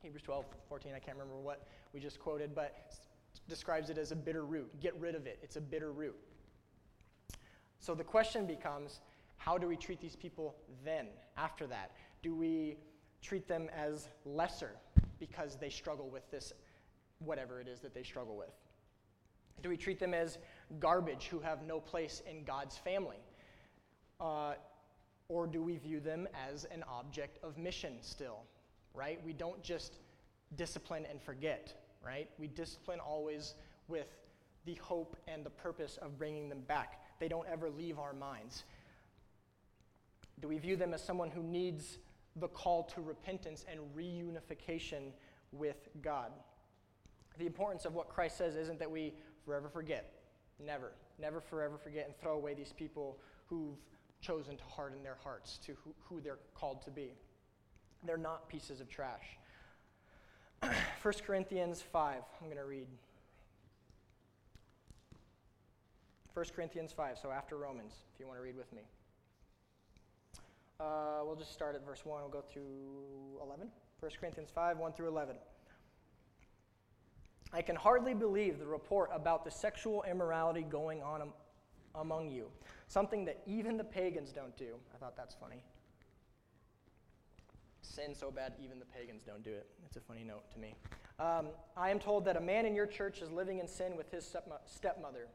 hebrews 0.02 0.22
12 0.22 0.44
14 0.68 0.92
i 0.94 0.98
can't 0.98 1.16
remember 1.16 1.40
what 1.40 1.66
we 1.92 1.98
just 1.98 2.20
quoted 2.20 2.54
but 2.54 2.94
describes 3.48 3.90
it 3.90 3.98
as 3.98 4.12
a 4.12 4.16
bitter 4.16 4.44
root. 4.44 4.70
Get 4.80 4.98
rid 5.00 5.14
of 5.14 5.26
it, 5.26 5.38
it's 5.42 5.56
a 5.56 5.60
bitter 5.60 5.92
root. 5.92 6.16
So 7.78 7.94
the 7.94 8.04
question 8.04 8.46
becomes 8.46 9.00
how 9.36 9.58
do 9.58 9.68
we 9.68 9.76
treat 9.76 10.00
these 10.00 10.16
people 10.16 10.56
then, 10.84 11.06
after 11.36 11.66
that? 11.68 11.92
Do 12.22 12.34
we 12.34 12.78
treat 13.22 13.46
them 13.46 13.68
as 13.76 14.08
lesser 14.24 14.72
because 15.18 15.56
they 15.56 15.70
struggle 15.70 16.08
with 16.08 16.28
this, 16.30 16.52
whatever 17.18 17.60
it 17.60 17.68
is 17.68 17.80
that 17.80 17.94
they 17.94 18.02
struggle 18.02 18.36
with? 18.36 18.50
Do 19.62 19.68
we 19.68 19.76
treat 19.76 19.98
them 19.98 20.14
as 20.14 20.38
garbage 20.80 21.26
who 21.26 21.38
have 21.40 21.62
no 21.62 21.80
place 21.80 22.22
in 22.28 22.44
God's 22.44 22.76
family? 22.76 23.16
Uh, 24.20 24.54
or 25.28 25.46
do 25.46 25.62
we 25.62 25.76
view 25.76 26.00
them 26.00 26.28
as 26.48 26.64
an 26.66 26.84
object 26.88 27.38
of 27.42 27.58
mission 27.58 27.94
still, 28.00 28.42
right? 28.94 29.20
We 29.24 29.32
don't 29.32 29.62
just 29.62 29.98
discipline 30.56 31.04
and 31.10 31.20
forget 31.20 31.74
right? 32.06 32.28
We 32.38 32.46
discipline 32.46 33.00
always 33.00 33.54
with 33.88 34.06
the 34.64 34.74
hope 34.74 35.16
and 35.28 35.44
the 35.44 35.50
purpose 35.50 35.98
of 36.00 36.18
bringing 36.18 36.48
them 36.48 36.60
back. 36.66 37.00
They 37.18 37.28
don't 37.28 37.48
ever 37.48 37.70
leave 37.70 37.98
our 37.98 38.12
minds. 38.12 38.64
Do 40.40 40.48
we 40.48 40.58
view 40.58 40.76
them 40.76 40.92
as 40.92 41.02
someone 41.02 41.30
who 41.30 41.42
needs 41.42 41.98
the 42.36 42.48
call 42.48 42.84
to 42.94 43.00
repentance 43.00 43.64
and 43.70 43.80
reunification 43.96 45.12
with 45.52 45.88
God? 46.02 46.32
The 47.38 47.46
importance 47.46 47.84
of 47.84 47.94
what 47.94 48.08
Christ 48.08 48.36
says 48.38 48.56
isn't 48.56 48.78
that 48.78 48.90
we 48.90 49.14
forever 49.44 49.68
forget. 49.68 50.12
Never, 50.64 50.92
never 51.18 51.40
forever 51.40 51.78
forget 51.78 52.06
and 52.06 52.16
throw 52.18 52.34
away 52.34 52.54
these 52.54 52.72
people 52.72 53.18
who've 53.46 53.76
chosen 54.20 54.56
to 54.56 54.64
harden 54.64 55.02
their 55.02 55.18
hearts 55.22 55.58
to 55.66 55.72
who, 55.84 55.94
who 56.08 56.20
they're 56.20 56.38
called 56.54 56.82
to 56.82 56.90
be. 56.90 57.12
They're 58.04 58.16
not 58.16 58.48
pieces 58.48 58.80
of 58.80 58.88
trash. 58.88 59.38
1 61.02 61.14
Corinthians 61.26 61.82
5, 61.82 62.22
I'm 62.40 62.46
going 62.46 62.58
to 62.58 62.64
read. 62.64 62.86
1 66.34 66.44
Corinthians 66.54 66.92
5, 66.92 67.18
so 67.18 67.30
after 67.30 67.56
Romans, 67.56 67.94
if 68.12 68.20
you 68.20 68.26
want 68.26 68.38
to 68.38 68.42
read 68.42 68.56
with 68.56 68.72
me. 68.72 68.82
Uh, 70.78 71.20
we'll 71.24 71.36
just 71.36 71.52
start 71.52 71.74
at 71.74 71.84
verse 71.84 72.04
1. 72.04 72.20
We'll 72.20 72.30
go 72.30 72.42
through 72.42 73.40
11. 73.42 73.68
1 74.00 74.10
Corinthians 74.20 74.50
5, 74.54 74.78
1 74.78 74.92
through 74.92 75.08
11. 75.08 75.36
I 77.52 77.62
can 77.62 77.76
hardly 77.76 78.12
believe 78.12 78.58
the 78.58 78.66
report 78.66 79.10
about 79.12 79.44
the 79.44 79.50
sexual 79.50 80.04
immorality 80.08 80.62
going 80.62 81.02
on 81.02 81.22
am- 81.22 81.32
among 81.94 82.30
you, 82.30 82.48
something 82.88 83.24
that 83.24 83.40
even 83.46 83.76
the 83.76 83.84
pagans 83.84 84.32
don't 84.32 84.54
do. 84.58 84.74
I 84.94 84.98
thought 84.98 85.16
that's 85.16 85.34
funny. 85.34 85.62
Sin 87.96 88.14
so 88.14 88.30
bad, 88.30 88.52
even 88.62 88.78
the 88.78 88.84
pagans 88.84 89.22
don't 89.22 89.42
do 89.42 89.52
it. 89.52 89.66
It's 89.86 89.96
a 89.96 90.02
funny 90.02 90.22
note 90.22 90.50
to 90.52 90.58
me. 90.58 90.74
Um, 91.18 91.46
I 91.78 91.88
am 91.88 91.98
told 91.98 92.26
that 92.26 92.36
a 92.36 92.40
man 92.40 92.66
in 92.66 92.74
your 92.74 92.84
church 92.84 93.22
is 93.22 93.30
living 93.30 93.58
in 93.58 93.66
sin 93.66 93.96
with 93.96 94.10
his 94.10 94.30
stepmother. 94.66 95.28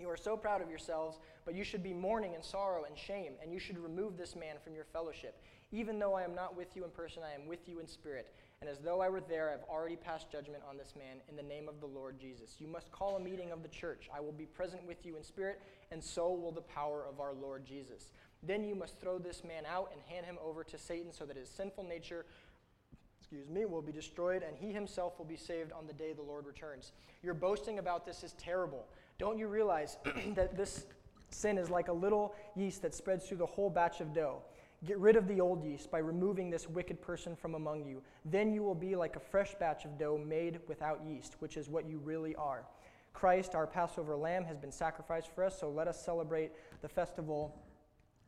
You 0.00 0.08
are 0.08 0.16
so 0.16 0.38
proud 0.38 0.62
of 0.62 0.70
yourselves, 0.70 1.18
but 1.44 1.54
you 1.54 1.64
should 1.64 1.82
be 1.82 1.92
mourning 1.92 2.34
and 2.34 2.42
sorrow 2.42 2.84
and 2.84 2.96
shame, 2.96 3.34
and 3.42 3.52
you 3.52 3.58
should 3.58 3.76
remove 3.76 4.16
this 4.16 4.34
man 4.34 4.56
from 4.64 4.74
your 4.74 4.86
fellowship. 4.86 5.42
Even 5.70 5.98
though 5.98 6.14
I 6.14 6.22
am 6.22 6.34
not 6.34 6.56
with 6.56 6.68
you 6.74 6.84
in 6.84 6.90
person, 6.90 7.22
I 7.22 7.34
am 7.34 7.46
with 7.46 7.68
you 7.68 7.78
in 7.80 7.86
spirit. 7.86 8.32
And 8.62 8.70
as 8.70 8.78
though 8.78 9.02
I 9.02 9.10
were 9.10 9.20
there, 9.20 9.48
I 9.48 9.52
have 9.52 9.64
already 9.68 9.96
passed 9.96 10.30
judgment 10.32 10.62
on 10.66 10.78
this 10.78 10.94
man 10.96 11.18
in 11.28 11.36
the 11.36 11.42
name 11.42 11.68
of 11.68 11.80
the 11.80 11.86
Lord 11.86 12.18
Jesus. 12.18 12.56
You 12.58 12.68
must 12.68 12.90
call 12.90 13.16
a 13.16 13.20
meeting 13.20 13.52
of 13.52 13.62
the 13.62 13.68
church. 13.68 14.08
I 14.14 14.20
will 14.20 14.32
be 14.32 14.46
present 14.46 14.86
with 14.86 15.04
you 15.04 15.18
in 15.18 15.22
spirit, 15.22 15.60
and 15.90 16.02
so 16.02 16.32
will 16.32 16.52
the 16.52 16.62
power 16.62 17.04
of 17.06 17.20
our 17.20 17.34
Lord 17.34 17.66
Jesus. 17.66 18.12
Then 18.42 18.64
you 18.64 18.74
must 18.74 19.00
throw 19.00 19.18
this 19.18 19.42
man 19.44 19.64
out 19.66 19.90
and 19.92 20.00
hand 20.02 20.26
him 20.26 20.38
over 20.44 20.62
to 20.64 20.78
Satan 20.78 21.12
so 21.12 21.24
that 21.24 21.36
his 21.36 21.48
sinful 21.48 21.84
nature 21.84 22.26
excuse 23.26 23.48
me, 23.48 23.64
will 23.64 23.82
be 23.82 23.90
destroyed, 23.90 24.44
and 24.44 24.56
he 24.56 24.72
himself 24.72 25.18
will 25.18 25.24
be 25.24 25.36
saved 25.36 25.72
on 25.72 25.84
the 25.84 25.92
day 25.92 26.12
the 26.12 26.22
Lord 26.22 26.46
returns. 26.46 26.92
Your 27.24 27.34
boasting 27.34 27.80
about 27.80 28.06
this 28.06 28.22
is 28.22 28.34
terrible. 28.34 28.86
Don't 29.18 29.36
you 29.36 29.48
realize 29.48 29.96
that 30.36 30.56
this 30.56 30.86
sin 31.30 31.58
is 31.58 31.68
like 31.68 31.88
a 31.88 31.92
little 31.92 32.36
yeast 32.54 32.82
that 32.82 32.94
spreads 32.94 33.26
through 33.26 33.38
the 33.38 33.46
whole 33.46 33.68
batch 33.68 34.00
of 34.00 34.14
dough? 34.14 34.42
Get 34.84 34.98
rid 34.98 35.16
of 35.16 35.26
the 35.26 35.40
old 35.40 35.64
yeast 35.64 35.90
by 35.90 35.98
removing 35.98 36.50
this 36.50 36.68
wicked 36.68 37.02
person 37.02 37.34
from 37.34 37.56
among 37.56 37.84
you. 37.84 38.00
Then 38.24 38.52
you 38.52 38.62
will 38.62 38.76
be 38.76 38.94
like 38.94 39.16
a 39.16 39.20
fresh 39.20 39.56
batch 39.58 39.84
of 39.84 39.98
dough 39.98 40.18
made 40.18 40.60
without 40.68 41.04
yeast, 41.04 41.34
which 41.40 41.56
is 41.56 41.68
what 41.68 41.88
you 41.88 41.98
really 41.98 42.36
are. 42.36 42.64
Christ, 43.12 43.56
our 43.56 43.66
Passover 43.66 44.14
lamb, 44.14 44.44
has 44.44 44.56
been 44.56 44.70
sacrificed 44.70 45.34
for 45.34 45.42
us, 45.42 45.58
so 45.58 45.68
let 45.68 45.88
us 45.88 46.00
celebrate 46.00 46.52
the 46.80 46.88
festival 46.88 47.58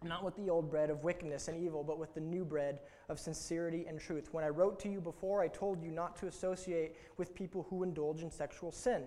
not 0.02 0.24
with 0.24 0.36
the 0.36 0.48
old 0.48 0.70
bread 0.70 0.90
of 0.90 1.02
wickedness 1.02 1.48
and 1.48 1.62
evil, 1.62 1.82
but 1.82 1.98
with 1.98 2.14
the 2.14 2.20
new 2.20 2.44
bread 2.44 2.78
of 3.08 3.18
sincerity 3.18 3.86
and 3.88 3.98
truth. 3.98 4.28
When 4.32 4.44
I 4.44 4.48
wrote 4.48 4.78
to 4.80 4.88
you 4.88 5.00
before, 5.00 5.42
I 5.42 5.48
told 5.48 5.82
you 5.82 5.90
not 5.90 6.16
to 6.16 6.26
associate 6.26 6.94
with 7.16 7.34
people 7.34 7.66
who 7.68 7.82
indulge 7.82 8.22
in 8.22 8.30
sexual 8.30 8.70
sin. 8.70 9.04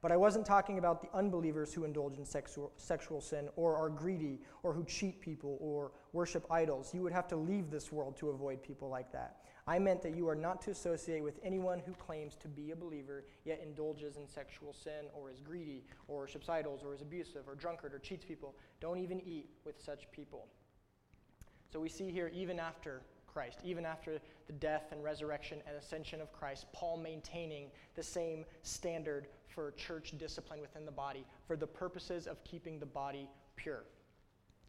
But 0.00 0.10
I 0.10 0.16
wasn't 0.16 0.44
talking 0.44 0.78
about 0.78 1.00
the 1.00 1.16
unbelievers 1.16 1.72
who 1.72 1.84
indulge 1.84 2.18
in 2.18 2.24
sexual, 2.24 2.72
sexual 2.76 3.20
sin, 3.20 3.48
or 3.54 3.76
are 3.76 3.88
greedy, 3.88 4.40
or 4.64 4.72
who 4.72 4.84
cheat 4.84 5.20
people, 5.20 5.58
or 5.60 5.92
worship 6.12 6.44
idols. 6.50 6.92
You 6.92 7.02
would 7.02 7.12
have 7.12 7.28
to 7.28 7.36
leave 7.36 7.70
this 7.70 7.92
world 7.92 8.16
to 8.16 8.30
avoid 8.30 8.64
people 8.64 8.88
like 8.88 9.12
that. 9.12 9.42
I 9.66 9.78
meant 9.78 10.02
that 10.02 10.16
you 10.16 10.28
are 10.28 10.34
not 10.34 10.60
to 10.62 10.70
associate 10.70 11.22
with 11.22 11.38
anyone 11.44 11.78
who 11.78 11.92
claims 11.92 12.34
to 12.36 12.48
be 12.48 12.72
a 12.72 12.76
believer, 12.76 13.24
yet 13.44 13.60
indulges 13.64 14.16
in 14.16 14.26
sexual 14.26 14.72
sin, 14.72 15.06
or 15.14 15.30
is 15.30 15.38
greedy, 15.38 15.84
or 16.08 16.18
worships 16.18 16.48
idols, 16.48 16.82
or 16.84 16.94
is 16.94 17.00
abusive, 17.00 17.46
or 17.46 17.54
drunkard, 17.54 17.94
or 17.94 18.00
cheats 18.00 18.24
people. 18.24 18.56
Don't 18.80 18.98
even 18.98 19.20
eat 19.20 19.50
with 19.64 19.80
such 19.80 20.10
people. 20.10 20.48
So 21.72 21.78
we 21.78 21.88
see 21.88 22.10
here, 22.10 22.30
even 22.34 22.58
after 22.58 23.02
Christ, 23.32 23.60
even 23.64 23.86
after 23.86 24.18
the 24.46 24.52
death 24.52 24.88
and 24.90 25.02
resurrection 25.02 25.58
and 25.66 25.76
ascension 25.76 26.20
of 26.20 26.32
Christ, 26.32 26.66
Paul 26.72 26.96
maintaining 26.96 27.68
the 27.94 28.02
same 28.02 28.44
standard 28.62 29.28
for 29.46 29.70
church 29.72 30.12
discipline 30.18 30.60
within 30.60 30.84
the 30.84 30.92
body 30.92 31.24
for 31.46 31.56
the 31.56 31.66
purposes 31.66 32.26
of 32.26 32.42
keeping 32.42 32.80
the 32.80 32.86
body 32.86 33.28
pure. 33.56 33.84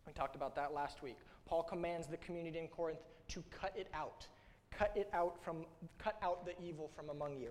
We 0.05 0.13
talked 0.13 0.35
about 0.35 0.55
that 0.55 0.73
last 0.73 1.01
week. 1.01 1.17
Paul 1.45 1.63
commands 1.63 2.07
the 2.07 2.17
community 2.17 2.59
in 2.59 2.67
Corinth 2.67 2.99
to 3.29 3.43
cut 3.49 3.73
it 3.75 3.87
out 3.93 4.27
cut 4.77 4.91
it 4.95 5.09
out 5.13 5.43
from 5.43 5.65
cut 5.97 6.17
out 6.21 6.45
the 6.45 6.53
evil 6.61 6.89
from 6.95 7.09
among 7.09 7.37
you. 7.37 7.49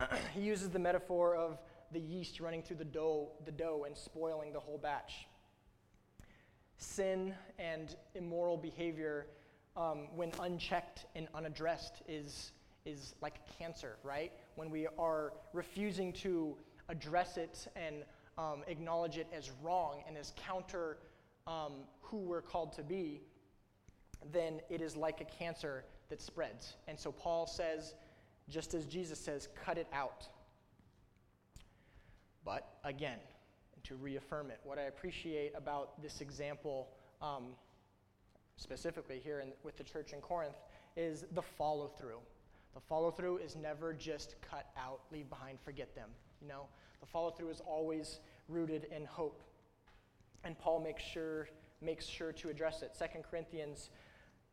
he 0.34 0.40
uses 0.40 0.70
the 0.70 0.78
metaphor 0.78 1.34
of 1.34 1.58
the 1.92 2.00
yeast 2.00 2.40
running 2.40 2.62
through 2.62 2.76
the 2.76 2.84
dough, 2.84 3.28
the 3.44 3.52
dough 3.52 3.84
and 3.86 3.96
spoiling 3.96 4.52
the 4.52 4.60
whole 4.60 4.78
batch. 4.78 5.26
Sin 6.78 7.34
and 7.58 7.94
immoral 8.14 8.56
behavior, 8.56 9.26
um, 9.76 10.08
when 10.16 10.32
unchecked 10.40 11.06
and 11.14 11.28
unaddressed, 11.34 12.02
is, 12.08 12.52
is 12.84 13.14
like 13.20 13.40
cancer, 13.58 13.96
right? 14.02 14.32
When 14.56 14.70
we 14.70 14.88
are 14.98 15.34
refusing 15.52 16.12
to 16.14 16.56
address 16.88 17.36
it 17.36 17.68
and 17.76 18.04
um, 18.38 18.62
acknowledge 18.66 19.18
it 19.18 19.26
as 19.36 19.50
wrong 19.62 20.02
and 20.08 20.16
as 20.16 20.32
counter 20.36 20.98
um, 21.46 21.72
who 22.00 22.18
we're 22.18 22.42
called 22.42 22.72
to 22.74 22.82
be, 22.82 23.20
then 24.30 24.60
it 24.70 24.80
is 24.80 24.96
like 24.96 25.20
a 25.20 25.24
cancer 25.24 25.84
that 26.08 26.20
spreads. 26.20 26.74
And 26.88 26.98
so 26.98 27.10
Paul 27.10 27.46
says, 27.46 27.94
just 28.48 28.74
as 28.74 28.86
Jesus 28.86 29.18
says, 29.18 29.48
cut 29.64 29.78
it 29.78 29.86
out. 29.92 30.28
But 32.44 32.74
again, 32.84 33.18
to 33.84 33.94
reaffirm 33.96 34.50
it, 34.50 34.60
what 34.64 34.78
I 34.78 34.82
appreciate 34.82 35.52
about 35.56 36.00
this 36.02 36.20
example, 36.20 36.88
um, 37.20 37.44
specifically 38.56 39.20
here 39.22 39.40
in, 39.40 39.52
with 39.62 39.76
the 39.76 39.84
church 39.84 40.12
in 40.12 40.20
Corinth, 40.20 40.56
is 40.96 41.24
the 41.32 41.42
follow 41.42 41.88
through. 41.88 42.18
The 42.74 42.80
follow 42.80 43.10
through 43.10 43.38
is 43.38 43.56
never 43.56 43.92
just 43.92 44.36
cut 44.40 44.66
out, 44.76 45.00
leave 45.10 45.28
behind, 45.28 45.58
forget 45.60 45.94
them. 45.94 46.08
You 46.40 46.48
know, 46.48 46.66
the 47.00 47.06
follow 47.06 47.30
through 47.30 47.50
is 47.50 47.60
always 47.60 48.20
rooted 48.48 48.86
in 48.94 49.04
hope. 49.04 49.42
And 50.44 50.58
Paul 50.58 50.80
makes 50.80 51.02
sure 51.02 51.48
makes 51.80 52.06
sure 52.06 52.32
to 52.32 52.48
address 52.48 52.82
it. 52.82 52.96
2 52.96 53.22
Corinthians 53.28 53.90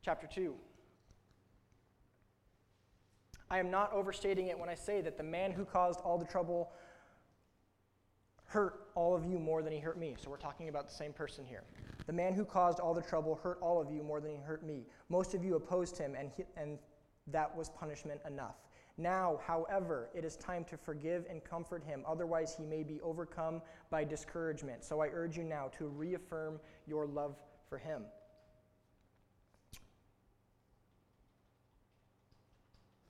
chapter 0.04 0.28
2. 0.28 0.54
I 3.52 3.60
am 3.60 3.72
not 3.72 3.92
overstating 3.94 4.48
it 4.48 4.60
when 4.60 4.70
I 4.70 4.76
say 4.76 5.02
that 5.02 5.18
the 5.18 5.24
man 5.24 5.52
who 5.52 5.66
caused 5.66 6.00
all 6.02 6.18
the 6.18 6.26
trouble 6.26 6.72
hurt 8.46 8.88
all 8.96 9.16
of 9.16 9.26
you 9.26 9.38
more 9.38 9.62
than 9.62 9.72
he 9.72 9.80
hurt 9.80 9.98
me. 9.98 10.16
So 10.20 10.30
we're 10.30 10.38
talking 10.38 10.70
about 10.70 10.88
the 10.88 10.94
same 10.94 11.14
person 11.14 11.46
here. 11.46 11.64
The 12.08 12.14
man 12.14 12.34
who 12.34 12.46
caused 12.46 12.80
all 12.80 12.94
the 12.94 13.02
trouble 13.02 13.40
hurt 13.42 13.60
all 13.62 13.80
of 13.80 13.92
you 13.92 14.04
more 14.04 14.20
than 14.20 14.32
he 14.32 14.38
hurt 14.38 14.66
me. 14.66 14.86
Most 15.10 15.36
of 15.36 15.44
you 15.44 15.56
opposed 15.56 15.98
him, 15.98 16.16
and, 16.16 16.32
he, 16.36 16.44
and 16.58 16.80
that 17.28 17.56
was 17.56 17.70
punishment 17.70 18.20
enough. 18.28 18.56
Now, 18.98 19.40
however, 19.46 20.10
it 20.14 20.26
is 20.26 20.36
time 20.36 20.66
to 20.66 20.78
forgive 20.78 21.26
and 21.30 21.44
comfort 21.44 21.84
him, 21.84 22.04
otherwise, 22.08 22.56
he 22.58 22.66
may 22.66 22.84
be 22.84 23.00
overcome 23.02 23.62
by 23.90 24.04
discouragement. 24.04 24.84
So 24.84 25.00
I 25.00 25.08
urge 25.08 25.38
you 25.38 25.44
now 25.44 25.70
to 25.78 25.88
reaffirm 25.88 26.60
your 26.88 27.06
love 27.06 27.36
for 27.70 27.78
him. 27.78 28.04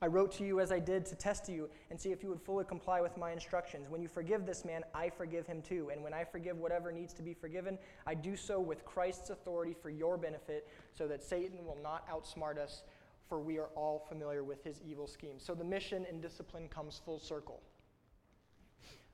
I 0.01 0.07
wrote 0.07 0.31
to 0.33 0.45
you 0.45 0.61
as 0.61 0.71
I 0.71 0.79
did 0.79 1.05
to 1.07 1.15
test 1.15 1.49
you 1.49 1.69
and 1.89 1.99
see 1.99 2.11
if 2.11 2.23
you 2.23 2.29
would 2.29 2.39
fully 2.39 2.63
comply 2.63 3.01
with 3.01 3.17
my 3.17 3.31
instructions. 3.31 3.89
When 3.89 4.01
you 4.01 4.07
forgive 4.07 4.45
this 4.45 4.63
man, 4.63 4.83
I 4.95 5.09
forgive 5.09 5.45
him 5.45 5.61
too. 5.61 5.89
And 5.91 6.01
when 6.01 6.13
I 6.13 6.23
forgive 6.23 6.57
whatever 6.57 6.91
needs 6.91 7.13
to 7.15 7.21
be 7.21 7.33
forgiven, 7.33 7.77
I 8.07 8.13
do 8.13 8.37
so 8.37 8.61
with 8.61 8.85
Christ's 8.85 9.29
authority 9.29 9.75
for 9.81 9.89
your 9.89 10.17
benefit, 10.17 10.69
so 10.93 11.05
that 11.09 11.21
Satan 11.21 11.65
will 11.65 11.77
not 11.83 12.07
outsmart 12.07 12.57
us, 12.57 12.83
for 13.27 13.39
we 13.41 13.57
are 13.57 13.69
all 13.75 14.05
familiar 14.07 14.43
with 14.43 14.63
his 14.63 14.81
evil 14.87 15.05
schemes. 15.05 15.43
So 15.43 15.53
the 15.53 15.65
mission 15.65 16.05
and 16.09 16.21
discipline 16.21 16.69
comes 16.69 17.01
full 17.03 17.19
circle. 17.19 17.61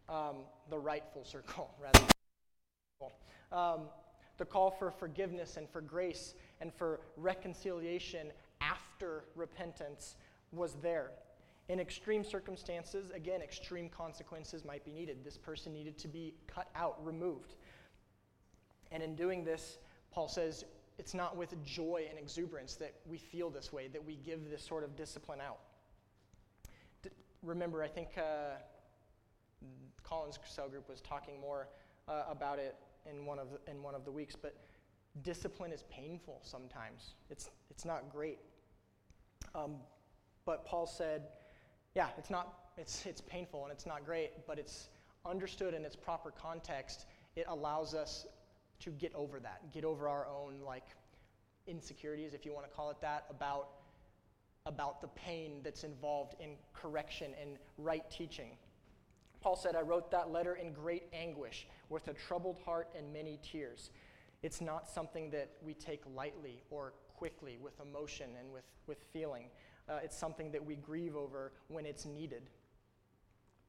Um, 0.07 0.43
the 0.69 0.77
right 0.77 1.03
full 1.13 1.25
circle, 1.25 1.73
rather. 1.81 2.05
Um, 3.51 3.88
the 4.38 4.45
call 4.45 4.69
for 4.69 4.91
forgiveness 4.91 5.57
and 5.57 5.67
for 5.67 5.81
grace 5.81 6.36
and 6.61 6.71
for 6.71 6.99
reconciliation 7.17 8.31
after 8.61 9.23
repentance 9.36 10.15
was 10.56 10.76
there. 10.82 11.12
In 11.68 11.80
extreme 11.80 12.24
circumstances, 12.24 13.10
again, 13.14 13.41
extreme 13.41 13.89
consequences 13.89 14.64
might 14.64 14.86
be 14.86 14.91
needed. 14.91 15.24
This 15.24 15.38
person 15.38 15.74
needed 15.74 15.97
to 15.99 16.08
be 16.08 16.36
cut 16.47 16.70
out, 16.76 17.03
removed. 17.03 17.56
And 18.91 19.01
in 19.01 19.16
doing 19.16 19.43
this, 19.43 19.80
Paul 20.12 20.28
says 20.28 20.64
it's 20.97 21.14
not 21.14 21.36
with 21.36 21.62
joy 21.66 22.06
and 22.10 22.20
exuberance 22.20 22.76
that 22.76 22.93
we 23.06 23.18
feel 23.18 23.49
this 23.49 23.74
way, 23.74 23.88
that 23.88 24.03
we 24.03 24.16
give 24.16 24.49
this 24.49 24.64
sort 24.64 24.84
of 24.84 24.95
discipline 24.95 25.41
out. 25.41 25.60
D- 27.01 27.10
remember, 27.41 27.84
I 27.84 27.88
think 27.88 28.10
uh, 28.18 28.58
Colin's 30.03 30.39
cell 30.45 30.70
group 30.70 30.88
was 30.88 31.01
talking 31.01 31.41
more 31.41 31.68
uh, 32.08 32.24
about 32.30 32.60
it 32.60 32.76
in 33.10 33.26
one, 33.26 33.39
of 33.39 33.47
the, 33.51 33.72
in 33.72 33.82
one 33.82 33.95
of 33.95 34.06
the 34.06 34.12
weeks, 34.12 34.36
but 34.36 34.56
discipline 35.24 35.72
is 35.72 35.84
painful 35.89 36.39
sometimes. 36.43 37.16
It's, 37.30 37.49
it's 37.70 37.86
not 37.86 38.12
great. 38.12 38.39
Um, 39.53 39.76
but 40.46 40.66
Paul 40.66 40.88
said, 40.88 41.24
yeah, 41.96 42.10
it's 42.18 42.30
not 42.30 42.54
it's 42.78 43.06
it's 43.06 43.22
painful 43.22 43.64
and 43.64 43.72
it's 43.72 43.86
not 43.86 44.06
great, 44.06 44.46
but 44.48 44.60
it's 44.60 44.89
understood 45.26 45.74
in 45.74 45.84
its 45.86 45.96
proper 45.96 46.32
context. 46.32 47.06
It 47.36 47.46
allows 47.48 47.93
us 47.93 48.26
to 48.82 48.91
get 48.91 49.14
over 49.16 49.39
that, 49.39 49.72
get 49.74 49.86
over 49.86 50.08
our 50.08 50.28
own 50.28 50.60
like 50.66 50.86
insecurities, 51.68 52.34
if 52.34 52.46
you 52.46 52.54
want 52.54 52.70
to 52.70 52.72
call 52.72 52.91
it 52.91 52.98
that, 53.02 53.26
about 53.30 53.70
about 54.66 55.00
the 55.00 55.08
pain 55.10 55.62
that's 55.64 55.84
involved 55.84 56.36
in 56.39 56.56
correction 56.74 57.32
and 57.39 57.58
right 57.78 58.10
teaching. 58.10 58.58
Paul 59.39 59.56
said, 59.56 59.76
I 59.76 59.82
wrote 59.82 60.10
that 60.10 60.32
letter 60.32 60.56
in 60.56 60.74
great 60.74 61.04
anguish, 61.14 61.68
with 61.89 62.08
a 62.08 62.14
troubled 62.14 62.58
heart 62.66 62.89
and 62.98 63.14
many 63.14 63.39
tears. 63.43 63.91
It's 64.41 64.62
not 64.62 64.89
something 64.89 65.30
that 65.30 65.52
we 65.64 65.76
take 65.76 66.02
lightly 66.16 66.64
or 66.72 66.93
quickly 67.16 67.60
with 67.62 67.80
emotion 67.80 68.32
and 68.39 68.52
with, 68.52 68.64
with 68.88 68.98
feeling. 69.14 69.46
Uh, 69.88 69.99
it's 70.03 70.17
something 70.17 70.51
that 70.51 70.63
we 70.63 70.75
grieve 70.75 71.15
over 71.15 71.51
when 71.67 71.86
it's 71.86 72.05
needed, 72.05 72.49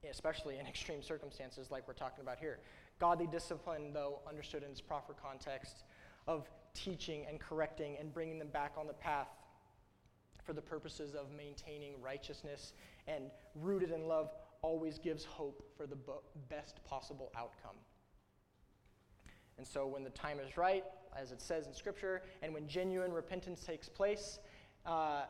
especially 0.09 0.59
in 0.59 0.67
extreme 0.67 1.03
circumstances 1.03 1.71
like 1.71 1.87
we're 1.87 1.95
talking 1.95 2.23
about 2.23 2.39
here. 2.39 2.59
Godly 2.99 3.27
discipline, 3.27 3.93
though, 3.93 4.21
understood 4.27 4.63
in 4.63 4.71
its 4.71 4.81
proper 4.81 5.13
context 5.13 5.85
of 6.27 6.49
teaching 6.75 7.25
and 7.29 7.39
correcting 7.39 7.97
and 8.01 8.13
bringing 8.13 8.39
them 8.39 8.49
back 8.49 8.73
on 8.79 8.87
the 8.87 8.95
path 8.95 9.29
for 10.45 10.53
the 10.53 10.63
purposes 10.63 11.15
of 11.15 11.27
maintaining 11.37 12.01
righteousness 12.01 12.73
and 13.09 13.25
rooted 13.55 13.91
in 13.91 14.07
love, 14.07 14.31
always 14.63 14.99
gives 14.99 15.25
hope 15.25 15.63
for 15.77 15.87
the 15.87 15.97
best 16.49 16.83
possible 16.85 17.31
outcome. 17.37 17.77
And 19.59 19.67
so, 19.67 19.87
when 19.87 20.05
the 20.05 20.11
time 20.11 20.39
is 20.39 20.57
right, 20.57 20.85
as 21.17 21.33
it 21.33 21.41
says 21.41 21.67
in 21.67 21.75
Scripture, 21.75 22.23
and 22.43 22.53
when 22.53 22.69
genuine 22.69 23.13
repentance 23.13 23.65
takes 23.65 23.89
place, 23.89 24.39
uh, 24.85 25.23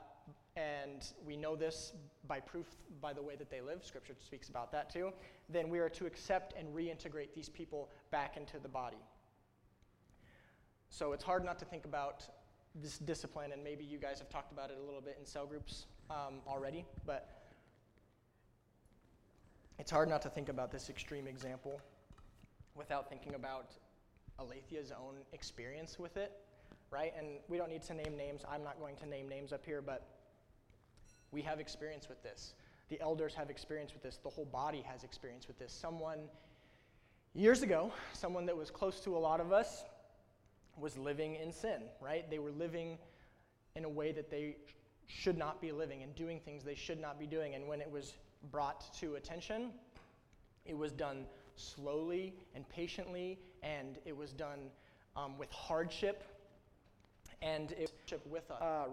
and 0.56 1.12
we 1.24 1.36
know 1.36 1.54
this 1.54 1.92
by 2.26 2.40
proof 2.40 2.66
by 3.00 3.12
the 3.12 3.22
way 3.22 3.36
that 3.36 3.50
they 3.50 3.60
live, 3.60 3.84
Scripture 3.84 4.14
speaks 4.18 4.48
about 4.48 4.72
that 4.72 4.90
too, 4.90 5.12
then 5.48 5.68
we 5.68 5.78
are 5.78 5.90
to 5.90 6.06
accept 6.06 6.54
and 6.58 6.74
reintegrate 6.74 7.34
these 7.34 7.48
people 7.48 7.90
back 8.10 8.36
into 8.36 8.58
the 8.58 8.68
body. 8.68 8.96
So, 10.88 11.12
it's 11.12 11.24
hard 11.24 11.44
not 11.44 11.58
to 11.58 11.64
think 11.64 11.84
about 11.84 12.26
this 12.74 12.98
discipline, 12.98 13.52
and 13.52 13.62
maybe 13.62 13.84
you 13.84 13.98
guys 13.98 14.18
have 14.18 14.28
talked 14.28 14.52
about 14.52 14.70
it 14.70 14.78
a 14.80 14.84
little 14.84 15.00
bit 15.00 15.16
in 15.18 15.26
cell 15.26 15.46
groups 15.46 15.86
um, 16.10 16.40
already, 16.46 16.84
but 17.04 17.42
it's 19.78 19.90
hard 19.90 20.08
not 20.08 20.22
to 20.22 20.28
think 20.28 20.48
about 20.48 20.70
this 20.70 20.88
extreme 20.88 21.26
example 21.26 21.80
without 22.74 23.08
thinking 23.08 23.34
about 23.34 23.72
Alethea's 24.38 24.92
own 24.92 25.16
experience 25.32 25.98
with 25.98 26.16
it, 26.16 26.32
right? 26.90 27.12
And 27.18 27.38
we 27.48 27.56
don't 27.56 27.70
need 27.70 27.82
to 27.84 27.94
name 27.94 28.16
names. 28.16 28.42
I'm 28.50 28.62
not 28.62 28.78
going 28.78 28.96
to 28.96 29.06
name 29.06 29.28
names 29.28 29.52
up 29.52 29.64
here, 29.64 29.82
but 29.82 30.06
we 31.32 31.42
have 31.42 31.60
experience 31.60 32.08
with 32.08 32.22
this. 32.22 32.54
The 32.88 33.00
elders 33.00 33.34
have 33.34 33.50
experience 33.50 33.92
with 33.92 34.02
this. 34.02 34.18
The 34.22 34.30
whole 34.30 34.44
body 34.44 34.82
has 34.88 35.04
experience 35.04 35.48
with 35.48 35.58
this. 35.58 35.72
Someone, 35.72 36.20
years 37.34 37.62
ago, 37.62 37.92
someone 38.12 38.46
that 38.46 38.56
was 38.56 38.70
close 38.70 39.00
to 39.00 39.16
a 39.16 39.18
lot 39.18 39.40
of 39.40 39.52
us 39.52 39.84
was 40.78 40.96
living 40.96 41.36
in 41.36 41.52
sin, 41.52 41.82
right? 42.00 42.30
They 42.30 42.38
were 42.38 42.50
living 42.50 42.98
in 43.74 43.84
a 43.84 43.88
way 43.88 44.12
that 44.12 44.30
they 44.30 44.56
should 45.06 45.38
not 45.38 45.60
be 45.60 45.72
living 45.72 46.02
and 46.02 46.14
doing 46.14 46.40
things 46.40 46.64
they 46.64 46.74
should 46.74 47.00
not 47.00 47.18
be 47.18 47.26
doing. 47.26 47.54
And 47.54 47.66
when 47.66 47.80
it 47.80 47.90
was 47.90 48.14
brought 48.50 48.92
to 49.00 49.16
attention, 49.16 49.70
it 50.64 50.76
was 50.76 50.92
done 50.92 51.26
slowly 51.56 52.34
and 52.54 52.68
patiently, 52.68 53.38
and 53.62 53.98
it 54.04 54.16
was 54.16 54.32
done 54.32 54.70
um, 55.16 55.38
with 55.38 55.50
hardship 55.50 56.24
and 57.42 57.72
it 57.72 57.92
was 58.10 58.20
with 58.30 58.50
us. 58.50 58.60
Uh, 58.60 58.84